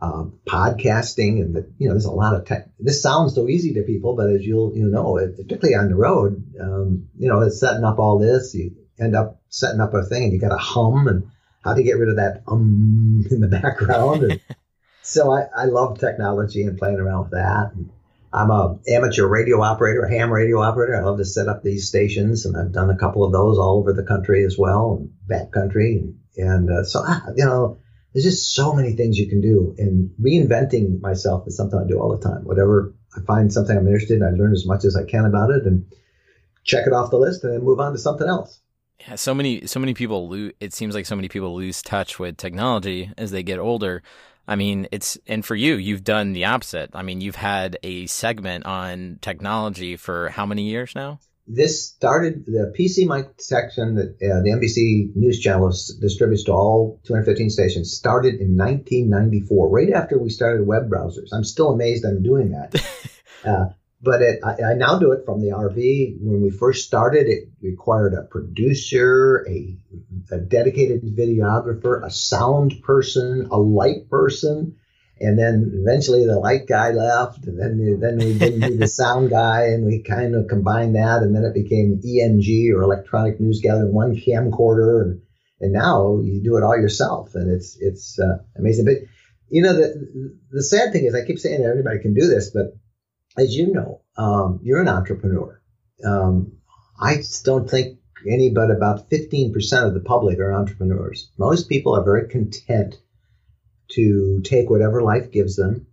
uh, 0.02 0.24
podcasting. 0.48 1.40
And, 1.42 1.54
the, 1.54 1.72
you 1.78 1.86
know, 1.86 1.94
there's 1.94 2.06
a 2.06 2.10
lot 2.10 2.34
of 2.34 2.44
tech. 2.44 2.70
This 2.80 3.00
sounds 3.00 3.36
so 3.36 3.48
easy 3.48 3.74
to 3.74 3.82
people, 3.82 4.16
but 4.16 4.30
as 4.30 4.44
you'll, 4.44 4.74
you 4.74 4.88
know, 4.88 5.14
particularly 5.36 5.76
on 5.76 5.90
the 5.90 5.94
road, 5.94 6.42
um, 6.60 7.06
you 7.16 7.28
know, 7.28 7.42
it's 7.42 7.60
setting 7.60 7.84
up 7.84 8.00
all 8.00 8.18
this. 8.18 8.52
You 8.52 8.74
end 8.98 9.14
up 9.14 9.40
setting 9.48 9.80
up 9.80 9.94
a 9.94 10.02
thing 10.02 10.24
and 10.24 10.32
you 10.32 10.40
got 10.40 10.48
to 10.48 10.56
hum 10.56 11.06
and 11.06 11.30
how 11.62 11.74
to 11.74 11.82
get 11.82 11.98
rid 11.98 12.08
of 12.08 12.16
that 12.16 12.42
um 12.48 13.24
in 13.30 13.40
the 13.40 13.48
background. 13.48 14.24
And 14.24 14.40
so 15.02 15.32
I, 15.32 15.44
I 15.56 15.64
love 15.66 15.98
technology 15.98 16.62
and 16.62 16.78
playing 16.78 16.98
around 16.98 17.24
with 17.24 17.32
that. 17.32 17.72
And 17.74 17.90
I'm 18.32 18.50
a 18.50 18.78
amateur 18.88 19.26
radio 19.26 19.60
operator, 19.60 20.06
ham 20.06 20.32
radio 20.32 20.62
operator. 20.62 20.96
I 20.96 21.04
love 21.04 21.18
to 21.18 21.24
set 21.24 21.48
up 21.48 21.62
these 21.62 21.88
stations, 21.88 22.46
and 22.46 22.56
I've 22.56 22.72
done 22.72 22.90
a 22.90 22.96
couple 22.96 23.24
of 23.24 23.32
those 23.32 23.58
all 23.58 23.78
over 23.78 23.92
the 23.92 24.04
country 24.04 24.44
as 24.44 24.56
well, 24.56 24.98
and 24.98 25.10
back 25.26 25.50
country. 25.50 25.96
And, 25.96 26.14
and 26.36 26.70
uh, 26.70 26.84
so, 26.84 27.02
ah, 27.04 27.24
you 27.36 27.44
know, 27.44 27.78
there's 28.12 28.24
just 28.24 28.54
so 28.54 28.72
many 28.72 28.94
things 28.94 29.18
you 29.18 29.28
can 29.28 29.40
do. 29.40 29.74
And 29.78 30.10
reinventing 30.20 31.00
myself 31.00 31.46
is 31.48 31.56
something 31.56 31.78
I 31.78 31.88
do 31.88 31.98
all 31.98 32.16
the 32.16 32.22
time. 32.22 32.44
Whatever 32.44 32.94
I 33.16 33.20
find 33.22 33.52
something 33.52 33.76
I'm 33.76 33.86
interested 33.86 34.18
in, 34.18 34.22
I 34.22 34.30
learn 34.30 34.52
as 34.52 34.66
much 34.66 34.84
as 34.84 34.96
I 34.96 35.04
can 35.04 35.24
about 35.24 35.50
it 35.50 35.64
and 35.64 35.86
check 36.62 36.86
it 36.86 36.92
off 36.92 37.10
the 37.10 37.18
list 37.18 37.42
and 37.42 37.52
then 37.52 37.64
move 37.64 37.80
on 37.80 37.92
to 37.92 37.98
something 37.98 38.28
else. 38.28 38.60
Yeah, 39.00 39.14
so 39.14 39.34
many 39.34 39.66
so 39.66 39.80
many 39.80 39.94
people 39.94 40.28
lose. 40.28 40.52
It 40.60 40.74
seems 40.74 40.94
like 40.94 41.06
so 41.06 41.16
many 41.16 41.28
people 41.28 41.54
lose 41.54 41.82
touch 41.82 42.18
with 42.18 42.36
technology 42.36 43.10
as 43.16 43.30
they 43.30 43.42
get 43.42 43.58
older. 43.58 44.02
I 44.46 44.56
mean, 44.56 44.88
it's 44.92 45.16
and 45.26 45.44
for 45.44 45.54
you, 45.54 45.76
you've 45.76 46.04
done 46.04 46.32
the 46.32 46.46
opposite. 46.46 46.90
I 46.92 47.02
mean, 47.02 47.20
you've 47.20 47.36
had 47.36 47.78
a 47.82 48.06
segment 48.06 48.66
on 48.66 49.18
technology 49.20 49.96
for 49.96 50.28
how 50.28 50.44
many 50.44 50.68
years 50.68 50.94
now? 50.94 51.20
This 51.46 51.84
started 51.84 52.46
the 52.46 52.72
PC 52.78 53.06
Mike 53.06 53.34
section 53.38 53.96
that 53.96 54.10
uh, 54.22 54.40
the 54.42 54.50
NBC 54.50 55.16
News 55.16 55.40
Channel 55.40 55.70
distributes 56.00 56.44
to 56.44 56.52
all 56.52 57.00
215 57.04 57.50
stations. 57.50 57.92
Started 57.92 58.34
in 58.34 58.56
1994, 58.56 59.68
right 59.68 59.90
after 59.90 60.18
we 60.18 60.30
started 60.30 60.64
web 60.66 60.88
browsers. 60.88 61.30
I'm 61.32 61.42
still 61.42 61.70
amazed 61.70 62.04
I'm 62.04 62.22
doing 62.22 62.52
that. 62.52 62.80
uh, 63.44 63.66
but 64.02 64.22
it, 64.22 64.40
I, 64.42 64.70
I, 64.70 64.74
now 64.74 64.98
do 64.98 65.12
it 65.12 65.24
from 65.26 65.40
the 65.40 65.48
RV. 65.48 66.16
When 66.20 66.42
we 66.42 66.50
first 66.50 66.86
started, 66.86 67.26
it 67.26 67.50
required 67.60 68.14
a 68.14 68.22
producer, 68.22 69.46
a, 69.48 69.76
a, 70.30 70.38
dedicated 70.38 71.02
videographer, 71.02 72.04
a 72.04 72.10
sound 72.10 72.82
person, 72.82 73.48
a 73.50 73.58
light 73.58 74.08
person, 74.08 74.76
and 75.20 75.38
then 75.38 75.72
eventually 75.74 76.24
the 76.24 76.38
light 76.38 76.66
guy 76.66 76.92
left, 76.92 77.44
and 77.44 77.60
then 77.60 78.00
then 78.00 78.18
we 78.18 78.38
didn't 78.38 78.60
need 78.60 78.78
the 78.78 78.88
sound 78.88 79.28
guy, 79.38 79.64
and 79.64 79.84
we 79.84 80.02
kind 80.02 80.34
of 80.34 80.48
combined 80.48 80.96
that, 80.96 81.22
and 81.22 81.34
then 81.36 81.44
it 81.44 81.52
became 81.52 82.00
ENG 82.02 82.72
or 82.74 82.82
electronic 82.82 83.38
news 83.38 83.60
gathering, 83.60 83.92
one 83.92 84.16
camcorder, 84.16 85.02
and 85.02 85.20
and 85.60 85.72
now 85.72 86.20
you 86.22 86.42
do 86.42 86.56
it 86.56 86.62
all 86.62 86.76
yourself, 86.76 87.34
and 87.34 87.50
it's 87.50 87.76
it's 87.78 88.18
uh, 88.18 88.38
amazing. 88.56 88.86
But 88.86 88.94
you 89.50 89.62
know 89.62 89.74
the 89.74 90.38
the 90.50 90.62
sad 90.62 90.92
thing 90.92 91.04
is, 91.04 91.14
I 91.14 91.26
keep 91.26 91.38
saying 91.38 91.60
that 91.60 91.68
everybody 91.68 91.98
can 91.98 92.14
do 92.14 92.26
this, 92.26 92.50
but 92.50 92.78
as 93.36 93.54
you 93.54 93.72
know, 93.72 94.02
um, 94.16 94.60
you're 94.62 94.80
an 94.80 94.88
entrepreneur. 94.88 95.60
Um, 96.04 96.58
I 97.00 97.22
don't 97.44 97.68
think 97.68 97.98
any 98.28 98.50
but 98.50 98.70
about 98.70 99.08
15% 99.10 99.86
of 99.86 99.94
the 99.94 100.00
public 100.00 100.38
are 100.38 100.52
entrepreneurs. 100.52 101.30
Most 101.38 101.68
people 101.68 101.94
are 101.96 102.04
very 102.04 102.28
content 102.28 102.96
to 103.92 104.40
take 104.44 104.68
whatever 104.68 105.02
life 105.02 105.30
gives 105.30 105.56
them, 105.56 105.86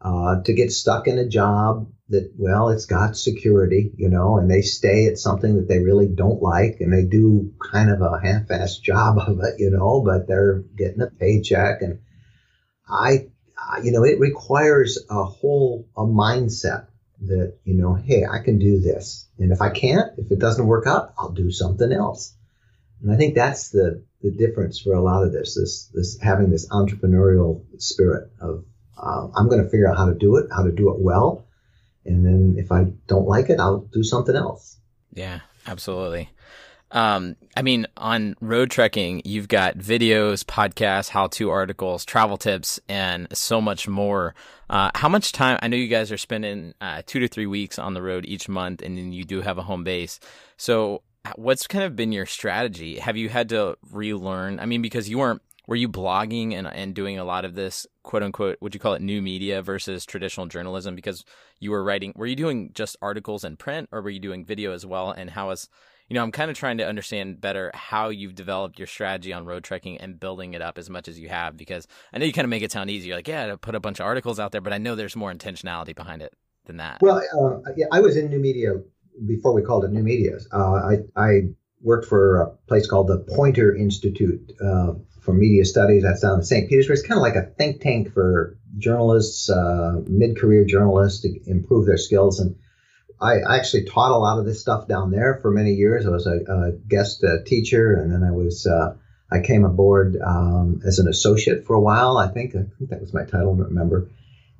uh, 0.00 0.42
to 0.42 0.52
get 0.52 0.72
stuck 0.72 1.08
in 1.08 1.18
a 1.18 1.28
job 1.28 1.90
that, 2.08 2.32
well, 2.36 2.70
it's 2.70 2.86
got 2.86 3.16
security, 3.16 3.92
you 3.96 4.08
know, 4.08 4.38
and 4.38 4.50
they 4.50 4.62
stay 4.62 5.06
at 5.06 5.18
something 5.18 5.56
that 5.56 5.68
they 5.68 5.78
really 5.78 6.08
don't 6.08 6.42
like 6.42 6.76
and 6.80 6.92
they 6.92 7.04
do 7.04 7.54
kind 7.72 7.90
of 7.90 8.00
a 8.02 8.20
half-assed 8.22 8.82
job 8.82 9.18
of 9.26 9.38
it, 9.40 9.54
you 9.58 9.70
know, 9.70 10.02
but 10.04 10.26
they're 10.26 10.62
getting 10.76 11.02
a 11.02 11.06
paycheck. 11.06 11.82
And 11.82 12.00
I 12.88 13.28
you 13.82 13.92
know, 13.92 14.04
it 14.04 14.18
requires 14.18 14.98
a 15.08 15.24
whole 15.24 15.86
a 15.96 16.02
mindset 16.02 16.86
that 17.22 17.56
you 17.64 17.74
know, 17.74 17.94
hey, 17.94 18.24
I 18.24 18.42
can 18.42 18.58
do 18.58 18.80
this, 18.80 19.28
and 19.38 19.52
if 19.52 19.60
I 19.60 19.70
can't, 19.70 20.10
if 20.18 20.30
it 20.30 20.38
doesn't 20.38 20.66
work 20.66 20.86
out, 20.86 21.14
I'll 21.18 21.32
do 21.32 21.50
something 21.50 21.92
else. 21.92 22.34
And 23.02 23.12
I 23.12 23.16
think 23.16 23.34
that's 23.34 23.70
the 23.70 24.02
the 24.22 24.30
difference 24.30 24.80
for 24.80 24.92
a 24.92 25.00
lot 25.00 25.24
of 25.24 25.32
this. 25.32 25.54
This 25.54 25.90
this 25.94 26.18
having 26.20 26.50
this 26.50 26.68
entrepreneurial 26.68 27.62
spirit 27.78 28.30
of 28.40 28.64
um, 29.00 29.32
I'm 29.36 29.48
going 29.48 29.62
to 29.62 29.70
figure 29.70 29.88
out 29.88 29.96
how 29.96 30.06
to 30.06 30.14
do 30.14 30.36
it, 30.36 30.48
how 30.54 30.64
to 30.64 30.72
do 30.72 30.90
it 30.90 30.98
well, 30.98 31.46
and 32.04 32.24
then 32.24 32.56
if 32.58 32.72
I 32.72 32.84
don't 33.06 33.26
like 33.26 33.50
it, 33.50 33.60
I'll 33.60 33.80
do 33.80 34.02
something 34.02 34.36
else. 34.36 34.76
Yeah, 35.12 35.40
absolutely. 35.66 36.28
Um, 36.92 37.36
I 37.56 37.62
mean, 37.62 37.86
on 37.96 38.34
Roadtreking, 38.42 39.22
you've 39.24 39.48
got 39.48 39.78
videos, 39.78 40.44
podcasts, 40.44 41.08
how 41.08 41.28
to 41.28 41.50
articles, 41.50 42.04
travel 42.04 42.36
tips, 42.36 42.80
and 42.88 43.28
so 43.32 43.60
much 43.60 43.86
more. 43.86 44.34
Uh, 44.68 44.90
how 44.94 45.08
much 45.08 45.32
time? 45.32 45.58
I 45.62 45.68
know 45.68 45.76
you 45.76 45.88
guys 45.88 46.10
are 46.10 46.18
spending 46.18 46.74
uh, 46.80 47.02
two 47.06 47.20
to 47.20 47.28
three 47.28 47.46
weeks 47.46 47.78
on 47.78 47.94
the 47.94 48.02
road 48.02 48.24
each 48.26 48.48
month, 48.48 48.82
and 48.82 48.98
then 48.98 49.12
you 49.12 49.24
do 49.24 49.40
have 49.40 49.58
a 49.58 49.62
home 49.62 49.84
base. 49.84 50.18
So, 50.56 51.02
what's 51.36 51.66
kind 51.66 51.84
of 51.84 51.94
been 51.94 52.12
your 52.12 52.26
strategy? 52.26 52.98
Have 52.98 53.16
you 53.16 53.28
had 53.28 53.48
to 53.50 53.76
relearn? 53.92 54.58
I 54.58 54.66
mean, 54.66 54.82
because 54.82 55.08
you 55.08 55.18
weren't, 55.18 55.42
were 55.66 55.76
you 55.76 55.88
blogging 55.88 56.54
and, 56.54 56.66
and 56.66 56.94
doing 56.94 57.18
a 57.18 57.24
lot 57.24 57.44
of 57.44 57.54
this 57.54 57.86
quote 58.02 58.22
unquote, 58.22 58.56
would 58.60 58.74
you 58.74 58.80
call 58.80 58.94
it 58.94 59.02
new 59.02 59.22
media 59.22 59.62
versus 59.62 60.04
traditional 60.04 60.46
journalism? 60.46 60.96
Because 60.96 61.24
you 61.60 61.70
were 61.70 61.84
writing, 61.84 62.12
were 62.16 62.26
you 62.26 62.34
doing 62.34 62.70
just 62.74 62.96
articles 63.00 63.44
in 63.44 63.56
print 63.56 63.88
or 63.92 64.02
were 64.02 64.10
you 64.10 64.18
doing 64.18 64.44
video 64.44 64.72
as 64.72 64.84
well? 64.84 65.12
And 65.12 65.30
how 65.30 65.50
is, 65.50 65.68
you 66.10 66.14
know, 66.14 66.24
I'm 66.24 66.32
kind 66.32 66.50
of 66.50 66.56
trying 66.56 66.78
to 66.78 66.86
understand 66.86 67.40
better 67.40 67.70
how 67.72 68.08
you've 68.08 68.34
developed 68.34 68.80
your 68.80 68.88
strategy 68.88 69.32
on 69.32 69.46
Roadtreking 69.46 69.98
and 70.00 70.18
building 70.18 70.54
it 70.54 70.60
up 70.60 70.76
as 70.76 70.90
much 70.90 71.06
as 71.06 71.20
you 71.20 71.28
have 71.28 71.56
because 71.56 71.86
I 72.12 72.18
know 72.18 72.24
you 72.24 72.32
kind 72.32 72.44
of 72.44 72.50
make 72.50 72.64
it 72.64 72.72
sound 72.72 72.90
easy. 72.90 73.08
You're 73.08 73.16
like, 73.16 73.28
yeah, 73.28 73.46
to 73.46 73.56
put 73.56 73.76
a 73.76 73.80
bunch 73.80 74.00
of 74.00 74.06
articles 74.06 74.40
out 74.40 74.50
there, 74.50 74.60
but 74.60 74.72
I 74.72 74.78
know 74.78 74.96
there's 74.96 75.14
more 75.14 75.32
intentionality 75.32 75.94
behind 75.94 76.20
it 76.20 76.34
than 76.66 76.78
that. 76.78 76.98
Well, 77.00 77.18
uh, 77.18 77.70
yeah, 77.76 77.86
I 77.92 78.00
was 78.00 78.16
in 78.16 78.28
new 78.28 78.40
media 78.40 78.72
before 79.24 79.54
we 79.54 79.62
called 79.62 79.84
it 79.84 79.92
new 79.92 80.02
media. 80.02 80.38
Uh, 80.52 80.74
I, 80.74 80.96
I 81.14 81.40
worked 81.80 82.06
for 82.06 82.40
a 82.40 82.50
place 82.66 82.88
called 82.88 83.06
the 83.06 83.18
Poynter 83.18 83.76
Institute 83.76 84.52
uh, 84.60 84.94
for 85.20 85.32
Media 85.32 85.64
Studies. 85.64 86.02
That's 86.02 86.22
down 86.22 86.38
in 86.38 86.42
St. 86.42 86.68
Petersburg. 86.68 86.98
It's 86.98 87.06
kind 87.06 87.18
of 87.18 87.22
like 87.22 87.36
a 87.36 87.54
think 87.56 87.82
tank 87.82 88.12
for 88.12 88.58
journalists, 88.78 89.48
uh, 89.48 90.00
mid-career 90.08 90.64
journalists 90.64 91.20
to 91.22 91.38
improve 91.46 91.86
their 91.86 91.98
skills 91.98 92.40
and 92.40 92.56
I 93.20 93.40
actually 93.56 93.84
taught 93.84 94.12
a 94.12 94.18
lot 94.18 94.38
of 94.38 94.46
this 94.46 94.60
stuff 94.60 94.88
down 94.88 95.10
there 95.10 95.38
for 95.42 95.50
many 95.50 95.72
years. 95.72 96.06
I 96.06 96.10
was 96.10 96.26
a, 96.26 96.40
a 96.48 96.72
guest 96.72 97.22
uh, 97.22 97.44
teacher, 97.44 97.94
and 97.94 98.12
then 98.12 98.22
I 98.22 98.30
was 98.30 98.66
uh, 98.66 98.96
I 99.30 99.40
came 99.40 99.64
aboard 99.64 100.16
um, 100.24 100.80
as 100.86 100.98
an 100.98 101.08
associate 101.08 101.66
for 101.66 101.74
a 101.74 101.80
while. 101.80 102.16
I 102.16 102.28
think 102.28 102.54
I 102.54 102.64
think 102.78 102.90
that 102.90 103.00
was 103.00 103.12
my 103.12 103.24
title. 103.24 103.54
I 103.54 103.58
don't 103.58 103.68
remember. 103.68 104.08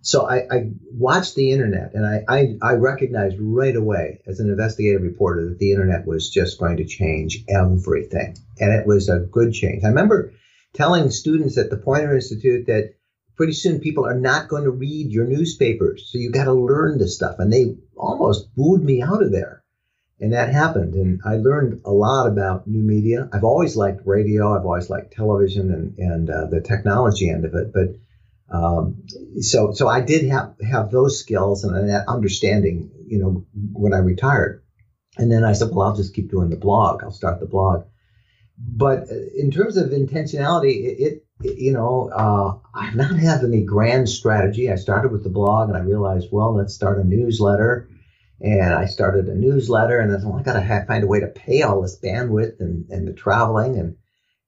So 0.02 0.26
I, 0.26 0.46
I 0.50 0.70
watched 0.92 1.34
the 1.34 1.52
internet, 1.52 1.92
and 1.92 2.06
I, 2.06 2.24
I, 2.26 2.56
I 2.62 2.72
recognized 2.72 3.36
right 3.38 3.76
away 3.76 4.20
as 4.26 4.40
an 4.40 4.48
investigative 4.48 5.02
reporter 5.02 5.50
that 5.50 5.58
the 5.58 5.72
internet 5.72 6.06
was 6.06 6.30
just 6.30 6.58
going 6.58 6.78
to 6.78 6.86
change 6.86 7.44
everything, 7.48 8.38
and 8.58 8.72
it 8.72 8.86
was 8.86 9.10
a 9.10 9.18
good 9.18 9.52
change. 9.52 9.84
I 9.84 9.88
remember 9.88 10.32
telling 10.72 11.10
students 11.10 11.58
at 11.58 11.68
the 11.68 11.76
Poynter 11.76 12.14
Institute 12.14 12.66
that 12.66 12.94
pretty 13.40 13.54
soon 13.54 13.80
people 13.80 14.04
are 14.04 14.20
not 14.20 14.48
going 14.48 14.64
to 14.64 14.70
read 14.70 15.10
your 15.10 15.24
newspapers. 15.26 16.10
So 16.12 16.18
you 16.18 16.30
got 16.30 16.44
to 16.44 16.52
learn 16.52 16.98
this 16.98 17.14
stuff. 17.14 17.36
And 17.38 17.50
they 17.50 17.74
almost 17.96 18.54
booed 18.54 18.84
me 18.84 19.00
out 19.00 19.22
of 19.22 19.32
there. 19.32 19.64
And 20.20 20.34
that 20.34 20.52
happened. 20.52 20.92
And 20.92 21.22
I 21.24 21.36
learned 21.36 21.80
a 21.86 21.90
lot 21.90 22.26
about 22.26 22.66
new 22.66 22.82
media. 22.82 23.30
I've 23.32 23.44
always 23.44 23.76
liked 23.76 24.02
radio. 24.04 24.54
I've 24.54 24.66
always 24.66 24.90
liked 24.90 25.14
television 25.14 25.72
and, 25.72 25.96
and 25.96 26.28
uh, 26.28 26.48
the 26.50 26.60
technology 26.60 27.30
end 27.30 27.46
of 27.46 27.54
it. 27.54 27.72
But 27.72 28.54
um, 28.54 29.04
so, 29.40 29.72
so 29.72 29.88
I 29.88 30.02
did 30.02 30.28
have, 30.28 30.56
have 30.70 30.90
those 30.90 31.18
skills 31.18 31.64
and 31.64 31.88
that 31.88 32.08
understanding, 32.08 32.90
you 33.06 33.20
know, 33.20 33.46
when 33.72 33.94
I 33.94 34.00
retired. 34.00 34.62
And 35.16 35.32
then 35.32 35.44
I 35.44 35.54
said, 35.54 35.70
well, 35.72 35.86
I'll 35.86 35.96
just 35.96 36.14
keep 36.14 36.30
doing 36.30 36.50
the 36.50 36.56
blog. 36.56 37.02
I'll 37.02 37.10
start 37.10 37.40
the 37.40 37.46
blog. 37.46 37.86
But 38.58 39.08
in 39.34 39.50
terms 39.50 39.78
of 39.78 39.92
intentionality, 39.92 40.84
it, 40.84 41.00
it 41.00 41.26
you 41.42 41.72
know, 41.72 42.10
uh, 42.12 42.58
I've 42.74 42.94
not 42.94 43.16
had 43.16 43.44
any 43.44 43.62
grand 43.62 44.08
strategy. 44.08 44.70
I 44.70 44.76
started 44.76 45.12
with 45.12 45.24
the 45.24 45.30
blog 45.30 45.68
and 45.68 45.76
I 45.76 45.80
realized, 45.80 46.28
well, 46.30 46.54
let's 46.54 46.74
start 46.74 46.98
a 46.98 47.04
newsletter. 47.04 47.88
And 48.40 48.72
I 48.74 48.86
started 48.86 49.28
a 49.28 49.34
newsletter 49.34 50.00
and 50.00 50.12
then 50.12 50.22
well, 50.24 50.38
I 50.38 50.42
got 50.42 50.54
to 50.54 50.84
find 50.86 51.04
a 51.04 51.06
way 51.06 51.20
to 51.20 51.26
pay 51.26 51.62
all 51.62 51.82
this 51.82 51.98
bandwidth 52.02 52.60
and, 52.60 52.88
and 52.88 53.06
the 53.06 53.12
traveling. 53.12 53.78
And 53.78 53.96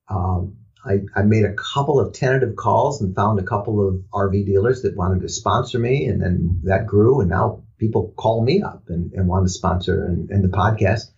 um, 0.09 0.57
I, 0.85 1.01
I 1.15 1.23
made 1.23 1.45
a 1.45 1.55
couple 1.55 2.01
of 2.01 2.13
tentative 2.15 2.57
calls 2.57 3.03
and 3.03 3.15
found 3.15 3.39
a 3.39 3.45
couple 3.45 3.87
of 3.87 4.03
RV 4.13 4.47
dealers 4.47 4.83
that 4.83 4.97
wanted 4.97 5.21
to 5.23 5.29
sponsor 5.29 5.79
me. 5.79 6.07
And 6.07 6.23
then 6.23 6.61
that 6.65 6.87
grew. 6.87 7.21
And 7.21 7.31
now 7.31 7.65
people 7.79 8.15
call 8.17 8.43
me 8.43 8.63
up 8.63 8.85
and, 8.89 9.13
and 9.13 9.29
want 9.29 9.47
to 9.47 9.53
sponsor 9.53 10.07
and, 10.07 10.31
and 10.31 10.43
the 10.43 10.49
podcast. 10.49 11.11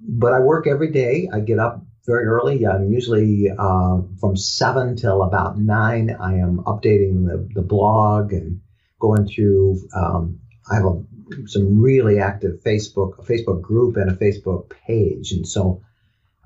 But 0.00 0.32
I 0.32 0.40
work 0.40 0.66
every 0.66 0.90
day. 0.90 1.28
I 1.32 1.40
get 1.40 1.58
up 1.58 1.84
very 2.06 2.24
early. 2.26 2.66
I'm 2.66 2.90
usually 2.90 3.50
uh, 3.50 4.00
from 4.18 4.36
seven 4.36 4.96
till 4.96 5.22
about 5.22 5.58
nine. 5.58 6.16
I 6.18 6.38
am 6.38 6.58
updating 6.64 7.26
the, 7.26 7.48
the 7.54 7.62
blog 7.62 8.32
and 8.32 8.60
going 8.98 9.26
through. 9.26 9.80
Um, 9.94 10.40
I 10.70 10.76
have 10.76 10.84
a, 10.84 11.02
some 11.46 11.80
really 11.80 12.18
active 12.18 12.60
Facebook 12.64 13.18
a 13.18 13.22
Facebook 13.22 13.62
group 13.62 13.96
and 13.96 14.10
a 14.10 14.14
Facebook 14.14 14.70
page, 14.70 15.32
and 15.32 15.46
so 15.46 15.82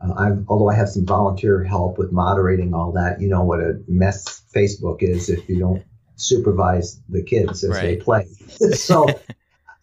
uh, 0.03 0.13
I've 0.17 0.45
although 0.49 0.69
I 0.69 0.75
have 0.75 0.89
some 0.89 1.07
volunteer 1.07 1.63
help 1.65 1.99
with 1.99 2.13
moderating 2.13 2.75
all 2.75 2.93
that. 2.93 3.21
You 3.21 3.29
know 3.29 3.45
what 3.45 3.61
a 3.61 3.81
mess 3.89 4.43
Facebook 4.55 5.03
is 5.03 5.29
if 5.29 5.49
you 5.49 5.59
don't 5.59 5.85
supervise 6.17 7.01
the 7.09 7.23
kids 7.23 7.65
as 7.65 7.71
right. 7.71 7.83
they 7.83 7.97
play. 7.97 8.27
so 8.73 9.07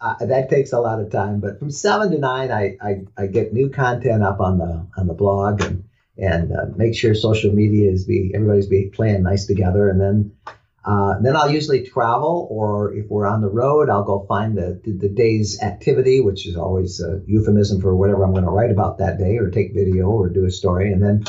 uh, 0.02 0.26
that 0.26 0.50
takes 0.50 0.74
a 0.74 0.80
lot 0.80 1.00
of 1.00 1.12
time. 1.12 1.40
But 1.40 1.60
from 1.60 1.70
seven 1.70 2.12
to 2.12 2.18
nine, 2.18 2.52
I, 2.52 2.76
I, 2.82 3.06
I 3.18 3.28
get 3.28 3.54
new 3.54 3.70
content 3.70 4.24
up 4.24 4.40
on 4.40 4.58
the 4.58 4.88
on 4.98 5.08
the 5.08 5.14
blog 5.14 5.62
and 5.62 5.84
and 6.18 6.52
uh, 6.52 6.66
make 6.76 6.96
sure 6.96 7.16
social 7.16 7.54
media 7.54 7.92
is 7.92 8.06
be 8.06 8.32
everybody's 8.34 8.68
be 8.68 8.92
playing 8.94 9.24
nice 9.24 9.46
together. 9.46 9.90
And 9.90 10.02
then 10.02 10.36
uh, 10.84 11.20
then 11.22 11.36
I'll 11.36 11.52
usually 11.52 11.86
travel, 11.86 12.48
or 12.50 12.92
if 12.96 13.08
we're 13.08 13.28
on 13.28 13.42
the 13.42 13.50
road, 13.50 13.90
I'll 13.90 14.04
go 14.04 14.26
find 14.28 14.58
the 14.58 14.82
the, 14.84 14.92
the 14.94 15.10
day's 15.10 15.62
activity, 15.62 16.20
which 16.22 16.48
is 16.48 16.58
always 16.58 17.00
a 17.00 17.22
euphemism 17.28 17.82
for 17.82 17.96
whatever 17.96 18.24
I'm 18.24 18.34
going 18.34 18.46
to 18.46 18.50
write 18.50 18.72
about 18.72 18.98
that 18.98 19.20
day, 19.20 19.38
or 19.38 19.52
take 19.52 19.76
video, 19.76 20.10
or 20.10 20.30
do 20.30 20.46
a 20.46 20.52
story. 20.52 20.92
And 20.92 21.02
then 21.04 21.26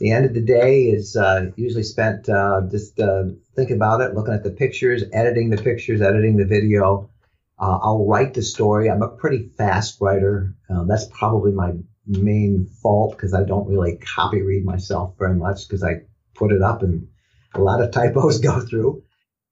the 0.00 0.10
end 0.10 0.26
of 0.26 0.34
the 0.34 0.40
day 0.40 0.86
is 0.86 1.16
uh, 1.16 1.50
usually 1.56 1.84
spent 1.84 2.28
uh, 2.28 2.62
just 2.68 2.98
uh, 2.98 3.24
thinking 3.54 3.76
about 3.76 4.00
it, 4.00 4.14
looking 4.14 4.34
at 4.34 4.42
the 4.42 4.50
pictures, 4.50 5.04
editing 5.12 5.50
the 5.50 5.62
pictures, 5.62 6.00
editing 6.00 6.36
the 6.36 6.44
video 6.44 7.10
uh, 7.60 7.78
I'll 7.82 8.06
write 8.06 8.34
the 8.34 8.42
story. 8.42 8.90
I'm 8.90 9.02
a 9.02 9.08
pretty 9.08 9.50
fast 9.56 10.00
writer. 10.00 10.54
Uh, 10.70 10.84
that's 10.84 11.06
probably 11.06 11.52
my 11.52 11.72
main 12.06 12.66
fault 12.82 13.16
because 13.16 13.34
I 13.34 13.44
don't 13.44 13.68
really 13.68 13.98
copy 13.98 14.42
read 14.42 14.64
myself 14.64 15.14
very 15.18 15.34
much 15.34 15.68
because 15.68 15.82
I 15.82 16.02
put 16.34 16.52
it 16.52 16.62
up 16.62 16.82
and 16.82 17.08
a 17.54 17.60
lot 17.60 17.82
of 17.82 17.90
typos 17.92 18.38
go 18.38 18.60
through. 18.60 19.02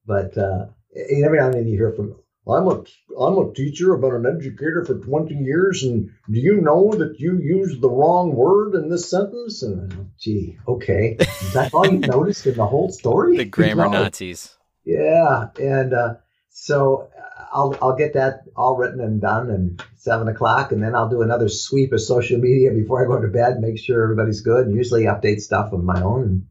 But 0.06 0.38
uh, 0.38 0.66
every 0.94 1.38
now 1.38 1.46
and 1.46 1.54
then 1.54 1.68
you 1.68 1.76
hear 1.76 1.92
from, 1.92 2.14
I'm 2.48 2.68
a 2.68 2.84
I'm 3.20 3.38
a 3.38 3.52
teacher, 3.52 3.94
I've 3.94 4.02
been 4.02 4.24
an 4.24 4.36
educator 4.38 4.84
for 4.84 4.94
20 4.94 5.34
years, 5.34 5.82
and 5.82 6.10
do 6.30 6.38
you 6.38 6.60
know 6.60 6.92
that 6.92 7.18
you 7.18 7.38
used 7.38 7.80
the 7.80 7.90
wrong 7.90 8.36
word 8.36 8.76
in 8.76 8.88
this 8.88 9.10
sentence? 9.10 9.64
And 9.64 10.10
gee, 10.20 10.56
okay, 10.68 11.16
is 11.18 11.52
that 11.54 11.74
all 11.74 11.90
you 11.90 11.98
noticed 11.98 12.46
in 12.46 12.54
the 12.54 12.66
whole 12.66 12.92
story? 12.92 13.36
The 13.36 13.46
grammar 13.46 13.84
no. 13.90 14.04
Nazis. 14.04 14.56
Yeah, 14.84 15.48
and 15.60 15.92
uh, 15.92 16.14
so 16.50 17.08
I'll 17.56 17.74
I'll 17.80 17.96
get 17.96 18.12
that 18.12 18.42
all 18.54 18.76
written 18.76 19.00
and 19.00 19.18
done 19.18 19.50
and 19.50 19.82
seven 19.96 20.28
o'clock, 20.28 20.72
and 20.72 20.82
then 20.82 20.94
I'll 20.94 21.08
do 21.08 21.22
another 21.22 21.48
sweep 21.48 21.92
of 21.94 22.02
social 22.02 22.38
media 22.38 22.70
before 22.70 23.02
I 23.02 23.08
go 23.08 23.20
to 23.20 23.28
bed, 23.28 23.60
make 23.60 23.78
sure 23.78 24.02
everybody's 24.02 24.42
good, 24.42 24.70
usually 24.70 25.04
update 25.04 25.40
stuff 25.40 25.72
of 25.72 25.82
my 25.82 26.00
own. 26.02 26.46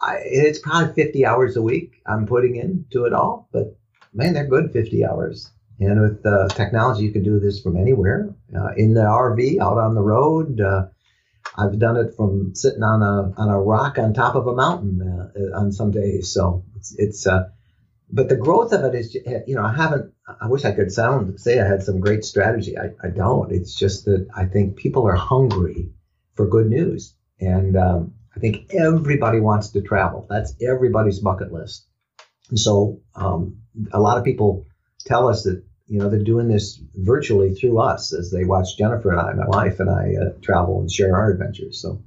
I, 0.00 0.18
it's 0.22 0.58
probably 0.58 0.92
50 0.92 1.24
hours 1.24 1.56
a 1.56 1.62
week 1.62 2.02
I'm 2.06 2.26
putting 2.26 2.56
into 2.56 3.06
it 3.06 3.14
all, 3.14 3.48
but 3.52 3.76
man, 4.12 4.34
they're 4.34 4.46
good 4.46 4.70
50 4.70 5.04
hours. 5.04 5.50
And 5.80 6.00
with 6.00 6.26
uh, 6.26 6.48
technology, 6.48 7.04
you 7.04 7.12
can 7.12 7.22
do 7.22 7.40
this 7.40 7.60
from 7.60 7.76
anywhere, 7.76 8.34
uh, 8.54 8.72
in 8.76 8.94
the 8.94 9.00
RV, 9.00 9.60
out 9.60 9.78
on 9.78 9.94
the 9.94 10.02
road. 10.02 10.60
Uh, 10.60 10.88
I've 11.56 11.78
done 11.78 11.96
it 11.96 12.14
from 12.16 12.54
sitting 12.54 12.82
on 12.82 13.02
a 13.02 13.32
on 13.40 13.48
a 13.48 13.58
rock 13.58 13.98
on 13.98 14.12
top 14.12 14.34
of 14.34 14.46
a 14.46 14.54
mountain 14.54 15.00
uh, 15.02 15.58
on 15.58 15.72
some 15.72 15.90
days. 15.90 16.32
So 16.32 16.64
it's 16.76 16.94
it's 16.98 17.26
uh, 17.26 17.48
but 18.10 18.28
the 18.28 18.36
growth 18.36 18.72
of 18.72 18.84
it 18.84 18.94
is, 18.94 19.14
you 19.14 19.54
know, 19.54 19.64
I 19.64 19.74
haven't. 19.74 20.07
I 20.40 20.46
wish 20.46 20.64
I 20.64 20.72
could 20.72 20.92
sound 20.92 21.40
say 21.40 21.58
I 21.58 21.66
had 21.66 21.82
some 21.82 22.00
great 22.00 22.24
strategy. 22.24 22.76
I, 22.76 22.90
I 23.02 23.08
don't. 23.08 23.50
It's 23.50 23.74
just 23.74 24.04
that 24.04 24.26
I 24.34 24.44
think 24.44 24.76
people 24.76 25.06
are 25.06 25.14
hungry 25.14 25.88
for 26.34 26.46
good 26.46 26.66
news, 26.66 27.14
and 27.40 27.76
um, 27.76 28.12
I 28.36 28.40
think 28.40 28.66
everybody 28.70 29.40
wants 29.40 29.70
to 29.70 29.80
travel. 29.80 30.26
That's 30.28 30.54
everybody's 30.60 31.20
bucket 31.20 31.52
list. 31.52 31.84
And 32.50 32.58
so 32.58 32.98
um, 33.14 33.56
a 33.92 34.00
lot 34.00 34.18
of 34.18 34.24
people 34.24 34.66
tell 35.04 35.28
us 35.28 35.44
that 35.44 35.62
you 35.86 35.98
know 35.98 36.08
they're 36.08 36.18
doing 36.18 36.48
this 36.48 36.78
virtually 36.94 37.52
through 37.52 37.80
us 37.80 38.12
as 38.12 38.30
they 38.30 38.44
watch 38.44 38.76
Jennifer 38.76 39.10
and 39.12 39.20
I, 39.20 39.32
my 39.32 39.46
wife 39.46 39.80
and 39.80 39.88
I, 39.90 40.14
uh, 40.20 40.30
travel 40.42 40.80
and 40.80 40.90
share 40.90 41.16
our 41.16 41.30
adventures. 41.30 41.80
So 41.80 42.02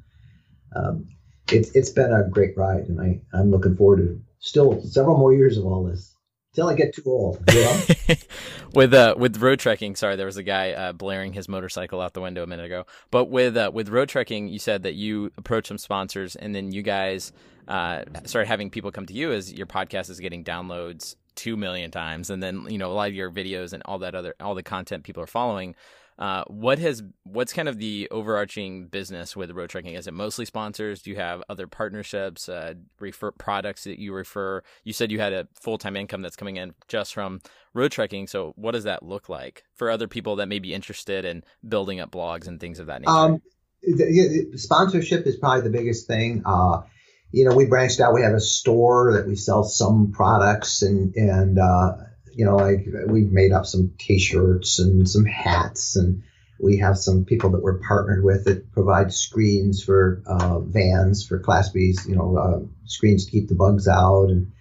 um, 0.76 1.08
it's 1.52 1.72
it's 1.76 1.90
been 1.90 2.14
a 2.14 2.24
great 2.30 2.56
ride, 2.56 2.88
and 2.88 3.02
I 3.02 3.20
I'm 3.34 3.50
looking 3.50 3.76
forward 3.76 3.98
to 3.98 4.22
still 4.40 4.80
several 4.84 5.18
more 5.18 5.34
years 5.34 5.58
of 5.58 5.66
all 5.66 5.84
this 5.84 6.11
till 6.54 6.70
I 6.70 6.76
get 6.76 6.94
too 6.94 7.04
old. 7.06 7.44
You 7.52 7.64
know? 7.64 7.82
with 8.74 8.94
uh 8.94 9.16
with 9.18 9.40
Roadtreking, 9.40 9.98
sorry, 9.98 10.16
there 10.16 10.26
was 10.26 10.38
a 10.38 10.44
guy 10.44 10.72
uh, 10.72 10.94
blaring 10.94 11.34
his 11.34 11.48
motorcycle 11.48 12.02
out 12.02 12.14
the 12.14 12.22
window 12.22 12.44
a 12.44 12.48
minute 12.48 12.66
ago. 12.66 12.86
But 13.10 13.26
with 13.26 13.58
uh, 13.58 13.72
with 13.74 13.90
Roadtreking, 13.90 14.52
you 14.52 14.60
said 14.60 14.84
that 14.84 14.94
you 14.94 15.32
approached 15.38 15.68
some 15.68 15.78
sponsors, 15.78 16.36
and 16.36 16.54
then 16.54 16.72
you 16.72 16.82
guys 16.82 17.32
uh, 17.68 18.04
started 18.26 18.48
having 18.48 18.70
people 18.70 18.92
come 18.92 19.06
to 19.06 19.14
you 19.14 19.32
as 19.32 19.54
your 19.54 19.68
podcast 19.68 20.10
is 20.10 20.20
getting 20.20 20.44
downloads 20.44 21.16
two 21.36 21.56
million 21.56 21.92
times, 21.92 22.30
and 22.30 22.42
then 22.42 22.66
you 22.70 22.78
know 22.78 22.92
a 22.92 22.94
lot 22.94 23.10
of 23.10 23.16
your 23.16 23.32
videos 23.32 23.74
and 23.74 23.82
all 23.86 24.00
that 24.00 24.16
other 24.16 24.36
all 24.40 24.56
the 24.56 24.64
content 24.64 25.04
people 25.04 25.24
are 25.24 25.28
following. 25.28 25.76
Uh, 26.22 26.44
what 26.46 26.78
has 26.78 27.02
what's 27.24 27.52
kind 27.52 27.68
of 27.68 27.80
the 27.80 28.08
overarching 28.12 28.86
business 28.86 29.36
with 29.36 29.50
Roadtreking? 29.50 29.98
Is 29.98 30.06
it 30.06 30.14
mostly 30.14 30.46
sponsors? 30.46 31.02
Do 31.02 31.10
you 31.10 31.16
have 31.16 31.42
other 31.50 31.66
partnerships, 31.66 32.48
uh, 32.48 32.76
refer 33.00 33.32
products 33.32 33.86
that 33.86 33.98
you 33.98 34.14
refer? 34.14 34.62
You 34.84 34.94
said 34.94 35.12
you 35.12 35.20
had 35.20 35.34
a 35.34 35.48
full 35.60 35.80
time 35.80 35.96
income 35.96 36.22
that's 36.22 36.36
coming 36.36 36.58
in 36.58 36.76
just 36.88 37.16
from 37.16 37.42
Roadtreking. 37.76 38.30
So 38.30 38.54
what 38.56 38.74
does 38.74 38.84
that 38.84 39.02
look 39.02 39.30
like 39.30 39.64
for 39.74 39.90
other 39.90 40.08
people 40.08 40.36
that 40.36 40.46
may 40.46 40.60
be 40.60 40.76
interested 40.76 41.26
in 41.26 41.44
building 41.68 42.00
up 42.00 42.12
blogs 42.12 42.48
and 42.48 42.60
things 42.60 42.78
of 42.78 42.86
that 42.86 43.02
nature? 43.02 43.10
Um, 43.10 43.42
the, 43.82 44.48
the 44.52 44.60
sponsorship 44.60 45.26
is 45.26 45.38
probably 45.38 45.62
the 45.62 45.76
biggest 45.76 46.06
thing. 46.06 46.44
Uh, 46.46 46.84
you 47.32 47.50
know, 47.50 47.56
we 47.56 47.66
branched 47.66 48.00
out. 48.00 48.14
We 48.14 48.22
have 48.22 48.36
a 48.36 48.40
store 48.40 49.14
that 49.14 49.26
we 49.26 49.36
sell 49.36 49.64
some 49.64 50.12
products 50.12 50.84
and 50.84 51.16
and 51.16 51.58
uh, 51.58 51.94
you 52.34 52.46
know, 52.46 52.56
like 52.58 52.86
we've 53.08 53.32
made 53.32 53.52
up 53.52 53.66
some 53.66 53.94
T-shirts 53.98 54.80
and 54.80 55.10
some 55.10 55.26
hats, 55.26 55.96
and 55.96 56.24
we 56.60 56.78
have 56.78 56.98
some 56.98 57.26
people 57.26 57.52
that 57.52 57.62
we're 57.62 57.80
partnered 57.80 58.24
with 58.24 58.46
that 58.46 58.72
provide 58.72 59.14
screens 59.14 59.84
for 59.84 60.22
uh, 60.26 60.60
vans 60.60 61.26
for 61.26 61.40
Class 61.40 61.70
B's, 61.70 62.06
you 62.08 62.16
know, 62.16 62.38
uh, 62.38 62.60
screens 62.86 63.26
to 63.26 63.32
keep 63.32 63.48
the 63.48 63.56
bugs 63.56 63.88
out, 63.88 64.30
and 64.30 64.52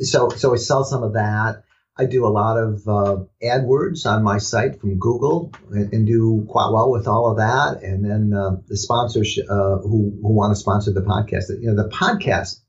so 0.00 0.28
so 0.30 0.50
we 0.50 0.58
sell 0.58 0.84
some 0.84 1.02
of 1.02 1.14
that. 1.14 1.62
I 1.98 2.04
do 2.04 2.26
a 2.26 2.28
lot 2.28 2.58
of 2.58 2.86
uh, 2.86 3.24
AdWords 3.42 4.04
on 4.04 4.22
my 4.22 4.36
site 4.36 4.80
from 4.80 4.98
Google 4.98 5.52
and, 5.70 5.92
and, 5.94 6.06
do 6.06 6.46
quite 6.46 6.70
well 6.70 6.90
with 6.90 7.08
all 7.08 7.30
of 7.30 7.38
that. 7.38 7.82
And 7.82 8.04
then 8.04 8.38
uh, 8.38 8.56
the 8.66 8.76
sponsors 8.76 9.38
uh, 9.38 9.78
who 9.78 10.12
who 10.20 10.34
want 10.34 10.54
to 10.54 10.60
sponsor 10.60 10.92
the 10.92 11.00
podcast, 11.00 11.48
you 11.58 11.72
know, 11.72 11.82
the 11.82 11.88
podcast 11.88 12.60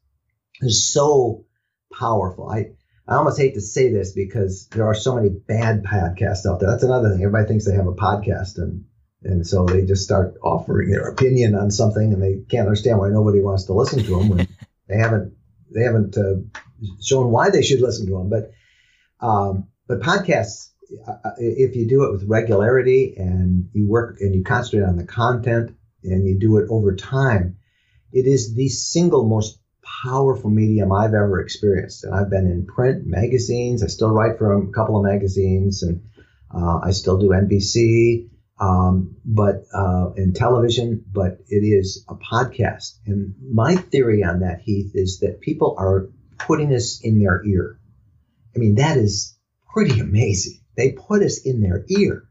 is 0.61 0.87
so 0.87 1.43
powerful. 1.93 2.49
I 2.49 2.76
I 3.07 3.15
almost 3.15 3.39
hate 3.39 3.53
to 3.53 3.61
say 3.61 3.91
this 3.91 4.11
because 4.11 4.67
there 4.69 4.85
are 4.85 4.95
so 4.95 5.15
many 5.15 5.29
bad 5.29 5.83
podcasts 5.83 6.45
out 6.45 6.59
there. 6.59 6.69
That's 6.69 6.83
another 6.83 7.09
thing. 7.09 7.23
Everybody 7.23 7.47
thinks 7.47 7.65
they 7.65 7.75
have 7.75 7.87
a 7.87 7.93
podcast 7.93 8.57
and 8.57 8.85
and 9.23 9.47
so 9.47 9.65
they 9.65 9.83
just 9.83 10.03
start 10.03 10.35
offering 10.43 10.91
their 10.91 11.07
opinion 11.07 11.55
on 11.55 11.71
something 11.71 12.13
and 12.13 12.21
they 12.21 12.43
can't 12.49 12.67
understand 12.67 12.99
why 12.99 13.09
nobody 13.09 13.41
wants 13.41 13.65
to 13.65 13.73
listen 13.73 14.03
to 14.03 14.17
them 14.17 14.29
when 14.29 14.47
they 14.87 14.97
haven't 14.97 15.33
they 15.73 15.83
haven't 15.83 16.17
uh, 16.17 16.35
shown 17.01 17.31
why 17.31 17.49
they 17.49 17.61
should 17.61 17.81
listen 17.81 18.07
to 18.07 18.13
them. 18.13 18.29
But 18.29 18.51
um, 19.25 19.67
but 19.87 20.01
podcasts, 20.01 20.71
uh, 21.07 21.11
uh, 21.23 21.31
if 21.37 21.75
you 21.75 21.87
do 21.87 22.03
it 22.03 22.11
with 22.11 22.27
regularity 22.27 23.15
and 23.17 23.69
you 23.73 23.87
work 23.87 24.17
and 24.19 24.35
you 24.35 24.43
concentrate 24.43 24.87
on 24.87 24.97
the 24.97 25.05
content 25.05 25.75
and 26.03 26.27
you 26.27 26.37
do 26.37 26.57
it 26.57 26.67
over 26.69 26.95
time, 26.95 27.57
it 28.11 28.27
is 28.27 28.53
the 28.53 28.69
single 28.69 29.25
most 29.25 29.56
powerful 30.03 30.49
medium 30.49 30.91
I've 30.91 31.13
ever 31.13 31.39
experienced. 31.41 32.03
And 32.03 32.13
I've 32.13 32.29
been 32.29 32.47
in 32.47 32.65
print, 32.65 33.05
magazines. 33.05 33.83
I 33.83 33.87
still 33.87 34.11
write 34.11 34.37
for 34.37 34.53
a 34.53 34.67
couple 34.71 34.97
of 34.97 35.03
magazines, 35.03 35.83
and 35.83 36.01
uh, 36.53 36.79
I 36.83 36.91
still 36.91 37.17
do 37.17 37.29
NBC, 37.29 38.29
um, 38.59 39.15
but 39.25 39.63
uh, 39.73 40.11
in 40.15 40.33
television. 40.33 41.03
But 41.11 41.39
it 41.47 41.63
is 41.63 42.05
a 42.09 42.15
podcast. 42.15 42.97
And 43.05 43.35
my 43.51 43.75
theory 43.75 44.23
on 44.23 44.41
that, 44.41 44.61
Heath, 44.61 44.91
is 44.93 45.19
that 45.19 45.41
people 45.41 45.75
are 45.77 46.09
putting 46.37 46.73
us 46.73 47.01
in 47.01 47.19
their 47.19 47.43
ear. 47.45 47.79
I 48.55 48.59
mean, 48.59 48.75
that 48.75 48.97
is 48.97 49.37
pretty 49.73 49.99
amazing. 49.99 50.59
They 50.75 50.91
put 50.91 51.23
us 51.23 51.41
in 51.45 51.61
their 51.61 51.85
ear, 51.89 52.23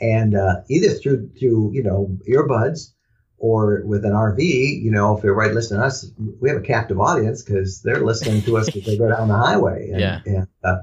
and 0.00 0.34
uh, 0.34 0.62
either 0.68 0.90
through 0.90 1.30
through 1.38 1.72
you 1.72 1.82
know 1.82 2.18
earbuds 2.28 2.92
or 3.40 3.82
with 3.86 4.04
an 4.04 4.12
RV, 4.12 4.38
you 4.38 4.90
know, 4.90 5.16
if 5.16 5.22
they're 5.22 5.32
right 5.32 5.52
listening 5.52 5.80
to 5.80 5.86
us, 5.86 6.10
we 6.40 6.50
have 6.50 6.58
a 6.58 6.62
captive 6.62 7.00
audience 7.00 7.42
because 7.42 7.80
they're 7.80 8.04
listening 8.04 8.42
to 8.42 8.58
us 8.58 8.68
as 8.76 8.84
they 8.84 8.98
go 8.98 9.08
down 9.08 9.28
the 9.28 9.36
highway. 9.36 9.88
And, 9.90 10.00
yeah. 10.00 10.20
And, 10.26 10.46
uh, 10.62 10.82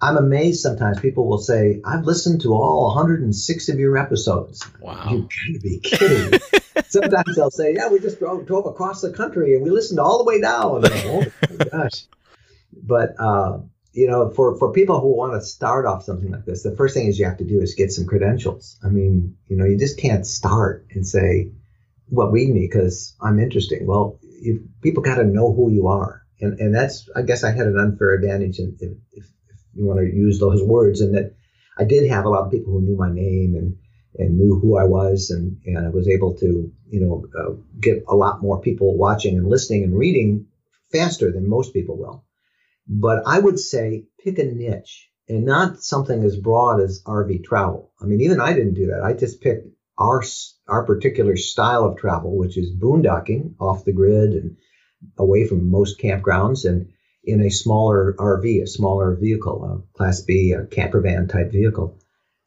I'm 0.00 0.16
amazed 0.16 0.60
sometimes 0.60 1.00
people 1.00 1.26
will 1.26 1.38
say, 1.38 1.80
I've 1.84 2.04
listened 2.04 2.42
to 2.42 2.52
all 2.52 2.94
106 2.94 3.68
of 3.68 3.78
your 3.80 3.96
episodes. 3.96 4.64
Wow. 4.80 5.08
You 5.10 5.22
gotta 5.22 5.60
be 5.60 5.80
kidding. 5.80 6.38
sometimes 6.88 7.34
they'll 7.34 7.50
say, 7.50 7.74
Yeah, 7.74 7.88
we 7.88 7.98
just 7.98 8.18
drove, 8.18 8.46
drove, 8.46 8.66
across 8.66 9.00
the 9.00 9.10
country 9.10 9.54
and 9.54 9.64
we 9.64 9.70
listened 9.70 9.98
all 9.98 10.18
the 10.18 10.24
way 10.24 10.40
down. 10.40 10.82
Like, 10.82 11.04
oh 11.06 11.24
my 11.58 11.64
gosh. 11.72 12.04
But, 12.80 13.18
uh, 13.18 13.60
you 13.92 14.06
know, 14.06 14.30
for, 14.30 14.56
for 14.58 14.72
people 14.72 15.00
who 15.00 15.16
want 15.16 15.32
to 15.32 15.40
start 15.40 15.86
off 15.86 16.04
something 16.04 16.30
like 16.30 16.44
this, 16.44 16.62
the 16.62 16.76
first 16.76 16.94
thing 16.94 17.06
is 17.08 17.18
you 17.18 17.24
have 17.24 17.38
to 17.38 17.44
do 17.44 17.60
is 17.60 17.74
get 17.74 17.90
some 17.90 18.06
credentials. 18.06 18.78
I 18.84 18.88
mean, 18.90 19.36
you 19.48 19.56
know, 19.56 19.64
you 19.64 19.76
just 19.78 19.98
can't 19.98 20.24
start 20.24 20.86
and 20.92 21.04
say, 21.04 21.50
well, 22.10 22.28
read 22.28 22.48
me 22.48 22.60
because 22.60 23.14
I'm 23.20 23.38
interesting. 23.38 23.86
Well, 23.86 24.18
you, 24.22 24.68
people 24.82 25.02
got 25.02 25.16
to 25.16 25.24
know 25.24 25.52
who 25.52 25.70
you 25.70 25.88
are, 25.88 26.22
and 26.40 26.58
and 26.58 26.74
that's 26.74 27.08
I 27.14 27.22
guess 27.22 27.44
I 27.44 27.50
had 27.50 27.66
an 27.66 27.78
unfair 27.78 28.14
advantage, 28.14 28.58
in, 28.58 28.76
if, 28.80 28.92
if, 29.12 29.24
if 29.24 29.56
you 29.74 29.84
want 29.86 30.00
to 30.00 30.06
use 30.06 30.38
those 30.38 30.62
words, 30.62 31.00
and 31.00 31.14
that 31.14 31.34
I 31.78 31.84
did 31.84 32.08
have 32.10 32.24
a 32.24 32.28
lot 32.28 32.44
of 32.44 32.50
people 32.50 32.72
who 32.72 32.82
knew 32.82 32.96
my 32.96 33.10
name 33.10 33.54
and 33.56 33.76
and 34.16 34.38
knew 34.38 34.58
who 34.58 34.78
I 34.78 34.84
was, 34.84 35.30
and 35.30 35.58
and 35.66 35.86
I 35.86 35.90
was 35.90 36.08
able 36.08 36.34
to 36.38 36.72
you 36.88 37.00
know 37.00 37.24
uh, 37.38 37.54
get 37.80 38.04
a 38.08 38.16
lot 38.16 38.42
more 38.42 38.60
people 38.60 38.96
watching 38.96 39.36
and 39.36 39.46
listening 39.46 39.84
and 39.84 39.96
reading 39.96 40.46
faster 40.92 41.30
than 41.30 41.48
most 41.48 41.72
people 41.72 41.98
will. 41.98 42.24
But 42.86 43.24
I 43.26 43.38
would 43.38 43.58
say 43.58 44.06
pick 44.24 44.38
a 44.38 44.44
niche 44.44 45.10
and 45.28 45.44
not 45.44 45.82
something 45.82 46.24
as 46.24 46.36
broad 46.36 46.80
as 46.80 47.02
RV 47.04 47.44
travel. 47.44 47.92
I 48.00 48.06
mean, 48.06 48.22
even 48.22 48.40
I 48.40 48.54
didn't 48.54 48.74
do 48.74 48.86
that. 48.86 49.02
I 49.02 49.12
just 49.12 49.42
picked 49.42 49.68
our 49.98 50.22
our 50.68 50.84
particular 50.84 51.36
style 51.36 51.84
of 51.84 51.98
travel, 51.98 52.36
which 52.36 52.56
is 52.56 52.74
boondocking 52.74 53.54
off 53.60 53.84
the 53.84 53.92
grid 53.92 54.32
and 54.32 54.56
away 55.18 55.46
from 55.46 55.70
most 55.70 56.00
campgrounds, 56.00 56.64
and 56.64 56.88
in 57.24 57.42
a 57.42 57.50
smaller 57.50 58.14
RV, 58.18 58.62
a 58.62 58.66
smaller 58.66 59.16
vehicle, 59.20 59.64
a 59.64 59.96
Class 59.96 60.22
B, 60.22 60.52
a 60.52 60.66
camper 60.66 61.00
van 61.00 61.28
type 61.28 61.52
vehicle. 61.52 61.98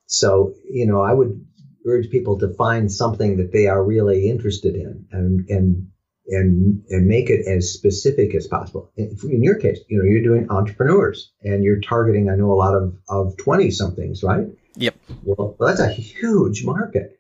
So, 0.08 0.56
you 0.70 0.88
know, 0.88 1.02
I 1.02 1.14
would 1.14 1.46
urge 1.86 2.10
people 2.10 2.40
to 2.40 2.54
find 2.54 2.92
something 2.92 3.38
that 3.38 3.52
they 3.52 3.68
are 3.68 3.84
really 3.84 4.30
interested 4.30 4.76
in 4.76 5.08
and 5.12 5.50
and 5.50 5.88
and 6.28 6.84
and 6.90 7.08
make 7.08 7.30
it 7.30 7.48
as 7.48 7.74
specific 7.74 8.36
as 8.36 8.48
possible. 8.48 8.92
In 8.98 9.44
your 9.44 9.56
case, 9.56 9.80
you 9.88 9.98
know, 9.98 10.06
you're 10.06 10.24
doing 10.24 10.50
entrepreneurs 10.50 11.32
and 11.42 11.64
you're 11.64 11.82
targeting, 11.82 12.30
I 12.30 12.36
know 12.36 12.52
a 12.52 12.54
lot 12.54 12.76
of 12.76 12.96
of 13.10 13.38
20 13.38 13.72
somethings, 13.72 14.24
right? 14.24 14.48
Yep. 14.76 14.96
Well, 15.24 15.58
that's 15.60 15.80
a 15.80 15.92
huge 15.92 16.64
market. 16.64 17.20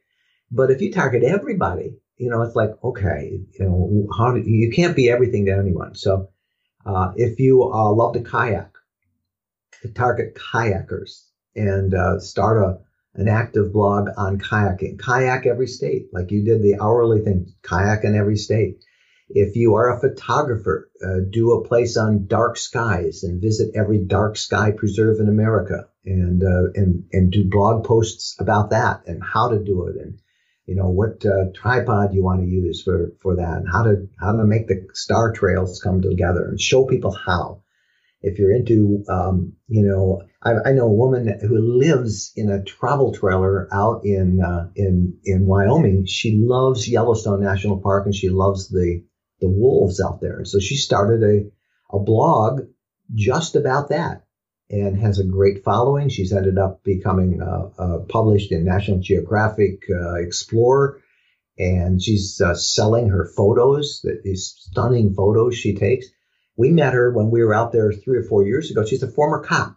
But 0.52 0.70
if 0.70 0.82
you 0.82 0.92
target 0.92 1.24
everybody, 1.24 1.96
you 2.18 2.30
know, 2.30 2.42
it's 2.42 2.56
like, 2.56 2.72
okay, 2.84 3.40
you 3.58 3.66
know, 3.66 4.08
how 4.16 4.34
do, 4.34 4.42
you 4.42 4.72
can't 4.72 4.96
be 4.96 5.10
everything 5.10 5.46
to 5.46 5.54
anyone. 5.54 5.96
So 5.96 6.30
uh, 6.86 7.14
if 7.16 7.40
you 7.40 7.64
uh, 7.64 7.92
love 7.92 8.14
to 8.14 8.22
kayak, 8.22 8.72
to 9.82 9.88
target 9.94 10.36
kayakers 10.36 11.24
and 11.56 11.94
uh, 11.94 12.20
start 12.20 12.64
a 12.64 12.80
an 13.14 13.28
active 13.28 13.74
blog 13.74 14.08
on 14.16 14.40
kayaking, 14.40 14.98
kayak 14.98 15.46
every 15.46 15.68
state, 15.68 16.08
like 16.14 16.32
you 16.32 16.46
did 16.46 16.62
the 16.62 16.80
hourly 16.82 17.22
thing, 17.22 17.54
kayak 17.62 18.06
in 18.06 18.16
every 18.16 18.38
state. 18.38 18.86
If 19.28 19.56
you 19.56 19.76
are 19.76 19.96
a 19.96 20.00
photographer, 20.00 20.90
uh, 21.04 21.20
do 21.30 21.54
a 21.54 21.68
place 21.68 21.98
on 21.98 22.28
dark 22.28 22.58
skies 22.58 23.24
and 23.24 23.42
visit 23.42 23.76
every 23.76 23.98
dark 23.98 24.38
sky 24.38 24.72
preserve 24.72 25.20
in 25.20 25.28
America 25.28 25.88
and 26.06 26.44
uh, 26.44 26.72
and 26.76 27.06
and 27.12 27.32
do 27.32 27.44
blog 27.50 27.86
posts 27.86 28.36
about 28.40 28.70
that 28.72 29.04
and 29.08 29.22
how 29.24 29.50
to 29.50 29.60
do 29.60 29.88
it 29.88 29.96
and 29.96 30.20
you 30.66 30.76
know 30.76 30.90
what 30.90 31.26
uh, 31.26 31.52
tripod 31.56 32.14
you 32.14 32.24
want 32.24 32.42
to 32.42 32.48
use 32.48 32.82
for 32.84 33.12
for 33.22 33.36
that 33.36 33.58
and 33.58 33.68
how 33.72 33.84
to 33.84 34.08
how 34.20 34.32
to 34.32 34.44
make 34.44 34.68
the 34.68 34.88
star 34.94 35.34
trails 35.34 35.82
come 35.84 36.02
together 36.02 36.46
and 36.46 36.60
show 36.60 36.86
people 36.86 37.12
how. 37.12 37.64
If 38.24 38.38
you're 38.38 38.54
into 38.54 39.04
um, 39.10 39.54
you 39.68 39.84
know 39.84 40.22
I, 40.44 40.70
I, 40.70 40.72
know 40.74 40.86
a 40.86 40.94
woman 40.94 41.40
who 41.42 41.80
lives 41.80 42.32
in 42.36 42.50
a 42.50 42.64
travel 42.64 43.14
trailer 43.14 43.68
out 43.74 44.06
in 44.06 44.42
uh, 44.42 44.70
in 44.76 45.18
in 45.24 45.46
Wyoming. 45.46 46.06
She 46.06 46.38
loves 46.38 46.88
Yellowstone 46.88 47.42
National 47.42 47.80
Park 47.80 48.06
and 48.06 48.16
she 48.16 48.30
loves 48.30 48.70
the 48.70 49.04
the 49.40 49.50
wolves 49.50 50.00
out 50.00 50.22
there. 50.22 50.46
So 50.46 50.60
she 50.60 50.76
started 50.76 51.24
a 51.24 51.96
a 51.96 52.00
blog 52.00 52.62
just 53.14 53.56
about 53.56 53.90
that 53.90 54.21
and 54.72 54.98
has 55.00 55.20
a 55.20 55.26
great 55.26 55.64
following. 55.64 56.10
She's 56.10 56.32
ended 56.32 56.58
up 56.58 56.84
becoming 56.84 57.42
uh, 57.42 57.70
uh, 57.78 57.98
published 58.08 58.52
in 58.52 58.66
National 58.66 59.00
Geographic 59.00 59.84
uh, 59.90 60.16
Explorer, 60.16 61.02
and 61.58 62.02
she's 62.02 62.42
selling 62.56 63.10
her 63.10 63.30
photos, 63.36 64.06
these 64.24 64.56
stunning 64.58 65.14
photos 65.14 65.56
she 65.56 65.76
takes. 65.76 66.08
We 66.56 66.72
met 66.72 66.94
her 66.94 67.12
when 67.12 67.30
we 67.30 67.44
were 67.44 67.54
out 67.54 67.72
there 67.72 67.92
three 67.92 68.18
or 68.18 68.24
four 68.24 68.44
years 68.46 68.72
ago. 68.72 68.86
She's 68.86 69.04
a 69.04 69.12
former 69.12 69.44
cop 69.44 69.76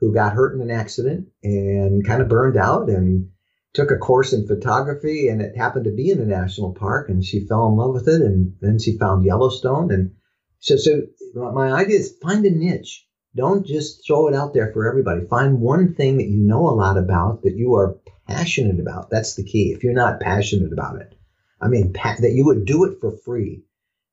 who 0.00 0.12
got 0.12 0.34
hurt 0.34 0.54
in 0.54 0.60
an 0.60 0.70
accident 0.70 1.28
and 1.42 2.06
kind 2.06 2.22
of 2.22 2.28
burned 2.28 2.56
out 2.56 2.88
and 2.88 3.30
took 3.74 3.90
a 3.90 3.96
course 3.96 4.32
in 4.32 4.46
photography 4.46 5.28
and 5.28 5.40
it 5.40 5.56
happened 5.56 5.84
to 5.84 5.90
be 5.90 6.10
in 6.10 6.20
a 6.20 6.24
national 6.24 6.74
park 6.74 7.08
and 7.08 7.24
she 7.24 7.46
fell 7.46 7.68
in 7.68 7.76
love 7.76 7.92
with 7.92 8.08
it 8.08 8.22
and 8.22 8.54
then 8.60 8.78
she 8.78 8.96
found 8.96 9.24
Yellowstone 9.24 9.92
and 9.92 10.12
so 10.60 10.76
so 10.76 11.02
my 11.34 11.70
idea 11.70 11.98
is 11.98 12.16
find 12.22 12.44
a 12.44 12.50
niche 12.50 13.06
Don't 13.38 13.64
just 13.64 14.04
throw 14.04 14.26
it 14.26 14.34
out 14.34 14.52
there 14.52 14.72
for 14.72 14.88
everybody. 14.88 15.24
Find 15.24 15.60
one 15.60 15.94
thing 15.94 16.16
that 16.16 16.26
you 16.26 16.38
know 16.38 16.68
a 16.68 16.74
lot 16.74 16.98
about 16.98 17.42
that 17.42 17.54
you 17.54 17.76
are 17.76 17.96
passionate 18.26 18.80
about. 18.80 19.10
That's 19.10 19.36
the 19.36 19.44
key. 19.44 19.70
If 19.70 19.84
you're 19.84 19.92
not 19.92 20.18
passionate 20.18 20.72
about 20.72 21.00
it, 21.00 21.16
I 21.60 21.68
mean, 21.68 21.92
pa- 21.92 22.16
that 22.18 22.32
you 22.32 22.46
would 22.46 22.64
do 22.64 22.82
it 22.82 22.98
for 23.00 23.12
free, 23.12 23.62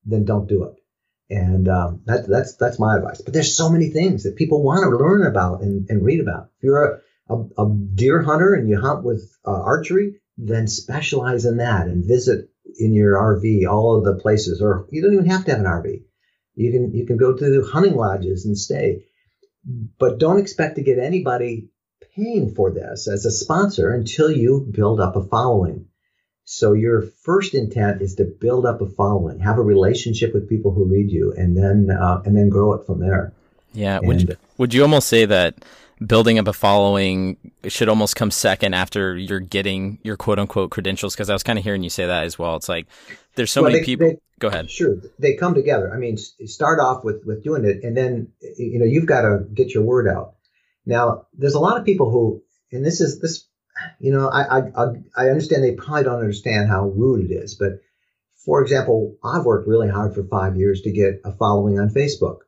then 0.06 0.26
don't 0.26 0.48
do 0.48 0.66
it. 0.66 0.76
And 1.36 1.68
um, 1.68 2.02
that, 2.06 2.28
that's 2.30 2.56
that's 2.58 2.78
my 2.78 2.98
advice. 2.98 3.22
But 3.22 3.34
there's 3.34 3.58
so 3.58 3.68
many 3.68 3.90
things 3.90 4.26
that 4.26 4.36
people 4.36 4.62
want 4.62 4.84
to 4.84 4.96
learn 4.96 5.26
about 5.26 5.62
and, 5.64 5.90
and 5.90 6.06
read 6.06 6.20
about. 6.20 6.52
If 6.60 6.64
you're 6.66 7.02
a, 7.28 7.34
a, 7.34 7.64
a 7.64 7.76
deer 7.96 8.22
hunter 8.22 8.54
and 8.54 8.70
you 8.70 8.80
hunt 8.80 9.04
with 9.04 9.28
uh, 9.44 9.60
archery, 9.60 10.22
then 10.38 10.68
specialize 10.68 11.46
in 11.46 11.58
that 11.58 11.88
and 11.88 12.06
visit 12.06 12.52
in 12.78 12.94
your 12.94 13.16
RV 13.16 13.68
all 13.68 13.98
of 13.98 14.06
the 14.06 14.22
places. 14.22 14.62
Or 14.62 14.86
you 14.92 15.02
don't 15.02 15.14
even 15.14 15.32
have 15.32 15.46
to 15.46 15.52
have 15.52 15.62
an 15.62 15.66
RV. 15.66 16.04
You 16.54 16.72
can 16.72 16.94
you 16.94 17.08
can 17.08 17.18
go 17.18 17.36
to 17.36 17.64
hunting 17.64 17.96
lodges 17.96 18.46
and 18.46 18.56
stay. 18.56 19.06
But 19.66 20.20
don't 20.20 20.40
expect 20.40 20.76
to 20.76 20.84
get 20.84 21.00
anybody 21.00 21.70
paying 22.16 22.54
for 22.54 22.72
this 22.72 23.08
as 23.08 23.26
a 23.26 23.32
sponsor 23.32 23.94
until 23.94 24.32
you 24.32 24.68
build 24.72 25.00
up 25.00 25.16
a 25.16 25.24
following. 25.24 25.88
So 26.46 26.74
your 26.74 27.02
first 27.02 27.56
intent 27.56 28.02
is 28.02 28.16
to 28.16 28.26
build 28.26 28.68
up 28.68 28.80
a 28.80 28.86
following, 28.86 29.40
have 29.40 29.58
a 29.58 29.64
relationship 29.64 30.34
with 30.34 30.48
people 30.48 30.72
who 30.72 30.86
read 30.86 31.10
you, 31.10 31.34
and 31.36 31.58
then 31.58 31.90
uh, 31.90 32.22
and 32.24 32.38
then 32.38 32.50
grow 32.50 32.74
it 32.74 32.86
from 32.86 33.00
there. 33.00 33.34
Yeah. 33.74 33.98
And, 33.98 34.08
would 34.08 34.22
you, 34.22 34.36
would 34.58 34.74
you 34.74 34.84
almost 34.84 35.08
say 35.08 35.26
that 35.26 35.56
building 36.06 36.38
up 36.38 36.48
a 36.48 36.54
following 36.54 37.38
should 37.68 37.90
almost 37.90 38.16
come 38.16 38.30
second 38.30 38.76
after 38.76 39.18
you're 39.18 39.40
getting 39.40 39.98
your 40.04 40.18
quote 40.18 40.38
unquote 40.38 40.70
credentials? 40.70 41.16
Because 41.16 41.32
I 41.32 41.34
was 41.34 41.42
kind 41.42 41.58
of 41.58 41.66
hearing 41.66 41.82
you 41.82 41.90
say 41.90 42.06
that 42.06 42.26
as 42.26 42.38
well. 42.38 42.56
It's 42.56 42.70
like 42.70 42.86
there's 43.36 43.52
so 43.52 43.62
well, 43.62 43.72
many 43.72 43.82
they, 43.82 43.86
people. 43.86 44.08
They, 44.08 44.18
Go 44.38 44.50
ahead. 44.50 44.70
Sure, 44.70 44.98
they 45.18 45.36
come 45.36 45.54
together. 45.54 45.94
I 45.94 45.98
mean, 45.98 46.18
start 46.18 46.80
off 46.80 47.04
with 47.06 47.24
with 47.26 47.44
doing 47.44 47.64
it, 47.64 47.84
and 47.84 47.96
then 47.96 48.34
you 48.58 48.80
know 48.80 48.86
you've 48.86 49.06
got 49.06 49.22
to 49.22 49.46
get 49.54 49.74
your 49.74 49.84
word 49.84 50.10
out. 50.10 50.36
Now, 50.86 51.28
there's 51.34 51.54
a 51.54 51.60
lot 51.60 51.78
of 51.78 51.86
people 51.86 52.12
who, 52.12 52.44
and 52.72 52.86
this 52.86 53.00
is 53.00 53.20
this 53.22 53.48
you 54.00 54.12
know, 54.12 54.30
I, 54.30 54.60
I, 54.60 54.86
I 55.18 55.30
understand 55.30 55.64
they 55.64 55.74
probably 55.74 56.04
don't 56.04 56.20
understand 56.20 56.70
how 56.70 56.88
rude 56.90 57.30
it 57.30 57.34
is, 57.34 57.56
but 57.56 57.82
for 58.46 58.62
example, 58.62 59.18
I've 59.24 59.46
worked 59.46 59.68
really 59.68 59.90
hard 59.90 60.14
for 60.14 60.24
five 60.24 60.56
years 60.56 60.82
to 60.82 60.92
get 60.92 61.22
a 61.26 61.32
following 61.32 61.80
on 61.80 61.90
Facebook. 61.90 62.40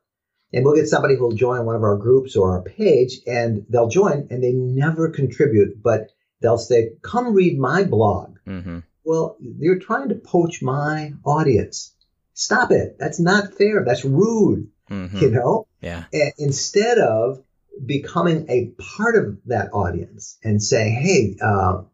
And 0.52 0.64
we'll 0.64 0.76
get 0.76 0.88
somebody 0.88 1.16
who'll 1.16 1.32
join 1.32 1.66
one 1.66 1.76
of 1.76 1.82
our 1.82 1.96
groups 1.96 2.34
or 2.34 2.52
our 2.52 2.62
page 2.62 3.20
and 3.26 3.66
they'll 3.68 3.88
join 3.88 4.28
and 4.30 4.42
they 4.42 4.52
never 4.52 5.10
contribute, 5.10 5.82
but 5.82 6.08
they'll 6.40 6.56
say, 6.56 6.92
come 7.02 7.34
read 7.34 7.58
my 7.58 7.84
blog. 7.84 8.38
Mm-hmm. 8.46 8.78
Well, 9.08 9.38
you're 9.40 9.78
trying 9.78 10.10
to 10.10 10.16
poach 10.16 10.60
my 10.60 11.14
audience. 11.24 11.94
Stop 12.34 12.70
it. 12.72 12.96
That's 12.98 13.18
not 13.18 13.54
fair. 13.54 13.82
That's 13.82 14.04
rude. 14.04 14.68
Mm-hmm. 14.90 15.16
You 15.16 15.30
know? 15.30 15.66
Yeah. 15.80 16.04
And 16.12 16.32
instead 16.36 16.98
of 16.98 17.42
becoming 17.86 18.44
a 18.50 18.70
part 18.96 19.16
of 19.16 19.38
that 19.46 19.70
audience 19.72 20.36
and 20.44 20.62
saying, 20.62 20.92
"Hey, 20.92 21.36
uh, 21.40 21.84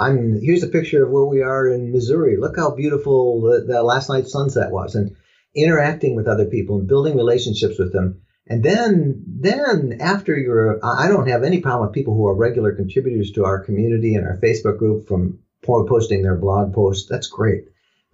I'm 0.00 0.40
here's 0.40 0.64
a 0.64 0.68
picture 0.68 1.04
of 1.04 1.12
where 1.12 1.26
we 1.26 1.42
are 1.42 1.68
in 1.68 1.92
Missouri. 1.92 2.36
Look 2.36 2.56
how 2.56 2.74
beautiful 2.74 3.40
the, 3.42 3.64
the 3.64 3.84
last 3.84 4.08
night's 4.08 4.32
sunset 4.32 4.72
was," 4.72 4.96
and 4.96 5.14
interacting 5.54 6.16
with 6.16 6.26
other 6.26 6.46
people 6.46 6.80
and 6.80 6.88
building 6.88 7.16
relationships 7.16 7.78
with 7.78 7.92
them. 7.92 8.22
And 8.48 8.64
then, 8.64 9.22
then 9.28 9.98
after 10.00 10.36
you're, 10.36 10.80
I 10.82 11.06
don't 11.06 11.28
have 11.28 11.44
any 11.44 11.60
problem 11.60 11.86
with 11.86 11.94
people 11.94 12.14
who 12.14 12.26
are 12.26 12.34
regular 12.34 12.72
contributors 12.74 13.30
to 13.32 13.44
our 13.44 13.62
community 13.62 14.14
and 14.14 14.26
our 14.26 14.38
Facebook 14.38 14.78
group 14.78 15.06
from 15.06 15.40
posting 15.62 16.22
their 16.22 16.36
blog 16.36 16.74
posts. 16.74 17.08
That's 17.08 17.28
great. 17.28 17.64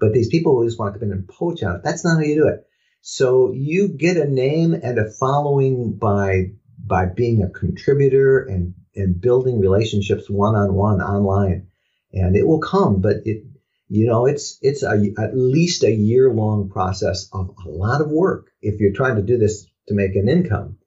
But 0.01 0.13
these 0.13 0.29
people 0.29 0.57
who 0.57 0.67
just 0.67 0.79
want 0.79 0.95
to 0.95 1.01
come 1.01 1.11
in 1.11 1.19
and 1.19 1.29
poach 1.29 1.63
on 1.63 1.77
it, 1.77 1.83
that's 1.85 2.05
not 2.05 2.17
how 2.17 2.23
you 2.23 2.35
do 2.35 2.49
it. 2.49 2.67
So 3.01 3.53
you 3.53 3.89
get 3.89 4.17
a 4.17 4.29
name 4.29 4.75
and 4.75 4.99
a 4.99 5.11
following 5.11 5.97
by 5.97 6.51
by 6.87 7.07
being 7.07 7.43
a 7.43 7.51
contributor 7.51 8.41
and, 8.41 8.75
and 8.95 9.21
building 9.21 9.61
relationships 9.61 10.29
one 10.29 10.55
on 10.55 10.75
one 10.75 11.01
online. 11.01 11.69
And 12.13 12.37
it 12.37 12.47
will 12.47 12.61
come, 12.61 13.01
but 13.01 13.17
it, 13.25 13.45
you 13.89 14.07
know, 14.07 14.27
it's, 14.27 14.59
it's 14.63 14.83
a, 14.83 15.13
at 15.19 15.37
least 15.37 15.83
a 15.83 15.91
year 15.91 16.33
long 16.33 16.69
process 16.71 17.29
of 17.33 17.55
a 17.65 17.69
lot 17.69 18.01
of 18.01 18.11
work 18.11 18.51
if 18.61 18.81
you're 18.81 18.93
trying 18.93 19.17
to 19.17 19.23
do 19.23 19.39
this 19.39 19.67
to 19.89 19.95
make 19.95 20.15
an 20.15 20.29
income. 20.29 20.79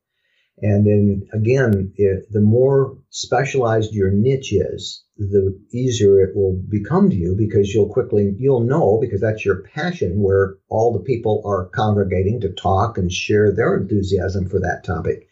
And 0.59 0.87
then 0.87 1.27
again, 1.33 1.93
it, 1.95 2.25
the 2.31 2.41
more 2.41 2.97
specialized 3.09 3.93
your 3.93 4.09
niche 4.09 4.53
is, 4.53 5.03
the 5.17 5.59
easier 5.71 6.19
it 6.21 6.35
will 6.35 6.61
become 6.69 7.09
to 7.09 7.15
you 7.15 7.35
because 7.37 7.73
you'll 7.73 7.89
quickly, 7.89 8.33
you'll 8.37 8.61
know 8.61 8.97
because 8.99 9.21
that's 9.21 9.45
your 9.45 9.63
passion 9.63 10.21
where 10.21 10.57
all 10.69 10.93
the 10.93 11.03
people 11.03 11.43
are 11.45 11.69
congregating 11.69 12.41
to 12.41 12.53
talk 12.53 12.97
and 12.97 13.11
share 13.11 13.51
their 13.51 13.75
enthusiasm 13.75 14.49
for 14.49 14.59
that 14.59 14.83
topic. 14.83 15.27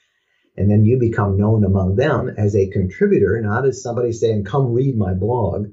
And 0.58 0.70
then 0.70 0.86
you 0.86 1.00
become 1.00 1.38
known 1.38 1.66
among 1.66 1.96
them 1.96 2.30
as 2.38 2.56
a 2.56 2.70
contributor, 2.70 3.40
not 3.42 3.66
as 3.66 3.82
somebody 3.82 4.12
saying, 4.12 4.46
come 4.46 4.74
read 4.74 4.96
my 4.96 5.14
blog. 5.14 5.68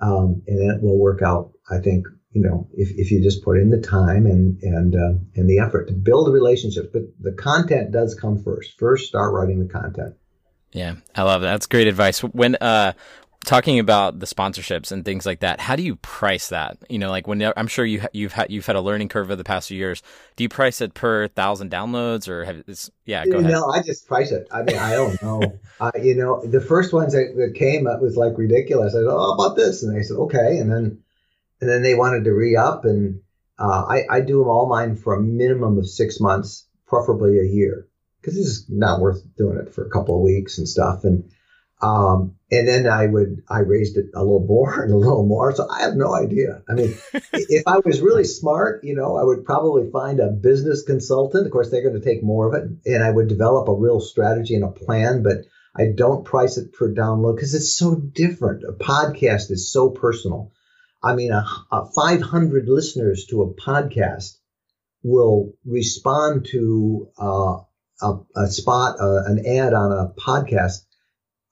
Um, 0.00 0.42
and 0.46 0.70
it 0.70 0.82
will 0.82 0.98
work 0.98 1.22
out, 1.22 1.52
I 1.70 1.78
think, 1.78 2.06
you 2.32 2.42
know, 2.42 2.68
if, 2.72 2.90
if 2.96 3.10
you 3.10 3.22
just 3.22 3.44
put 3.44 3.58
in 3.58 3.70
the 3.70 3.80
time 3.80 4.26
and, 4.26 4.60
and, 4.62 4.94
uh, 4.94 5.18
and 5.34 5.48
the 5.48 5.58
effort 5.58 5.86
to 5.88 5.92
build 5.92 6.26
the 6.26 6.32
relationships. 6.32 6.88
But 6.92 7.02
the 7.20 7.32
content 7.32 7.92
does 7.92 8.14
come 8.14 8.42
first. 8.42 8.78
First, 8.78 9.06
start 9.06 9.34
writing 9.34 9.58
the 9.58 9.72
content. 9.72 10.14
Yeah, 10.72 10.94
I 11.14 11.22
love 11.24 11.42
that. 11.42 11.50
That's 11.50 11.66
great 11.66 11.86
advice. 11.86 12.20
When 12.20 12.56
uh, 12.56 12.94
talking 13.44 13.78
about 13.78 14.20
the 14.20 14.26
sponsorships 14.26 14.92
and 14.92 15.04
things 15.04 15.26
like 15.26 15.40
that, 15.40 15.60
how 15.60 15.76
do 15.76 15.82
you 15.82 15.96
price 15.96 16.48
that? 16.48 16.78
You 16.88 16.98
know, 16.98 17.10
like 17.10 17.26
when 17.26 17.42
I'm 17.56 17.66
sure 17.66 17.84
you 17.84 18.02
you've 18.14 18.32
had 18.32 18.50
you've 18.50 18.64
had 18.64 18.76
a 18.76 18.80
learning 18.80 19.08
curve 19.08 19.26
over 19.26 19.36
the 19.36 19.44
past 19.44 19.68
few 19.68 19.76
years. 19.76 20.02
Do 20.36 20.44
you 20.44 20.48
price 20.48 20.80
it 20.80 20.94
per 20.94 21.28
thousand 21.28 21.70
downloads 21.70 22.28
or 22.28 22.44
have 22.44 22.62
it's 22.66 22.90
yeah? 23.04 23.26
Go 23.26 23.38
ahead. 23.38 23.50
No, 23.50 23.68
I 23.68 23.82
just 23.82 24.06
price 24.06 24.30
it. 24.30 24.48
I 24.50 24.62
mean, 24.62 24.78
I 24.78 24.94
don't 24.94 25.22
know. 25.22 25.60
uh, 25.80 25.90
you 26.00 26.14
know, 26.14 26.42
the 26.46 26.62
first 26.62 26.94
ones 26.94 27.12
that, 27.12 27.34
that 27.36 27.54
came 27.54 27.86
up 27.86 28.00
was 28.00 28.16
like 28.16 28.38
ridiculous. 28.38 28.94
I 28.94 28.98
said, 28.98 29.06
"Oh, 29.08 29.32
about 29.32 29.56
this," 29.56 29.82
and 29.82 29.94
they 29.94 30.02
said, 30.02 30.16
"Okay," 30.16 30.58
and 30.58 30.72
then 30.72 31.01
and 31.62 31.70
then 31.70 31.82
they 31.82 31.94
wanted 31.94 32.24
to 32.24 32.32
re 32.32 32.56
up, 32.56 32.84
and 32.84 33.20
uh, 33.56 33.84
I 33.88 34.02
I 34.10 34.20
do 34.20 34.40
them 34.40 34.48
all 34.48 34.68
mine 34.68 34.96
for 34.96 35.14
a 35.14 35.22
minimum 35.22 35.78
of 35.78 35.88
six 35.88 36.18
months, 36.18 36.66
preferably 36.88 37.38
a 37.38 37.44
year, 37.44 37.86
because 38.20 38.34
this 38.34 38.46
is 38.46 38.66
not 38.68 39.00
worth 39.00 39.22
doing 39.38 39.58
it 39.58 39.72
for 39.72 39.86
a 39.86 39.90
couple 39.90 40.16
of 40.16 40.22
weeks 40.22 40.58
and 40.58 40.68
stuff, 40.68 41.04
and 41.04 41.30
um, 41.80 42.34
and 42.50 42.66
then 42.66 42.88
I 42.88 43.06
would 43.06 43.44
I 43.48 43.60
raised 43.60 43.96
it 43.96 44.06
a 44.12 44.24
little 44.24 44.44
more 44.44 44.82
and 44.82 44.92
a 44.92 44.96
little 44.96 45.24
more. 45.24 45.54
So 45.54 45.68
I 45.70 45.82
have 45.82 45.94
no 45.94 46.12
idea. 46.12 46.62
I 46.68 46.74
mean, 46.74 46.96
if 47.32 47.62
I 47.68 47.78
was 47.84 48.00
really 48.00 48.24
smart, 48.24 48.82
you 48.82 48.96
know, 48.96 49.16
I 49.16 49.22
would 49.22 49.44
probably 49.44 49.88
find 49.88 50.18
a 50.18 50.30
business 50.30 50.82
consultant. 50.82 51.46
Of 51.46 51.52
course, 51.52 51.70
they're 51.70 51.88
going 51.88 52.00
to 52.00 52.04
take 52.04 52.24
more 52.24 52.52
of 52.52 52.60
it, 52.60 52.92
and 52.92 53.04
I 53.04 53.10
would 53.10 53.28
develop 53.28 53.68
a 53.68 53.74
real 53.74 54.00
strategy 54.00 54.56
and 54.56 54.64
a 54.64 54.72
plan. 54.72 55.22
But 55.22 55.46
I 55.76 55.92
don't 55.94 56.24
price 56.24 56.56
it 56.56 56.72
per 56.72 56.92
download 56.92 57.36
because 57.36 57.54
it's 57.54 57.76
so 57.76 57.94
different. 57.94 58.64
A 58.64 58.72
podcast 58.72 59.52
is 59.52 59.72
so 59.72 59.90
personal. 59.90 60.50
I 61.02 61.14
mean, 61.14 61.32
a, 61.32 61.44
a 61.70 61.86
500 61.86 62.68
listeners 62.68 63.26
to 63.26 63.42
a 63.42 63.54
podcast 63.54 64.36
will 65.02 65.52
respond 65.64 66.46
to 66.52 67.08
uh, 67.18 67.58
a, 68.00 68.18
a, 68.36 68.46
spot, 68.48 69.00
uh, 69.00 69.24
an 69.24 69.44
ad 69.46 69.74
on 69.74 69.92
a 69.92 70.20
podcast 70.20 70.84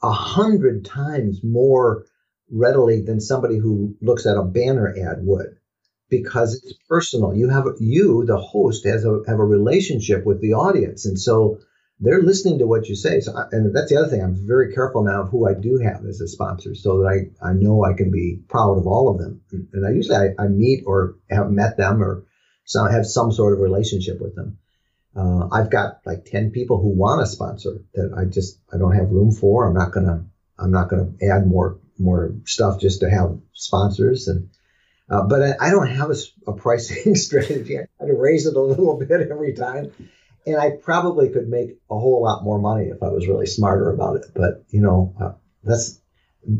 a 0.02 0.12
hundred 0.12 0.84
times 0.84 1.40
more 1.42 2.06
readily 2.50 3.02
than 3.02 3.20
somebody 3.20 3.58
who 3.58 3.96
looks 4.00 4.26
at 4.26 4.36
a 4.36 4.44
banner 4.44 4.94
ad 4.96 5.18
would 5.22 5.56
because 6.08 6.54
it's 6.54 6.74
personal. 6.88 7.34
You 7.34 7.48
have 7.48 7.66
you, 7.78 8.24
the 8.26 8.36
host, 8.36 8.86
has 8.86 9.04
a 9.04 9.20
have 9.26 9.38
a 9.38 9.44
relationship 9.44 10.24
with 10.24 10.40
the 10.40 10.54
audience, 10.54 11.06
and 11.06 11.18
so 11.18 11.60
they're 12.00 12.22
listening 12.22 12.58
to 12.58 12.66
what 12.66 12.88
you 12.88 12.96
say. 12.96 13.20
So, 13.20 13.36
I, 13.36 13.44
and 13.52 13.74
that's 13.74 13.90
the 13.90 13.98
other 13.98 14.08
thing. 14.08 14.22
I'm 14.22 14.46
very 14.46 14.74
careful 14.74 15.04
now 15.04 15.22
of 15.22 15.28
who 15.28 15.46
I 15.46 15.54
do 15.54 15.78
have 15.78 16.04
as 16.06 16.20
a 16.20 16.28
sponsor, 16.28 16.74
so 16.74 16.98
that 16.98 17.08
I 17.42 17.50
I 17.50 17.52
know 17.52 17.84
I 17.84 17.92
can 17.92 18.10
be 18.10 18.40
proud 18.48 18.78
of 18.78 18.86
all 18.86 19.10
of 19.10 19.18
them. 19.18 19.42
And, 19.72 19.86
I 19.86 19.90
usually 19.90 20.16
I, 20.16 20.42
I, 20.42 20.48
meet 20.48 20.84
or 20.86 21.16
have 21.30 21.50
met 21.50 21.76
them 21.76 22.02
or 22.02 22.24
some 22.64 22.90
have 22.90 23.06
some 23.06 23.32
sort 23.32 23.52
of 23.52 23.60
relationship 23.60 24.20
with 24.20 24.34
them. 24.34 24.58
Uh, 25.14 25.48
I've 25.50 25.70
got 25.70 26.00
like 26.06 26.24
10 26.24 26.52
people 26.52 26.80
who 26.80 26.88
want 26.88 27.22
a 27.22 27.26
sponsor 27.26 27.82
that 27.94 28.14
I 28.16 28.26
just, 28.26 28.60
I 28.72 28.78
don't 28.78 28.94
have 28.94 29.10
room 29.10 29.32
for. 29.32 29.66
I'm 29.66 29.74
not 29.74 29.92
to, 29.94 30.24
I'm 30.58 30.70
not 30.70 30.90
to 30.90 31.12
add 31.20 31.46
more, 31.46 31.80
more 31.98 32.32
stuff 32.44 32.80
just 32.80 33.00
to 33.00 33.10
have 33.10 33.40
sponsors. 33.52 34.28
And, 34.28 34.50
uh, 35.10 35.24
but 35.24 35.42
I, 35.42 35.68
I, 35.68 35.70
don't 35.70 35.88
have 35.88 36.10
a, 36.10 36.16
a 36.46 36.52
pricing 36.52 37.14
strategy. 37.16 37.76
I 37.76 37.86
try 37.98 38.06
to 38.06 38.16
raise 38.16 38.46
it 38.46 38.54
a 38.54 38.60
little 38.60 38.96
bit 39.08 39.28
every 39.28 39.54
time. 39.54 39.90
And 40.46 40.56
I 40.56 40.70
probably 40.70 41.28
could 41.28 41.48
make 41.48 41.78
a 41.90 41.98
whole 41.98 42.22
lot 42.22 42.44
more 42.44 42.58
money 42.58 42.86
if 42.86 43.02
I 43.02 43.08
was 43.08 43.28
really 43.28 43.46
smarter 43.46 43.90
about 43.90 44.16
it. 44.16 44.26
But, 44.34 44.64
you 44.70 44.80
know, 44.80 45.14
uh, 45.20 45.32
that's, 45.62 46.00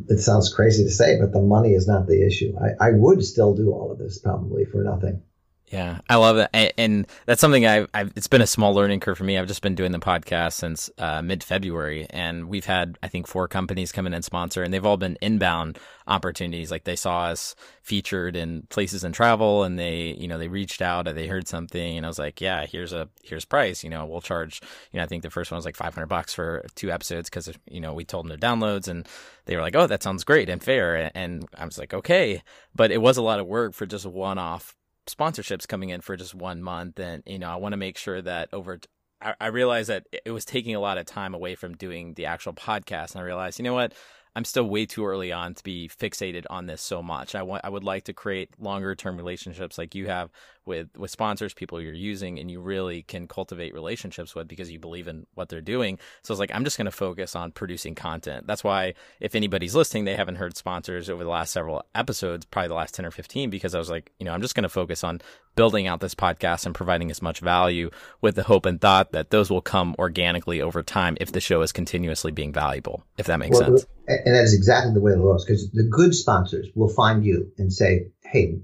it 0.09 0.19
sounds 0.19 0.53
crazy 0.53 0.85
to 0.85 0.91
say, 0.91 1.19
but 1.19 1.33
the 1.33 1.41
money 1.41 1.73
is 1.73 1.89
not 1.89 2.07
the 2.07 2.27
issue. 2.27 2.55
I, 2.61 2.89
I 2.89 2.91
would 2.93 3.25
still 3.25 3.55
do 3.55 3.73
all 3.73 3.91
of 3.91 3.99
this 3.99 4.19
probably 4.19 4.67
for 4.67 4.83
nothing. 4.83 5.23
Yeah, 5.71 6.01
I 6.09 6.17
love 6.17 6.37
it, 6.37 6.75
and 6.77 7.07
that's 7.27 7.41
something 7.41 7.65
I've, 7.65 7.89
I've, 7.95 8.13
It's 8.17 8.27
been 8.27 8.43
a 8.43 8.47
small 8.47 8.75
learning 8.75 8.99
curve 8.99 9.17
for 9.17 9.23
me. 9.23 9.39
I've 9.39 9.47
just 9.47 9.63
been 9.63 9.77
doing 9.77 9.93
the 9.93 10.01
podcast 10.01 10.55
since 10.55 10.91
uh, 10.99 11.23
mid 11.23 11.45
February, 11.45 12.09
and 12.11 12.49
we've 12.49 12.65
had 12.65 12.99
I 13.05 13.07
think 13.07 13.29
four 13.29 13.47
companies 13.47 13.93
come 13.93 14.05
in 14.05 14.13
and 14.13 14.25
sponsor, 14.25 14.65
and 14.65 14.75
they've 14.75 14.85
all 14.85 14.97
been 14.97 15.17
inbound 15.21 15.79
opportunities. 16.09 16.73
Like 16.73 16.83
they 16.83 16.97
saw 16.97 17.27
us 17.27 17.55
featured 17.85 18.35
in 18.35 18.63
places 18.69 19.05
and 19.05 19.15
travel, 19.15 19.63
and 19.63 19.79
they 19.79 20.17
you 20.19 20.27
know 20.27 20.39
they 20.39 20.49
reached 20.49 20.83
out, 20.83 21.07
or 21.07 21.13
they 21.13 21.29
heard 21.29 21.47
something, 21.47 21.97
and 21.97 22.05
I 22.05 22.09
was 22.09 22.19
like, 22.19 22.41
yeah, 22.41 22.67
here's 22.67 22.93
a 22.93 23.09
here's 23.23 23.45
price. 23.45 23.85
You 23.85 23.91
know, 23.91 24.07
we'll 24.07 24.21
charge. 24.21 24.61
You 24.91 24.99
know, 24.99 25.05
I 25.05 25.07
think 25.07 25.23
the 25.23 25.31
first 25.31 25.53
one 25.53 25.57
was 25.57 25.65
like 25.65 25.77
500 25.77 26.07
bucks 26.07 26.35
for 26.35 26.65
two 26.75 26.91
episodes 26.91 27.31
because 27.31 27.49
you 27.71 27.81
know 27.81 27.95
we 27.95 28.05
told 28.05 28.25
them 28.25 28.37
their 28.37 28.51
downloads, 28.51 28.89
and 28.89 29.07
they 29.45 29.55
were 29.55 29.63
like, 29.63 29.77
oh, 29.77 29.87
that 29.87 30.03
sounds 30.03 30.25
great 30.25 30.49
and 30.49 30.61
fair, 30.61 31.13
and 31.15 31.47
I 31.57 31.65
was 31.65 31.79
like, 31.79 31.95
okay, 31.95 32.43
but 32.75 32.91
it 32.91 33.01
was 33.01 33.19
a 33.19 33.23
lot 33.23 33.39
of 33.39 33.47
work 33.47 33.73
for 33.73 33.87
just 33.87 34.05
one 34.05 34.37
off 34.37 34.75
sponsorships 35.15 35.69
coming 35.69 35.91
in 35.91 36.01
for 36.01 36.17
just 36.17 36.35
one 36.35 36.63
month, 36.63 36.99
and 36.99 37.23
you 37.27 37.39
know 37.39 37.51
I 37.51 37.57
want 37.57 37.73
to 37.73 37.79
make 37.79 37.99
sure 37.99 38.21
that 38.23 38.49
over. 38.53 38.79
T- 38.79 38.89
I, 39.23 39.35
I 39.41 39.47
realized 39.49 39.91
that 39.91 40.07
it 40.25 40.31
was 40.31 40.45
taking 40.45 40.75
a 40.75 40.81
lot 40.81 40.97
of 40.97 41.05
time 41.05 41.35
away 41.35 41.55
from 41.55 41.77
doing 41.77 42.15
the 42.15 42.27
actual 42.27 42.55
podcast, 42.55 43.13
and 43.13 43.21
I 43.21 43.25
realized, 43.25 43.59
you 43.59 43.65
know 43.65 43.75
what, 43.75 43.93
I'm 44.37 44.45
still 44.45 44.65
way 44.65 44.87
too 44.87 45.05
early 45.07 45.33
on 45.33 45.55
to 45.55 45.63
be 45.63 45.89
fixated 45.89 46.45
on 46.49 46.67
this 46.67 46.81
so 46.81 47.03
much. 47.03 47.35
I 47.35 47.43
want 47.43 47.65
I 47.65 47.69
would 47.69 47.85
like 47.85 48.05
to 48.05 48.13
create 48.13 48.51
longer 48.59 48.95
term 48.95 49.17
relationships 49.17 49.77
like 49.77 49.95
you 49.95 50.07
have 50.07 50.31
with 50.65 50.89
with 50.97 51.11
sponsors, 51.11 51.55
people 51.55 51.81
you're 51.81 51.93
using, 51.93 52.39
and 52.39 52.51
you 52.51 52.61
really 52.61 53.03
can 53.03 53.27
cultivate 53.27 53.75
relationships 53.75 54.35
with 54.35 54.49
because 54.49 54.71
you 54.71 54.79
believe 54.79 55.09
in 55.09 55.27
what 55.35 55.49
they're 55.49 55.61
doing. 55.61 55.99
So 56.23 56.33
it's 56.33 56.41
like 56.41 56.55
I'm 56.55 56.65
just 56.65 56.77
going 56.77 56.87
to 56.87 56.91
focus 56.91 57.35
on 57.35 57.53
producing 57.53 57.95
content. 57.95 58.47
That's 58.47 58.65
why 58.65 58.95
if 59.21 59.35
anybody's 59.35 59.75
listening, 59.75 60.05
they 60.05 60.17
haven't 60.17 60.37
heard 60.37 60.57
sponsors 60.57 61.09
over 61.11 61.25
the 61.25 61.31
last 61.31 61.53
several 61.53 61.85
episodes, 61.95 62.45
probably 62.45 62.69
the 62.69 62.75
last 62.75 62.95
ten 62.95 63.07
or 63.07 63.11
fifteen, 63.11 63.51
because 63.51 63.75
I 63.75 63.79
was 63.79 63.91
like, 63.91 64.13
you 64.19 64.27
know, 64.27 64.33
I'm 64.33 64.43
just 64.43 64.55
going 64.55 64.63
to 64.63 64.69
focus 64.69 65.03
on 65.05 65.21
building 65.57 65.87
out 65.87 66.01
this 66.01 66.15
podcast 66.15 66.67
and 66.67 66.75
providing 66.75 67.11
as 67.11 67.21
much 67.21 67.41
value 67.41 67.91
with 68.21 68.35
the 68.35 68.43
hope 68.43 68.67
and 68.67 68.81
thought 68.81 69.13
that 69.13 69.31
those 69.31 69.51
will 69.51 69.61
come 69.61 69.95
organically 69.99 70.61
over 70.61 70.83
time 70.83 71.17
if 71.21 71.33
the 71.33 71.41
show 71.41 71.61
is 71.63 71.73
continuously 71.73 72.33
being 72.33 72.53
valuable. 72.53 73.05
If 73.19 73.27
that 73.27 73.39
makes 73.39 73.59
well, 73.59 73.79
sense. 73.79 73.87
And 74.07 74.35
that 74.35 74.45
is 74.45 74.55
exactly 74.55 74.95
the 74.95 75.01
way 75.01 75.13
it 75.13 75.19
works 75.19 75.45
because 75.45 75.71
the 75.71 75.85
good 75.85 76.15
sponsors 76.15 76.69
will 76.75 76.89
find 76.89 77.25
you 77.25 77.53
and 77.59 77.73
say, 77.73 78.09
"Hey, 78.23 78.59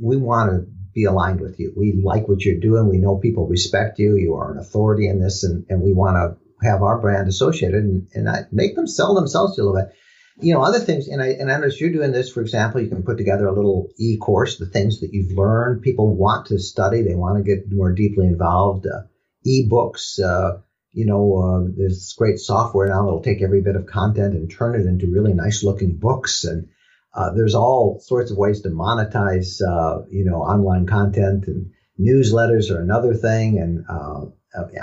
we 0.00 0.16
want 0.16 0.50
to." 0.50 0.79
Be 0.94 1.04
aligned 1.04 1.40
with 1.40 1.58
you. 1.58 1.72
We 1.76 1.92
like 1.92 2.28
what 2.28 2.44
you're 2.44 2.60
doing. 2.60 2.88
We 2.88 2.98
know 2.98 3.16
people 3.16 3.46
respect 3.46 3.98
you. 3.98 4.16
You 4.16 4.34
are 4.34 4.52
an 4.52 4.58
authority 4.58 5.08
in 5.08 5.20
this, 5.20 5.44
and, 5.44 5.64
and 5.68 5.82
we 5.82 5.92
want 5.92 6.16
to 6.16 6.66
have 6.66 6.82
our 6.82 6.98
brand 6.98 7.28
associated 7.28 7.84
and, 7.84 8.08
and 8.14 8.28
I 8.28 8.42
make 8.52 8.76
them 8.76 8.86
sell 8.86 9.14
themselves 9.14 9.58
a 9.58 9.62
little 9.62 9.76
bit. 9.76 9.94
You 10.42 10.54
know, 10.54 10.62
other 10.62 10.78
things, 10.78 11.08
and 11.08 11.20
I 11.20 11.28
and 11.28 11.52
I 11.52 11.58
notice 11.58 11.80
you're 11.80 11.92
doing 11.92 12.12
this, 12.12 12.32
for 12.32 12.40
example, 12.40 12.80
you 12.80 12.88
can 12.88 13.02
put 13.02 13.18
together 13.18 13.46
a 13.46 13.52
little 13.52 13.88
e 13.98 14.16
course, 14.16 14.56
the 14.56 14.66
things 14.66 15.00
that 15.00 15.12
you've 15.12 15.36
learned. 15.36 15.82
People 15.82 16.16
want 16.16 16.46
to 16.46 16.58
study, 16.58 17.02
they 17.02 17.14
want 17.14 17.36
to 17.36 17.42
get 17.44 17.70
more 17.70 17.92
deeply 17.92 18.26
involved. 18.26 18.86
Uh, 18.86 19.02
e 19.44 19.66
books, 19.68 20.18
uh, 20.18 20.58
you 20.92 21.04
know, 21.04 21.36
uh, 21.36 21.72
there's 21.76 22.14
great 22.16 22.38
software 22.38 22.88
now 22.88 23.04
that'll 23.04 23.22
take 23.22 23.42
every 23.42 23.60
bit 23.60 23.76
of 23.76 23.86
content 23.86 24.34
and 24.34 24.50
turn 24.50 24.80
it 24.80 24.86
into 24.86 25.10
really 25.10 25.34
nice 25.34 25.62
looking 25.62 25.96
books. 25.96 26.44
And 26.44 26.68
uh, 27.12 27.30
there's 27.32 27.54
all 27.54 28.00
sorts 28.00 28.30
of 28.30 28.36
ways 28.36 28.60
to 28.62 28.68
monetize, 28.68 29.60
uh, 29.60 30.04
you 30.10 30.24
know, 30.24 30.42
online 30.42 30.86
content 30.86 31.46
and 31.46 31.70
newsletters 31.98 32.70
are 32.70 32.80
another 32.80 33.14
thing. 33.14 33.58
And 33.58 33.84
uh, 33.88 34.26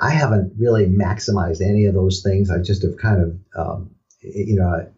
I 0.01 0.11
haven't 0.11 0.53
really 0.57 0.86
maximized 0.88 1.61
any 1.61 1.86
of 1.86 1.93
those 1.93 2.21
things. 2.21 2.51
I 2.51 2.59
just 2.59 2.84
have 2.84 2.97
kind 2.97 3.21
of, 3.21 3.39
um, 3.57 3.95
you 4.21 4.55
know, 4.55 4.91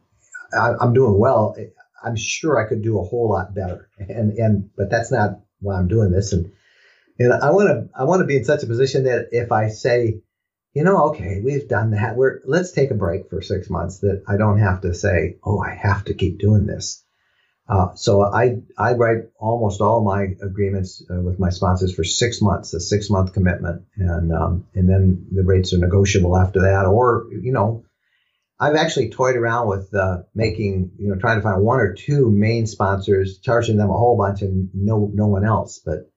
I, 0.54 0.84
am 0.84 0.94
doing 0.94 1.20
well. 1.20 1.56
I'm 2.04 2.16
sure 2.16 2.58
I 2.58 2.68
could 2.68 2.82
do 2.82 3.00
a 3.00 3.04
whole 3.04 3.30
lot 3.30 3.54
better. 3.54 3.90
And 4.00 4.34
and 4.34 4.70
but 4.76 4.90
that's 4.90 5.12
not 5.12 5.42
why 5.60 5.76
I'm 5.76 5.88
doing 5.88 6.12
this. 6.12 6.34
And 6.34 6.52
and 7.20 7.34
I 7.34 7.52
want 7.52 7.70
to 7.70 7.90
I 7.96 8.06
want 8.06 8.22
to 8.22 8.26
be 8.26 8.38
in 8.38 8.46
such 8.46 8.64
a 8.64 8.68
position 8.68 9.04
that 9.04 9.30
if 9.32 9.52
I 9.52 9.70
say, 9.70 10.22
you 10.74 10.84
know, 10.84 11.10
okay, 11.10 11.42
we've 11.44 11.68
done 11.68 11.92
that. 11.92 12.16
We're 12.16 12.40
let's 12.46 12.72
take 12.72 12.90
a 12.90 12.96
break 12.96 13.30
for 13.30 13.42
six 13.44 13.70
months. 13.70 14.00
That 14.00 14.24
I 14.28 14.38
don't 14.38 14.60
have 14.60 14.82
to 14.82 14.96
say, 14.96 15.38
oh, 15.44 15.60
I 15.60 15.76
have 15.76 16.06
to 16.06 16.16
keep 16.16 16.40
doing 16.40 16.66
this. 16.66 17.04
Uh, 17.70 17.94
so 17.94 18.24
I 18.24 18.62
I 18.80 18.94
write 18.94 19.26
almost 19.40 19.80
all 19.80 20.02
my 20.02 20.36
agreements 20.42 21.04
uh, 21.08 21.22
with 21.22 21.40
my 21.40 21.52
sponsors 21.52 21.94
for 21.94 22.04
six 22.04 22.42
months, 22.42 22.74
a 22.74 22.80
six 22.80 23.12
month 23.12 23.34
commitment, 23.34 23.84
and 23.96 24.34
um, 24.34 24.66
and 24.74 24.90
then 24.90 25.28
the 25.32 25.44
rates 25.44 25.72
are 25.72 25.78
negotiable 25.78 26.36
after 26.36 26.62
that. 26.62 26.88
Or 26.88 27.28
you 27.32 27.52
know, 27.52 27.86
I've 28.60 28.76
actually 28.76 29.12
toyed 29.12 29.36
around 29.36 29.68
with 29.68 29.94
uh, 29.94 30.24
making 30.34 30.94
you 30.98 31.10
know 31.10 31.16
trying 31.20 31.38
to 31.38 31.44
find 31.44 31.62
one 31.62 31.80
or 31.80 31.94
two 31.94 32.32
main 32.32 32.66
sponsors, 32.66 33.38
charging 33.38 33.78
them 33.78 33.92
a 33.92 33.98
whole 33.98 34.18
bunch, 34.18 34.42
and 34.42 34.72
no 34.74 35.12
no 35.14 35.28
one 35.28 35.46
else. 35.46 35.80
But 35.86 36.12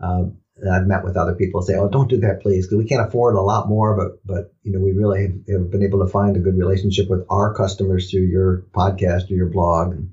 um, 0.00 0.38
I've 0.68 0.88
met 0.88 1.04
with 1.04 1.16
other 1.16 1.36
people 1.36 1.62
say, 1.62 1.76
oh, 1.76 1.88
don't 1.88 2.10
do 2.10 2.18
that, 2.20 2.42
please, 2.42 2.66
because 2.66 2.78
we 2.78 2.88
can't 2.88 3.06
afford 3.06 3.36
a 3.36 3.40
lot 3.40 3.68
more. 3.68 3.96
But 3.96 4.26
but 4.26 4.52
you 4.64 4.72
know, 4.72 4.80
we 4.80 4.90
really 4.90 5.22
have, 5.22 5.60
have, 5.60 5.70
been 5.70 5.84
able 5.84 6.04
to 6.04 6.10
find 6.10 6.36
a 6.36 6.40
good 6.40 6.58
relationship 6.58 7.08
with 7.08 7.24
our 7.30 7.54
customers 7.54 8.10
through 8.10 8.26
your 8.26 8.64
podcast 8.72 9.30
or 9.30 9.34
your 9.34 9.50
blog. 9.50 9.92
And, 9.92 10.12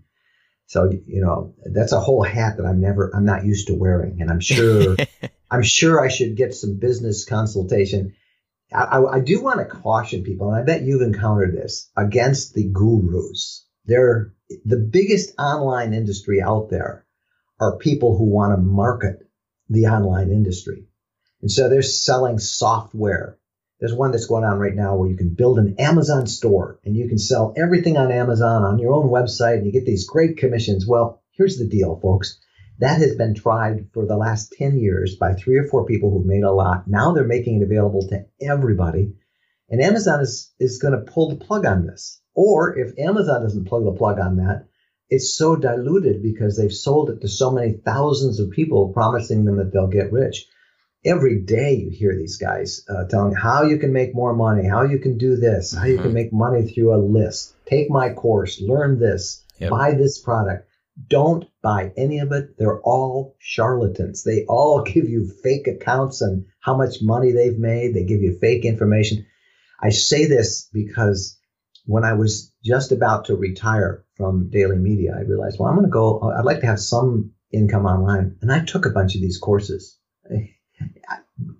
so 0.68 0.90
you 0.92 1.22
know 1.22 1.54
that's 1.72 1.92
a 1.92 2.00
whole 2.00 2.24
hat 2.24 2.58
that 2.58 2.66
I'm 2.66 2.82
never 2.82 3.12
I'm 3.16 3.26
not 3.26 3.46
used 3.46 3.68
to 3.68 3.76
wearing, 3.76 4.22
and 4.22 4.30
I'm 4.30 4.40
sure 4.40 4.96
I'm 5.52 5.64
sure 5.64 6.04
I 6.04 6.10
should 6.10 6.36
get 6.36 6.54
some 6.54 6.80
business 6.80 7.26
consultation. 7.26 8.16
I, 8.74 8.84
I, 8.84 9.16
I 9.16 9.20
do 9.20 9.42
want 9.42 9.60
to 9.60 9.66
caution 9.66 10.24
people, 10.24 10.52
and 10.52 10.60
I 10.60 10.64
bet 10.64 10.82
you've 10.82 11.02
encountered 11.02 11.56
this 11.56 11.90
against 11.96 12.54
the 12.56 12.68
gurus. 12.68 13.66
They're 13.86 14.34
the 14.66 14.78
biggest 14.78 15.34
online 15.38 15.94
industry 15.94 16.42
out 16.42 16.70
there 16.70 17.06
are 17.60 17.78
people 17.78 18.18
who 18.18 18.26
want 18.26 18.54
to 18.54 18.62
market 18.62 19.20
the 19.70 19.86
online 19.88 20.32
industry, 20.32 20.88
and 21.42 21.52
so 21.52 21.70
they're 21.70 21.84
selling 21.84 22.40
software 22.40 23.38
there's 23.86 23.96
one 23.96 24.10
that's 24.10 24.26
going 24.26 24.44
on 24.44 24.58
right 24.58 24.74
now 24.74 24.96
where 24.96 25.08
you 25.08 25.16
can 25.16 25.36
build 25.36 25.60
an 25.60 25.76
Amazon 25.78 26.26
store 26.26 26.80
and 26.84 26.98
you 26.98 27.08
can 27.08 27.20
sell 27.20 27.54
everything 27.56 27.98
on 27.98 28.12
Amazon 28.12 28.64
on 28.64 28.80
your 28.80 28.96
own 28.96 29.10
website 29.10 29.58
and 29.58 29.68
you 29.68 29.72
get 29.72 29.86
these 29.86 30.08
great 30.08 30.38
commissions. 30.38 30.88
Well, 30.88 31.22
here's 31.34 31.60
the 31.60 31.68
deal, 31.68 32.00
folks. 32.02 32.40
That 32.80 32.98
has 32.98 33.16
been 33.16 33.36
tried 33.36 33.90
for 33.94 34.08
the 34.08 34.18
last 34.18 34.56
10 34.58 34.80
years 34.80 35.18
by 35.18 35.34
three 35.36 35.58
or 35.58 35.68
four 35.68 35.86
people 35.86 36.10
who've 36.10 36.26
made 36.26 36.42
a 36.42 36.52
lot. 36.52 36.88
Now 36.88 37.14
they're 37.14 37.26
making 37.26 37.62
it 37.62 37.66
available 37.66 38.08
to 38.08 38.26
everybody. 38.42 39.14
And 39.70 39.80
Amazon 39.84 40.22
is, 40.22 40.52
is 40.60 40.80
going 40.80 40.94
to 40.96 41.12
pull 41.12 41.30
the 41.30 41.46
plug 41.46 41.68
on 41.68 41.86
this. 41.86 42.20
Or 42.34 42.76
if 42.76 42.98
Amazon 42.98 43.44
doesn't 43.44 43.66
plug 43.66 43.86
the 43.86 43.92
plug 43.92 44.20
on 44.20 44.38
that, 44.38 44.66
it's 45.12 45.38
so 45.38 45.56
diluted 45.56 46.24
because 46.24 46.58
they've 46.58 46.74
sold 46.74 47.12
it 47.12 47.22
to 47.22 47.28
so 47.28 47.52
many 47.52 47.74
thousands 47.74 48.40
of 48.40 48.50
people 48.50 48.94
promising 48.94 49.46
them 49.46 49.58
that 49.58 49.72
they'll 49.72 49.86
get 49.86 50.12
rich 50.12 50.48
every 51.06 51.40
day 51.40 51.76
you 51.76 51.90
hear 51.92 52.16
these 52.16 52.38
guys 52.38 52.84
uh, 52.90 53.06
telling 53.06 53.34
how 53.34 53.64
you 53.64 53.78
can 53.78 53.94
make 53.94 54.16
more 54.16 54.34
money, 54.34 54.68
how 54.68 54.84
you 54.84 54.98
can 55.00 55.18
do 55.18 55.36
this, 55.36 55.74
how 55.74 55.86
you 55.86 55.98
can 55.98 56.08
mm-hmm. 56.08 56.14
make 56.14 56.34
money 56.34 56.68
through 56.68 56.96
a 56.96 56.98
list. 56.98 57.56
Take 57.66 57.90
my 57.90 58.10
course, 58.14 58.60
learn 58.60 59.00
this, 59.00 59.46
yep. 59.60 59.70
buy 59.70 59.94
this 59.94 60.20
product. 60.20 60.68
Don't 61.08 61.46
buy 61.62 61.92
any 61.98 62.20
of 62.20 62.32
it. 62.32 62.58
They're 62.58 62.82
all 62.82 63.36
charlatans. 63.40 64.24
They 64.24 64.46
all 64.46 64.82
give 64.86 65.08
you 65.08 65.32
fake 65.44 65.68
accounts 65.68 66.22
and 66.22 66.46
how 66.60 66.76
much 66.76 67.02
money 67.02 67.32
they've 67.32 67.58
made. 67.58 67.94
They 67.94 68.04
give 68.04 68.22
you 68.22 68.38
fake 68.40 68.66
information. 68.66 69.26
I 69.82 69.90
say 69.90 70.26
this 70.26 70.70
because 70.74 71.38
when 71.86 72.04
I 72.04 72.14
was 72.14 72.52
just 72.64 72.92
about 72.92 73.26
to 73.26 73.36
retire 73.36 74.04
from 74.16 74.50
daily 74.50 74.78
media, 74.78 75.14
I 75.16 75.22
realized, 75.22 75.60
well, 75.60 75.70
I'm 75.70 75.76
going 75.76 75.86
to 75.86 75.92
go, 75.92 76.34
I'd 76.36 76.46
like 76.46 76.62
to 76.62 76.66
have 76.66 76.80
some 76.80 77.34
income 77.52 77.86
online. 77.86 78.38
And 78.42 78.52
I 78.52 78.64
took 78.66 78.86
a 78.86 78.92
bunch 78.92 79.16
of 79.16 79.22
these 79.22 79.38
courses 79.38 80.00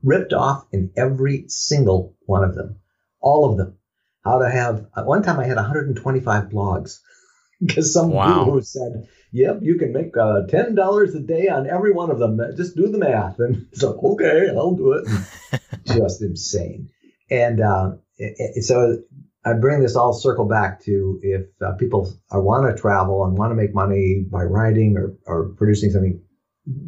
ripped 0.04 0.34
off 0.34 0.66
in 0.72 0.92
every 0.96 1.46
single 1.48 2.16
one 2.26 2.44
of 2.44 2.56
them, 2.56 2.78
all 3.20 3.50
of 3.50 3.58
them. 3.58 3.78
How 4.24 4.40
to 4.40 4.50
have, 4.50 4.88
at 4.98 5.06
one 5.06 5.22
time 5.22 5.40
I 5.40 5.46
had 5.46 5.58
125 5.58 6.46
blogs 6.46 7.00
because 7.66 7.94
some 7.94 8.10
wow. 8.10 8.46
guru 8.46 8.62
said, 8.62 9.08
yep, 9.32 9.60
you 9.62 9.78
can 9.78 9.94
make 9.94 10.18
uh, 10.18 10.48
$10 10.48 11.16
a 11.16 11.20
day 11.20 11.48
on 11.48 11.70
every 11.70 11.92
one 11.92 12.10
of 12.10 12.20
them. 12.20 12.40
Just 12.56 12.76
do 12.76 12.88
the 12.88 12.98
math. 12.98 13.40
And 13.40 13.68
so, 13.74 14.00
okay, 14.14 14.50
I'll 14.50 14.76
do 14.76 14.94
it. 14.94 15.62
Just 15.86 16.22
insane. 16.22 16.90
And 17.30 17.62
uh, 17.62 17.94
it, 18.18 18.36
it, 18.56 18.64
so 18.64 19.00
I 19.44 19.54
bring 19.54 19.82
this 19.82 19.96
all 19.96 20.14
circle 20.14 20.46
back 20.46 20.84
to 20.86 21.20
if 21.22 21.46
uh, 21.62 21.74
people 21.74 22.12
want 22.32 22.76
to 22.76 22.82
travel 22.82 23.26
and 23.26 23.38
want 23.38 23.52
to 23.52 23.56
make 23.56 23.76
money 23.76 24.26
by 24.28 24.44
writing 24.44 24.98
or, 24.98 25.16
or 25.28 25.50
producing 25.50 25.92
something, 25.92 26.22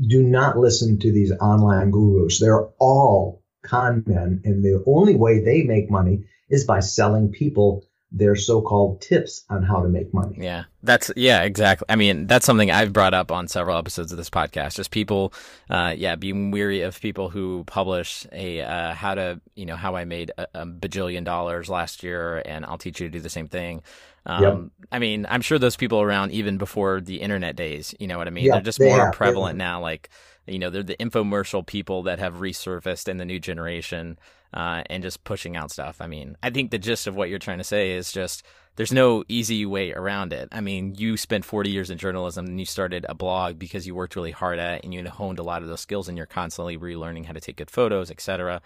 do 0.08 0.24
not 0.24 0.58
listen 0.58 1.00
to 1.00 1.12
these 1.12 1.32
online 1.32 1.92
gurus. 1.92 2.40
They're 2.40 2.68
all 2.80 3.44
con 3.64 4.04
men, 4.06 4.42
and 4.44 4.64
the 4.64 4.84
only 4.88 5.16
way 5.16 5.44
they 5.44 5.64
make 5.64 5.92
money 5.92 6.24
is 6.50 6.66
by 6.66 6.80
selling 6.80 7.32
people 7.32 7.84
their 8.12 8.36
so-called 8.36 9.02
tips 9.02 9.44
on 9.50 9.64
how 9.64 9.82
to 9.82 9.90
make 9.90 10.14
money. 10.14 10.38
Yeah. 10.40 10.64
That's 10.82 11.12
yeah, 11.18 11.44
exactly. 11.44 11.86
I 11.90 11.98
mean, 11.98 12.26
that's 12.26 12.46
something 12.46 12.72
I've 12.72 12.94
brought 12.94 13.14
up 13.14 13.32
on 13.32 13.48
several 13.48 13.78
episodes 13.78 14.12
of 14.12 14.18
this 14.18 14.30
podcast. 14.30 14.76
Just 14.76 14.92
people 14.92 15.34
uh 15.70 15.94
yeah, 15.98 16.16
being 16.16 16.52
weary 16.52 16.82
of 16.82 17.00
people 17.02 17.30
who 17.30 17.64
publish 17.66 18.26
a 18.32 18.62
uh 18.62 18.94
how 18.94 19.16
to, 19.16 19.42
you 19.56 19.66
know, 19.66 19.76
how 19.76 19.96
I 19.96 20.06
made 20.06 20.32
a, 20.38 20.48
a 20.54 20.66
bajillion 20.66 21.26
dollars 21.26 21.70
last 21.70 22.04
year 22.04 22.42
and 22.46 22.66
I'll 22.66 22.78
teach 22.78 23.02
you 23.02 23.08
to 23.08 23.12
do 23.12 23.20
the 23.20 23.30
same 23.30 23.48
thing. 23.48 23.82
Um, 24.26 24.44
yep. 24.44 24.88
I 24.92 25.00
mean, 25.00 25.26
I'm 25.30 25.42
sure 25.42 25.58
those 25.58 25.78
people 25.78 26.02
around 26.02 26.32
even 26.32 26.58
before 26.58 27.00
the 27.00 27.22
internet 27.22 27.56
days, 27.56 27.96
you 28.00 28.08
know 28.08 28.18
what 28.18 28.28
I 28.28 28.32
mean? 28.32 28.50
They're 28.50 28.62
just 28.62 28.80
they 28.80 28.90
more 28.90 29.06
have, 29.06 29.14
prevalent 29.14 29.58
now. 29.58 29.82
Like, 29.82 30.10
you 30.48 30.60
know 30.60 30.70
they're 30.70 30.84
the 30.84 30.96
infomercial 30.98 31.66
people 31.66 32.04
that 32.04 32.20
have 32.20 32.36
resurfaced 32.36 33.08
in 33.08 33.18
the 33.18 33.26
new 33.26 33.40
generation 33.40 34.18
uh, 34.54 34.84
and 34.90 35.04
just 35.04 35.24
pushing 35.24 35.56
out 35.56 35.72
stuff. 35.72 35.98
I 36.00 36.08
mean, 36.08 36.38
I 36.42 36.50
think 36.50 36.72
the 36.72 36.78
gist 36.78 37.08
of 37.08 37.16
what 37.16 37.30
you're 37.30 37.40
trying 37.40 37.58
to 37.58 37.64
say 37.64 37.92
is 37.92 38.12
just 38.12 38.44
there's 38.78 38.94
no 38.94 39.24
easy 39.28 39.66
way 39.66 39.92
around 39.92 40.32
it. 40.34 40.50
I 40.52 40.62
mean, 40.62 40.96
you 40.96 41.18
spent 41.18 41.46
40 41.46 41.70
years 41.70 41.90
in 41.90 41.98
journalism 41.98 42.46
and 42.46 42.60
you 42.60 42.66
started 42.66 43.06
a 43.10 43.16
blog 43.16 43.58
because 43.58 43.88
you 43.88 43.96
worked 43.96 44.16
really 44.16 44.32
hard 44.32 44.60
at 44.60 44.76
it 44.76 44.84
and 44.84 44.94
you 44.94 45.08
honed 45.10 45.40
a 45.40 45.44
lot 45.44 45.64
of 45.64 45.68
those 45.68 45.82
skills 45.82 46.08
and 46.08 46.16
you're 46.16 46.28
constantly 46.28 46.78
relearning 46.78 47.26
how 47.26 47.34
to 47.34 47.40
take 47.40 47.58
good 47.58 47.72
photos, 47.72 48.12
etc. 48.12 48.62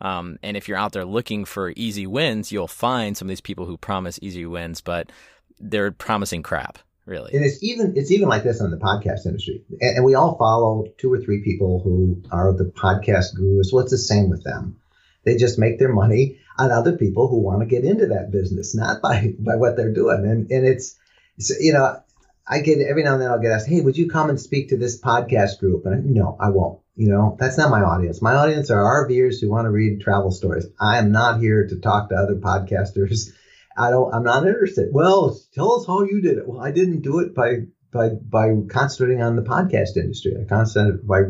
Um, 0.00 0.38
and 0.42 0.56
if 0.56 0.68
you're 0.68 0.76
out 0.76 0.92
there 0.92 1.06
looking 1.06 1.46
for 1.46 1.72
easy 1.76 2.06
wins, 2.06 2.52
you'll 2.52 2.68
find 2.68 3.16
some 3.16 3.26
of 3.26 3.30
these 3.30 3.40
people 3.40 3.64
who 3.64 3.78
promise 3.78 4.18
easy 4.20 4.44
wins, 4.44 4.82
but 4.82 5.10
they're 5.58 5.92
promising 5.92 6.42
crap, 6.42 6.78
really. 7.06 7.32
And 7.34 7.44
it's 7.44 7.62
even 7.62 7.94
it's 7.96 8.10
even 8.10 8.28
like 8.28 8.44
this 8.44 8.60
in 8.60 8.70
the 8.70 8.76
podcast 8.76 9.26
industry, 9.26 9.64
and, 9.80 9.96
and 9.96 10.04
we 10.04 10.14
all 10.14 10.36
follow 10.36 10.86
two 10.98 11.12
or 11.12 11.20
three 11.20 11.42
people 11.42 11.80
who 11.82 12.22
are 12.30 12.52
the 12.52 12.64
podcast 12.64 13.34
gurus. 13.34 13.72
What's 13.72 13.90
the 13.90 13.98
same 13.98 14.30
with 14.30 14.44
them? 14.44 14.76
They 15.24 15.36
just 15.36 15.58
make 15.58 15.78
their 15.78 15.92
money 15.92 16.38
on 16.58 16.70
other 16.70 16.96
people 16.96 17.28
who 17.28 17.40
want 17.40 17.60
to 17.60 17.66
get 17.66 17.84
into 17.84 18.06
that 18.06 18.30
business, 18.30 18.74
not 18.74 19.02
by 19.02 19.34
by 19.38 19.56
what 19.56 19.76
they're 19.76 19.92
doing. 19.92 20.24
And 20.24 20.50
and 20.50 20.66
it's, 20.66 20.96
it's 21.36 21.50
you 21.60 21.72
know, 21.72 22.00
I 22.46 22.60
get 22.60 22.78
every 22.80 23.02
now 23.02 23.14
and 23.14 23.22
then 23.22 23.30
I'll 23.30 23.40
get 23.40 23.52
asked, 23.52 23.68
"Hey, 23.68 23.80
would 23.80 23.96
you 23.96 24.08
come 24.08 24.28
and 24.28 24.40
speak 24.40 24.68
to 24.68 24.76
this 24.76 25.00
podcast 25.00 25.58
group?" 25.58 25.86
And 25.86 25.94
I, 25.94 25.98
no, 26.04 26.36
I 26.38 26.50
won't. 26.50 26.80
You 26.96 27.08
know, 27.08 27.36
that's 27.40 27.58
not 27.58 27.70
my 27.70 27.82
audience. 27.82 28.22
My 28.22 28.34
audience 28.34 28.70
are 28.70 29.08
RVers 29.08 29.40
who 29.40 29.50
want 29.50 29.64
to 29.64 29.70
read 29.70 30.00
travel 30.00 30.30
stories. 30.30 30.66
I 30.78 30.98
am 30.98 31.10
not 31.10 31.40
here 31.40 31.66
to 31.66 31.80
talk 31.80 32.08
to 32.08 32.14
other 32.14 32.36
podcasters. 32.36 33.32
I 33.76 33.90
don't. 33.90 34.14
I'm 34.14 34.24
not 34.24 34.46
interested. 34.46 34.88
Well, 34.92 35.38
tell 35.54 35.80
us 35.80 35.86
how 35.86 36.02
you 36.02 36.20
did 36.20 36.38
it. 36.38 36.48
Well, 36.48 36.60
I 36.60 36.70
didn't 36.70 37.02
do 37.02 37.20
it 37.20 37.34
by 37.34 37.66
by 37.92 38.10
by 38.10 38.54
concentrating 38.68 39.22
on 39.22 39.36
the 39.36 39.42
podcast 39.42 39.96
industry. 39.96 40.34
I 40.40 40.44
concentrated 40.44 41.06
by 41.06 41.22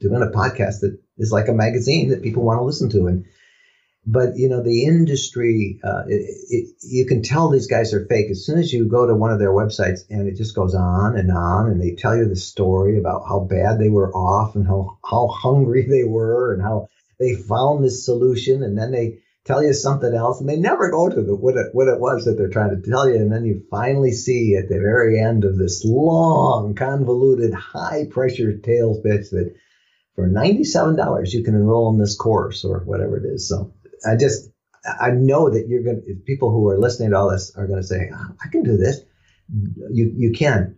doing 0.00 0.22
a 0.22 0.26
podcast 0.26 0.80
that 0.80 0.98
is 1.18 1.32
like 1.32 1.48
a 1.48 1.54
magazine 1.54 2.10
that 2.10 2.22
people 2.22 2.42
want 2.42 2.58
to 2.58 2.64
listen 2.64 2.90
to. 2.90 3.06
And 3.06 3.26
but 4.06 4.36
you 4.36 4.48
know 4.48 4.62
the 4.62 4.84
industry 4.84 5.80
uh, 5.82 6.04
it, 6.06 6.24
it, 6.48 6.74
you 6.82 7.06
can 7.06 7.22
tell 7.22 7.48
these 7.48 7.66
guys 7.66 7.92
are 7.92 8.06
fake 8.06 8.30
as 8.30 8.46
soon 8.46 8.58
as 8.58 8.72
you 8.72 8.86
go 8.86 9.06
to 9.06 9.14
one 9.14 9.32
of 9.32 9.38
their 9.38 9.50
websites 9.50 10.00
and 10.08 10.28
it 10.28 10.36
just 10.36 10.54
goes 10.54 10.74
on 10.74 11.16
and 11.16 11.30
on 11.30 11.68
and 11.68 11.80
they 11.80 11.94
tell 11.94 12.16
you 12.16 12.28
the 12.28 12.36
story 12.36 12.98
about 12.98 13.26
how 13.28 13.40
bad 13.40 13.78
they 13.78 13.88
were 13.88 14.14
off 14.14 14.54
and 14.54 14.66
how 14.66 14.98
how 15.04 15.26
hungry 15.26 15.86
they 15.88 16.04
were 16.04 16.54
and 16.54 16.62
how 16.62 16.88
they 17.18 17.34
found 17.34 17.82
this 17.82 18.04
solution 18.04 18.62
and 18.62 18.78
then 18.78 18.92
they 18.92 19.18
tell 19.46 19.62
you 19.62 19.72
something 19.72 20.14
else 20.14 20.40
and 20.40 20.48
they 20.48 20.56
never 20.56 20.90
go 20.90 21.08
to 21.08 21.22
the 21.22 21.34
what 21.34 21.56
it, 21.56 21.68
what 21.72 21.88
it 21.88 22.00
was 22.00 22.24
that 22.24 22.36
they're 22.36 22.48
trying 22.48 22.70
to 22.70 22.90
tell 22.90 23.08
you 23.08 23.14
and 23.14 23.32
then 23.32 23.44
you 23.44 23.62
finally 23.70 24.12
see 24.12 24.56
at 24.56 24.68
the 24.68 24.78
very 24.78 25.20
end 25.20 25.44
of 25.44 25.56
this 25.56 25.84
long 25.84 26.74
convoluted 26.74 27.54
high 27.54 28.04
pressure 28.10 28.58
tail 28.58 29.00
pitch 29.02 29.30
that 29.30 29.54
for 30.14 30.28
$97 30.28 31.32
you 31.32 31.44
can 31.44 31.54
enroll 31.54 31.92
in 31.92 31.98
this 31.98 32.16
course 32.16 32.64
or 32.64 32.80
whatever 32.80 33.16
it 33.16 33.24
is 33.24 33.48
so 33.48 33.72
I 34.04 34.16
just 34.16 34.50
I 35.00 35.10
know 35.10 35.50
that 35.50 35.66
you're 35.68 35.82
going 35.82 36.02
to 36.02 36.14
people 36.26 36.50
who 36.50 36.68
are 36.68 36.78
listening 36.78 37.10
to 37.10 37.16
all 37.16 37.30
this 37.30 37.54
are 37.56 37.66
going 37.66 37.80
to 37.80 37.86
say 37.86 38.10
oh, 38.12 38.36
I 38.44 38.48
can 38.50 38.62
do 38.62 38.76
this. 38.76 39.00
You 39.92 40.12
you 40.16 40.32
can, 40.32 40.74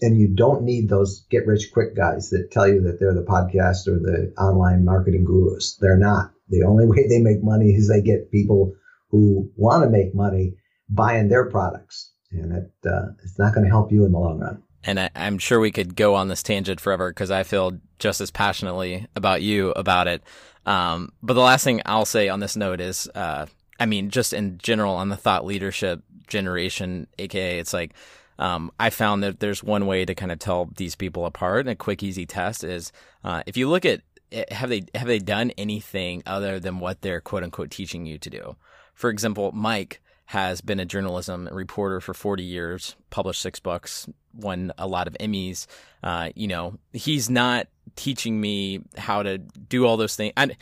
and 0.00 0.18
you 0.18 0.28
don't 0.28 0.62
need 0.62 0.88
those 0.88 1.26
get 1.30 1.46
rich 1.46 1.70
quick 1.72 1.94
guys 1.94 2.30
that 2.30 2.50
tell 2.50 2.66
you 2.66 2.80
that 2.82 2.98
they're 2.98 3.14
the 3.14 3.22
podcast 3.22 3.86
or 3.88 3.98
the 3.98 4.32
online 4.38 4.86
marketing 4.86 5.24
gurus. 5.24 5.76
They're 5.80 5.98
not. 5.98 6.32
The 6.48 6.62
only 6.62 6.86
way 6.86 7.06
they 7.08 7.20
make 7.20 7.42
money 7.42 7.70
is 7.70 7.88
they 7.88 8.02
get 8.02 8.30
people 8.30 8.74
who 9.10 9.50
want 9.56 9.84
to 9.84 9.90
make 9.90 10.14
money 10.14 10.54
buying 10.88 11.28
their 11.28 11.50
products, 11.50 12.12
and 12.30 12.52
it 12.52 12.72
uh, 12.88 13.06
it's 13.22 13.38
not 13.38 13.54
going 13.54 13.64
to 13.64 13.70
help 13.70 13.92
you 13.92 14.04
in 14.04 14.12
the 14.12 14.18
long 14.18 14.38
run. 14.38 14.62
And 14.84 15.00
I, 15.00 15.10
I'm 15.16 15.38
sure 15.38 15.58
we 15.58 15.72
could 15.72 15.96
go 15.96 16.14
on 16.14 16.28
this 16.28 16.42
tangent 16.42 16.80
forever 16.80 17.10
because 17.10 17.30
I 17.30 17.42
feel 17.42 17.78
just 17.98 18.20
as 18.20 18.30
passionately 18.30 19.06
about 19.16 19.42
you 19.42 19.70
about 19.72 20.06
it. 20.06 20.22
Um, 20.64 21.12
but 21.22 21.34
the 21.34 21.40
last 21.40 21.64
thing 21.64 21.82
I'll 21.86 22.04
say 22.04 22.28
on 22.28 22.40
this 22.40 22.56
note 22.56 22.80
is, 22.80 23.08
uh, 23.14 23.46
I 23.78 23.86
mean, 23.86 24.10
just 24.10 24.32
in 24.32 24.58
general 24.58 24.94
on 24.94 25.08
the 25.08 25.16
thought 25.16 25.44
leadership 25.44 26.02
generation, 26.28 27.06
aka 27.18 27.58
it's 27.58 27.72
like, 27.72 27.94
um, 28.38 28.70
I 28.78 28.90
found 28.90 29.22
that 29.22 29.40
there's 29.40 29.62
one 29.62 29.86
way 29.86 30.04
to 30.04 30.14
kind 30.14 30.32
of 30.32 30.38
tell 30.38 30.70
these 30.76 30.94
people 30.94 31.26
apart. 31.26 31.60
And 31.60 31.70
a 31.70 31.76
quick, 31.76 32.02
easy 32.02 32.26
test 32.26 32.64
is 32.64 32.92
uh, 33.24 33.42
if 33.46 33.56
you 33.56 33.68
look 33.68 33.84
at 33.84 34.02
have 34.50 34.68
they 34.68 34.84
have 34.94 35.06
they 35.06 35.18
done 35.18 35.50
anything 35.58 36.22
other 36.26 36.60
than 36.60 36.78
what 36.78 37.02
they're 37.02 37.20
quote 37.20 37.42
unquote 37.42 37.70
teaching 37.70 38.06
you 38.06 38.18
to 38.18 38.30
do? 38.30 38.56
For 38.94 39.10
example, 39.10 39.52
Mike 39.52 40.00
has 40.26 40.60
been 40.60 40.80
a 40.80 40.84
journalism 40.84 41.48
reporter 41.52 42.00
for 42.00 42.12
40 42.12 42.42
years, 42.42 42.96
published 43.10 43.40
six 43.40 43.60
books, 43.60 44.08
won 44.34 44.72
a 44.76 44.86
lot 44.86 45.06
of 45.06 45.16
Emmys. 45.20 45.66
Uh, 46.02 46.30
you 46.34 46.48
know, 46.48 46.78
he's 46.92 47.30
not 47.30 47.68
teaching 47.94 48.40
me 48.40 48.80
how 48.98 49.22
to 49.22 49.38
do 49.38 49.86
all 49.86 49.96
those 49.96 50.16
things. 50.16 50.32
I, 50.36 50.56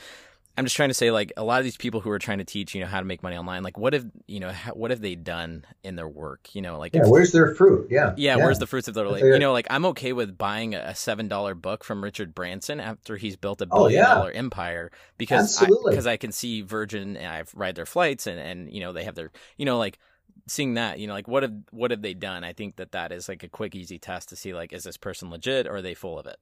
I'm 0.56 0.64
just 0.64 0.76
trying 0.76 0.90
to 0.90 0.94
say, 0.94 1.10
like, 1.10 1.32
a 1.36 1.42
lot 1.42 1.58
of 1.58 1.64
these 1.64 1.76
people 1.76 2.00
who 2.00 2.10
are 2.10 2.18
trying 2.18 2.38
to 2.38 2.44
teach, 2.44 2.74
you 2.74 2.80
know, 2.80 2.86
how 2.86 3.00
to 3.00 3.04
make 3.04 3.22
money 3.22 3.36
online, 3.36 3.62
like, 3.62 3.76
what 3.76 3.92
have, 3.92 4.06
you 4.28 4.38
know, 4.38 4.50
how, 4.50 4.72
what 4.72 4.90
have 4.92 5.00
they 5.00 5.16
done 5.16 5.64
in 5.82 5.96
their 5.96 6.08
work? 6.08 6.54
You 6.54 6.62
know, 6.62 6.78
like, 6.78 6.94
yeah, 6.94 7.02
if, 7.02 7.08
where's 7.08 7.32
their 7.32 7.54
fruit? 7.54 7.88
Yeah. 7.90 8.14
yeah. 8.16 8.36
Yeah. 8.36 8.44
Where's 8.44 8.58
the 8.58 8.66
fruits 8.66 8.86
of 8.86 8.94
their 8.94 9.08
labor? 9.08 9.32
You 9.32 9.38
know, 9.38 9.52
like, 9.52 9.66
I'm 9.70 9.84
okay 9.86 10.12
with 10.12 10.38
buying 10.38 10.74
a 10.74 10.92
$7 10.92 11.60
book 11.60 11.82
from 11.82 12.04
Richard 12.04 12.34
Branson 12.34 12.78
after 12.80 13.16
he's 13.16 13.36
built 13.36 13.60
a 13.62 13.66
billion 13.66 14.00
oh, 14.00 14.02
yeah. 14.02 14.14
dollar 14.14 14.30
empire 14.30 14.92
because 15.18 15.60
I, 15.60 15.66
because 15.88 16.06
I 16.06 16.16
can 16.16 16.30
see 16.30 16.62
Virgin 16.62 17.16
and 17.16 17.26
I've 17.26 17.52
ride 17.54 17.74
their 17.74 17.86
flights 17.86 18.26
and, 18.26 18.38
and, 18.38 18.72
you 18.72 18.80
know, 18.80 18.92
they 18.92 19.04
have 19.04 19.16
their, 19.16 19.32
you 19.56 19.64
know, 19.64 19.78
like, 19.78 19.98
seeing 20.46 20.74
that, 20.74 20.98
you 20.98 21.06
know, 21.06 21.14
like 21.14 21.28
what 21.28 21.42
have 21.42 21.54
what 21.70 21.90
have 21.90 22.02
they 22.02 22.14
done? 22.14 22.44
I 22.44 22.52
think 22.52 22.76
that 22.76 22.92
that 22.92 23.12
is 23.12 23.28
like 23.28 23.42
a 23.42 23.48
quick, 23.48 23.74
easy 23.74 23.98
test 23.98 24.28
to 24.28 24.36
see 24.36 24.52
like 24.52 24.72
is 24.72 24.84
this 24.84 24.96
person 24.96 25.30
legit 25.30 25.66
or 25.66 25.76
are 25.76 25.82
they 25.82 25.94
full 25.94 26.18
of 26.18 26.26
it? 26.26 26.36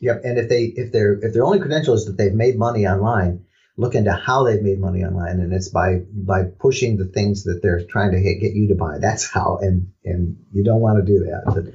Yep. 0.00 0.20
And 0.24 0.38
if 0.38 0.48
they 0.48 0.64
if 0.64 0.92
they're 0.92 1.14
if 1.20 1.32
their 1.32 1.44
only 1.44 1.60
credential 1.60 1.94
is 1.94 2.06
that 2.06 2.16
they've 2.18 2.34
made 2.34 2.58
money 2.58 2.86
online, 2.86 3.44
look 3.76 3.94
into 3.94 4.12
how 4.12 4.44
they've 4.44 4.62
made 4.62 4.80
money 4.80 5.02
online, 5.02 5.40
and 5.40 5.52
it's 5.52 5.68
by 5.68 6.00
by 6.12 6.44
pushing 6.58 6.96
the 6.96 7.06
things 7.06 7.44
that 7.44 7.60
they're 7.62 7.84
trying 7.86 8.12
to 8.12 8.20
get 8.20 8.54
you 8.54 8.68
to 8.68 8.74
buy. 8.74 8.98
That's 8.98 9.30
how. 9.30 9.58
And 9.60 9.92
and 10.04 10.36
you 10.52 10.64
don't 10.64 10.80
want 10.80 11.04
to 11.04 11.12
do 11.12 11.20
that. 11.24 11.42
But, 11.46 11.74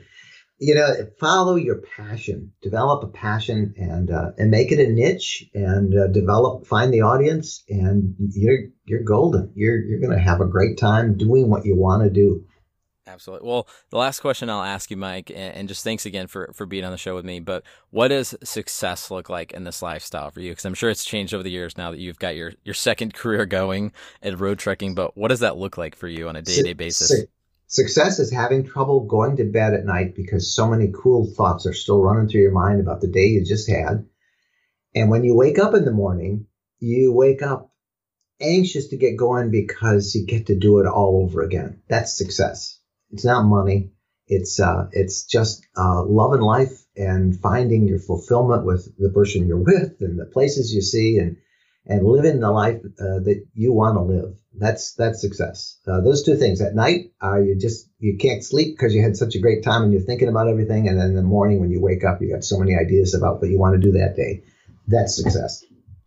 you 0.61 0.75
know, 0.75 0.93
follow 1.19 1.55
your 1.55 1.81
passion, 1.95 2.51
develop 2.61 3.03
a 3.03 3.07
passion, 3.07 3.73
and 3.77 4.11
uh, 4.11 4.31
and 4.37 4.51
make 4.51 4.73
it 4.73 4.79
a 4.79 4.91
niche, 4.91 5.45
and 5.53 5.97
uh, 5.97 6.07
develop, 6.07 6.67
find 6.67 6.93
the 6.93 7.01
audience, 7.01 7.63
and 7.69 8.15
you're 8.17 8.65
you're 8.85 9.03
golden. 9.03 9.53
You're 9.55 9.81
you're 9.81 10.01
going 10.01 10.17
to 10.17 10.23
have 10.23 10.41
a 10.41 10.45
great 10.45 10.77
time 10.77 11.17
doing 11.17 11.49
what 11.49 11.65
you 11.65 11.77
want 11.77 12.03
to 12.03 12.09
do. 12.09 12.43
Absolutely. 13.09 13.47
Well, 13.47 13.67
the 13.89 13.97
last 13.97 14.19
question 14.19 14.49
I'll 14.49 14.61
ask 14.61 14.91
you, 14.91 14.97
Mike, 14.97 15.31
and 15.33 15.67
just 15.67 15.83
thanks 15.83 16.05
again 16.05 16.27
for, 16.27 16.51
for 16.53 16.67
being 16.67 16.85
on 16.85 16.91
the 16.91 16.97
show 16.97 17.15
with 17.15 17.25
me. 17.25 17.39
But 17.39 17.63
what 17.89 18.09
does 18.09 18.35
success 18.43 19.09
look 19.09 19.29
like 19.29 19.51
in 19.51 19.63
this 19.63 19.81
lifestyle 19.81 20.29
for 20.29 20.41
you? 20.41 20.51
Because 20.51 20.65
I'm 20.65 20.75
sure 20.75 20.91
it's 20.91 21.03
changed 21.03 21.33
over 21.33 21.41
the 21.41 21.49
years 21.49 21.75
now 21.75 21.89
that 21.89 21.99
you've 21.99 22.19
got 22.19 22.35
your, 22.35 22.53
your 22.63 22.75
second 22.75 23.13
career 23.15 23.45
going 23.47 23.91
at 24.21 24.35
Roadtreking. 24.35 24.93
But 24.93 25.17
what 25.17 25.29
does 25.29 25.39
that 25.39 25.57
look 25.57 25.77
like 25.77 25.95
for 25.95 26.07
you 26.07 26.29
on 26.29 26.35
a 26.35 26.41
day 26.41 26.57
to 26.57 26.63
day 26.63 26.73
basis? 26.73 27.25
Success 27.65 28.17
is 28.17 28.31
having 28.31 28.65
trouble 28.65 29.05
going 29.05 29.37
to 29.37 29.43
bed 29.43 29.73
at 29.73 29.85
night 29.85 30.15
because 30.15 30.55
so 30.55 30.67
many 30.67 30.91
cool 30.91 31.31
thoughts 31.35 31.67
are 31.67 31.73
still 31.73 32.01
running 32.01 32.27
through 32.27 32.41
your 32.41 32.51
mind 32.51 32.79
about 32.79 33.01
the 33.01 33.07
day 33.07 33.27
you 33.27 33.45
just 33.45 33.69
had. 33.69 34.07
And 34.95 35.09
when 35.09 35.23
you 35.23 35.35
wake 35.35 35.59
up 35.59 35.75
in 35.75 35.85
the 35.85 35.91
morning, 35.91 36.47
you 36.79 37.13
wake 37.13 37.43
up 37.43 37.71
anxious 38.41 38.87
to 38.87 38.97
get 38.97 39.17
going 39.17 39.51
because 39.51 40.15
you 40.15 40.25
get 40.25 40.47
to 40.47 40.57
do 40.57 40.79
it 40.79 40.87
all 40.87 41.23
over 41.23 41.41
again. 41.41 41.81
That's 41.87 42.17
success. 42.17 42.78
It's 43.11 43.25
not 43.25 43.43
money. 43.43 43.91
It's 44.27 44.59
uh, 44.59 44.87
it's 44.91 45.25
just 45.25 45.65
uh, 45.75 46.03
loving 46.03 46.41
life 46.41 46.85
and 46.95 47.39
finding 47.39 47.87
your 47.87 47.99
fulfillment 47.99 48.65
with 48.65 48.95
the 48.97 49.09
person 49.09 49.47
you're 49.47 49.57
with 49.57 49.95
and 50.01 50.19
the 50.19 50.25
places 50.25 50.73
you 50.73 50.81
see 50.81 51.17
and 51.17 51.37
and 51.87 52.05
living 52.05 52.39
the 52.39 52.51
life 52.51 52.79
uh, 52.85 53.19
that 53.25 53.43
you 53.55 53.73
want 53.73 53.97
to 53.97 54.01
live. 54.01 54.35
That's 54.53 54.93
that's 54.93 55.21
success. 55.21 55.79
Uh, 55.87 56.01
those 56.01 56.23
two 56.23 56.35
things. 56.35 56.61
At 56.61 56.75
night, 56.75 57.11
uh, 57.23 57.39
you 57.39 57.57
just 57.59 57.89
you 57.97 58.17
can't 58.17 58.43
sleep 58.43 58.77
because 58.77 58.93
you 58.93 59.01
had 59.01 59.17
such 59.17 59.35
a 59.35 59.39
great 59.39 59.63
time 59.63 59.83
and 59.83 59.91
you're 59.91 60.01
thinking 60.03 60.29
about 60.29 60.47
everything. 60.47 60.87
And 60.87 60.99
then 60.99 61.07
in 61.07 61.15
the 61.15 61.23
morning, 61.23 61.59
when 61.59 61.71
you 61.71 61.81
wake 61.81 62.03
up, 62.03 62.21
you 62.21 62.31
got 62.31 62.43
so 62.43 62.59
many 62.59 62.75
ideas 62.75 63.15
about 63.15 63.41
what 63.41 63.49
you 63.49 63.57
want 63.57 63.81
to 63.81 63.81
do 63.81 63.97
that 63.97 64.15
day. 64.15 64.43
That's 64.87 65.15
success. 65.15 65.63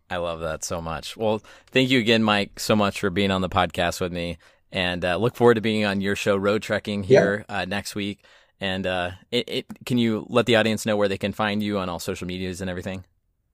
I 0.09 0.19
love 0.19 0.41
that 0.41 0.63
so 0.63 0.81
much. 0.81 1.17
Well, 1.17 1.43
thank 1.69 1.89
you 1.91 1.99
again, 1.99 2.23
Mike, 2.23 2.61
so 2.61 2.77
much 2.77 3.01
for 3.01 3.09
being 3.09 3.31
on 3.31 3.41
the 3.41 3.49
podcast 3.49 4.01
with 4.01 4.13
me 4.13 4.37
and 4.73 5.05
uh, 5.05 5.16
look 5.16 5.37
forward 5.37 5.55
to 5.55 5.61
being 5.61 5.85
on 5.85 6.01
your 6.01 6.16
show, 6.16 6.39
Roadtreking, 6.39 7.05
here 7.05 7.45
uh, 7.49 7.66
next 7.66 7.95
week. 7.95 8.25
And 8.61 8.87
uh, 8.87 9.11
it, 9.31 9.49
it, 9.49 9.66
can 9.85 9.99
you 9.99 10.27
let 10.29 10.47
the 10.47 10.57
audience 10.57 10.87
know 10.87 10.97
where 10.97 11.09
they 11.09 11.18
can 11.18 11.33
find 11.33 11.62
you 11.62 11.79
on 11.79 11.89
all 11.89 11.99
social 11.99 12.27
medias 12.27 12.61
and 12.61 12.70
everything? 12.70 13.05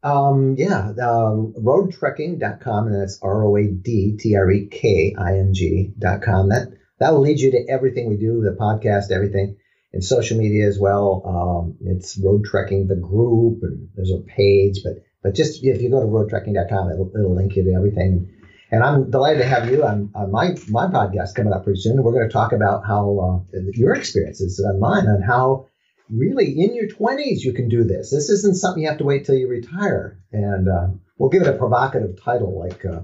Um, 0.03 0.55
yeah, 0.57 0.91
uh, 0.91 1.35
roadtreking.com, 1.59 2.87
and 2.87 3.03
that's 3.03 3.19
R 3.21 3.45
O 3.45 3.57
A 3.57 3.67
D 3.67 4.17
T 4.19 4.37
R 4.37 4.51
E 4.51 4.67
K 4.67 5.15
I 5.19 5.39
N 5.39 5.55
G.com. 5.55 6.51
That, 6.51 6.69
that 7.01 7.13
will 7.13 7.23
lead 7.23 7.41
you 7.41 7.51
to 7.53 7.67
everything 7.69 8.09
we 8.09 8.17
do, 8.17 8.43
the 8.43 8.57
podcast, 8.57 9.11
everything, 9.11 9.57
and 9.93 10.05
social 10.05 10.39
media 10.39 10.69
as 10.69 10.79
well. 10.79 11.23
Um, 11.27 11.77
it's 11.89 12.17
Roadtreking, 12.17 12.87
the 12.87 12.97
group, 12.97 13.63
and 13.63 13.89
there's 13.97 14.13
a 14.13 14.19
page, 14.19 14.83
but 14.85 15.03
but 15.23 15.35
just 15.35 15.65
if 15.65 15.83
you 15.83 15.91
go 15.91 16.01
to 16.01 16.07
roadtreking.com, 16.07 16.91
it'll, 16.93 17.11
it'll 17.17 17.35
link 17.35 17.57
you 17.57 17.65
to 17.65 17.73
everything. 17.75 18.38
And 18.71 18.83
I'm 18.83 19.11
delighted 19.11 19.41
to 19.41 19.49
have 19.49 19.71
you 19.71 19.85
on, 19.85 20.11
on 20.15 20.31
my, 20.31 20.51
my 20.69 20.87
podcast 20.87 21.35
coming 21.35 21.53
up 21.53 21.65
pretty 21.65 21.81
soon. 21.81 22.03
We're 22.03 22.13
going 22.13 22.29
to 22.29 22.33
talk 22.33 22.53
about 22.53 22.85
how 22.87 23.45
uh, 23.55 23.59
your 23.73 23.95
experiences 23.95 24.59
and 24.59 24.79
mine 24.79 25.07
and 25.07 25.25
how 25.25 25.67
really 26.11 26.59
in 26.59 26.75
your 26.75 26.89
20s 26.89 27.41
you 27.41 27.53
can 27.53 27.69
do 27.69 27.85
this. 27.85 28.11
This 28.11 28.29
isn't 28.29 28.57
something 28.57 28.83
you 28.83 28.89
have 28.89 28.99
to 28.99 29.05
wait 29.05 29.25
till 29.25 29.37
you 29.37 29.49
retire. 29.49 30.21
And 30.33 30.69
uh, 30.69 30.89
we'll 31.17 31.31
give 31.31 31.43
it 31.43 31.49
a 31.49 31.57
provocative 31.57 32.23
title 32.23 32.59
like 32.59 32.85
uh, 32.85 33.01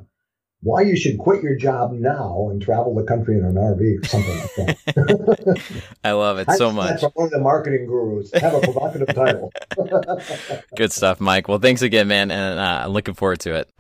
why 0.65 0.81
you 0.83 0.97
should 0.97 1.19
quit 1.19 1.43
your 1.43 1.57
job 1.57 1.93
now 1.93 2.49
and 2.51 2.61
travel 2.61 2.95
the 2.95 3.05
country 3.05 3.39
in 3.39 3.45
an 3.45 3.55
RV 3.55 4.03
or 4.03 4.07
something 4.07 4.39
like 4.39 4.55
that. 4.85 5.87
I 6.05 6.12
love 6.12 6.39
it 6.39 6.51
so 6.53 6.73
much. 6.73 7.01
From 7.01 7.12
one 7.15 7.27
of 7.27 7.33
the 7.33 7.39
marketing 7.39 7.87
gurus. 7.87 8.33
Have 8.33 8.55
a 8.55 8.61
provocative 8.61 9.15
title. 9.15 9.53
Good 10.77 10.93
stuff, 10.93 11.21
Mike. 11.21 11.49
Well, 11.49 11.59
thanks 11.59 11.83
again, 11.83 12.09
man, 12.09 12.31
and 12.31 12.59
uh, 12.59 12.83
I'm 12.85 12.91
looking 12.91 13.15
forward 13.15 13.41
to 13.41 13.55
it. 13.55 13.71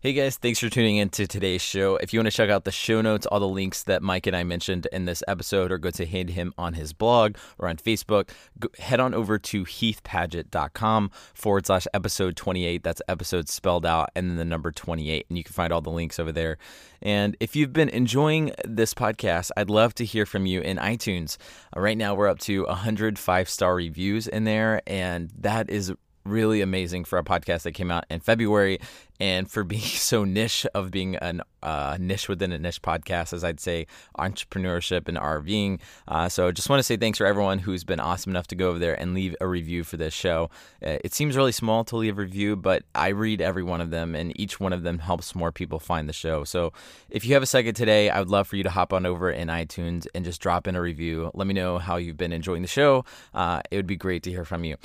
Hey 0.00 0.12
guys, 0.12 0.36
thanks 0.36 0.60
for 0.60 0.68
tuning 0.68 0.98
in 0.98 1.08
to 1.10 1.26
today's 1.26 1.60
show. 1.60 1.96
If 1.96 2.12
you 2.12 2.20
want 2.20 2.30
to 2.30 2.36
check 2.36 2.50
out 2.50 2.62
the 2.62 2.70
show 2.70 3.02
notes, 3.02 3.26
all 3.26 3.40
the 3.40 3.48
links 3.48 3.82
that 3.82 4.00
Mike 4.00 4.28
and 4.28 4.36
I 4.36 4.44
mentioned 4.44 4.86
in 4.92 5.06
this 5.06 5.24
episode, 5.26 5.72
or 5.72 5.78
go 5.78 5.90
to 5.90 6.06
hit 6.06 6.30
him 6.30 6.54
on 6.56 6.74
his 6.74 6.92
blog 6.92 7.34
or 7.58 7.68
on 7.68 7.78
Facebook, 7.78 8.30
head 8.78 9.00
on 9.00 9.12
over 9.12 9.40
to 9.40 9.64
heathpadgett.com 9.64 11.10
forward 11.34 11.66
slash 11.66 11.88
episode 11.92 12.36
28. 12.36 12.84
That's 12.84 13.02
episode 13.08 13.48
spelled 13.48 13.84
out 13.84 14.10
and 14.14 14.30
then 14.30 14.36
the 14.36 14.44
number 14.44 14.70
28. 14.70 15.26
And 15.28 15.36
you 15.36 15.42
can 15.42 15.52
find 15.52 15.72
all 15.72 15.80
the 15.80 15.90
links 15.90 16.20
over 16.20 16.30
there. 16.30 16.58
And 17.02 17.36
if 17.40 17.56
you've 17.56 17.72
been 17.72 17.88
enjoying 17.88 18.52
this 18.64 18.94
podcast, 18.94 19.50
I'd 19.56 19.68
love 19.68 19.96
to 19.96 20.04
hear 20.04 20.26
from 20.26 20.46
you 20.46 20.60
in 20.60 20.76
iTunes. 20.76 21.38
Uh, 21.76 21.80
right 21.80 21.98
now, 21.98 22.14
we're 22.14 22.28
up 22.28 22.38
to 22.40 22.64
105 22.66 23.48
star 23.48 23.74
reviews 23.74 24.28
in 24.28 24.44
there, 24.44 24.80
and 24.86 25.32
that 25.40 25.68
is 25.68 25.92
really 26.24 26.60
amazing 26.60 27.04
for 27.04 27.18
a 27.18 27.24
podcast 27.24 27.62
that 27.62 27.72
came 27.72 27.90
out 27.90 28.04
in 28.10 28.20
February 28.20 28.78
and 29.20 29.50
for 29.50 29.64
being 29.64 29.82
so 29.82 30.24
niche 30.24 30.66
of 30.74 30.90
being 30.90 31.16
a 31.16 31.40
uh, 31.62 31.96
niche 31.98 32.28
within 32.28 32.52
a 32.52 32.58
niche 32.58 32.82
podcast, 32.82 33.32
as 33.32 33.42
I'd 33.42 33.60
say, 33.60 33.86
entrepreneurship 34.16 35.08
and 35.08 35.16
RVing. 35.16 35.80
Uh, 36.06 36.28
so 36.28 36.52
just 36.52 36.68
want 36.70 36.78
to 36.78 36.84
say 36.84 36.96
thanks 36.96 37.18
for 37.18 37.26
everyone 37.26 37.58
who's 37.58 37.84
been 37.84 38.00
awesome 38.00 38.30
enough 38.30 38.46
to 38.48 38.54
go 38.54 38.68
over 38.68 38.78
there 38.78 38.98
and 38.98 39.14
leave 39.14 39.34
a 39.40 39.48
review 39.48 39.84
for 39.84 39.96
this 39.96 40.14
show. 40.14 40.50
Uh, 40.84 40.98
it 41.04 41.14
seems 41.14 41.36
really 41.36 41.52
small 41.52 41.84
to 41.84 41.96
leave 41.96 42.18
a 42.18 42.22
review, 42.22 42.56
but 42.56 42.84
I 42.94 43.08
read 43.08 43.40
every 43.40 43.62
one 43.62 43.80
of 43.80 43.90
them, 43.90 44.14
and 44.14 44.38
each 44.40 44.60
one 44.60 44.72
of 44.72 44.82
them 44.82 45.00
helps 45.00 45.34
more 45.34 45.52
people 45.52 45.80
find 45.80 46.08
the 46.08 46.12
show. 46.12 46.44
So 46.44 46.72
if 47.10 47.24
you 47.24 47.34
have 47.34 47.42
a 47.42 47.46
second 47.46 47.74
today, 47.74 48.10
I 48.10 48.20
would 48.20 48.30
love 48.30 48.46
for 48.46 48.56
you 48.56 48.62
to 48.62 48.70
hop 48.70 48.92
on 48.92 49.06
over 49.06 49.30
in 49.30 49.48
iTunes 49.48 50.06
and 50.14 50.24
just 50.24 50.40
drop 50.40 50.66
in 50.66 50.76
a 50.76 50.80
review. 50.80 51.30
Let 51.34 51.46
me 51.46 51.54
know 51.54 51.78
how 51.78 51.96
you've 51.96 52.16
been 52.16 52.32
enjoying 52.32 52.62
the 52.62 52.68
show. 52.68 53.04
Uh, 53.34 53.62
it 53.70 53.76
would 53.76 53.86
be 53.86 53.96
great 53.96 54.22
to 54.24 54.30
hear 54.30 54.44
from 54.44 54.64
you. 54.64 54.76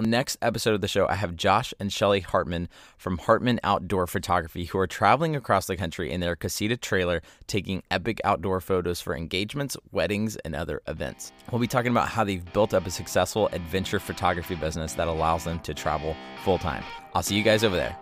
On 0.00 0.04
the 0.04 0.08
next 0.08 0.38
episode 0.40 0.72
of 0.72 0.80
the 0.80 0.88
show, 0.88 1.06
I 1.08 1.14
have 1.16 1.36
Josh 1.36 1.74
and 1.78 1.92
Shelly 1.92 2.20
Hartman 2.20 2.70
from 2.96 3.18
Hartman 3.18 3.60
Outdoor 3.62 4.06
Photography 4.06 4.64
who 4.64 4.78
are 4.78 4.86
traveling 4.86 5.36
across 5.36 5.66
the 5.66 5.76
country 5.76 6.10
in 6.10 6.20
their 6.20 6.34
casita 6.34 6.78
trailer 6.78 7.20
taking 7.46 7.82
epic 7.90 8.18
outdoor 8.24 8.62
photos 8.62 9.02
for 9.02 9.14
engagements, 9.14 9.76
weddings, 9.92 10.36
and 10.36 10.56
other 10.56 10.80
events. 10.86 11.32
We'll 11.52 11.60
be 11.60 11.66
talking 11.66 11.90
about 11.90 12.08
how 12.08 12.24
they've 12.24 12.50
built 12.54 12.72
up 12.72 12.86
a 12.86 12.90
successful 12.90 13.48
adventure 13.48 14.00
photography 14.00 14.54
business 14.54 14.94
that 14.94 15.06
allows 15.06 15.44
them 15.44 15.60
to 15.60 15.74
travel 15.74 16.16
full 16.46 16.56
time. 16.56 16.82
I'll 17.12 17.22
see 17.22 17.36
you 17.36 17.42
guys 17.42 17.62
over 17.62 17.76
there. 17.76 17.94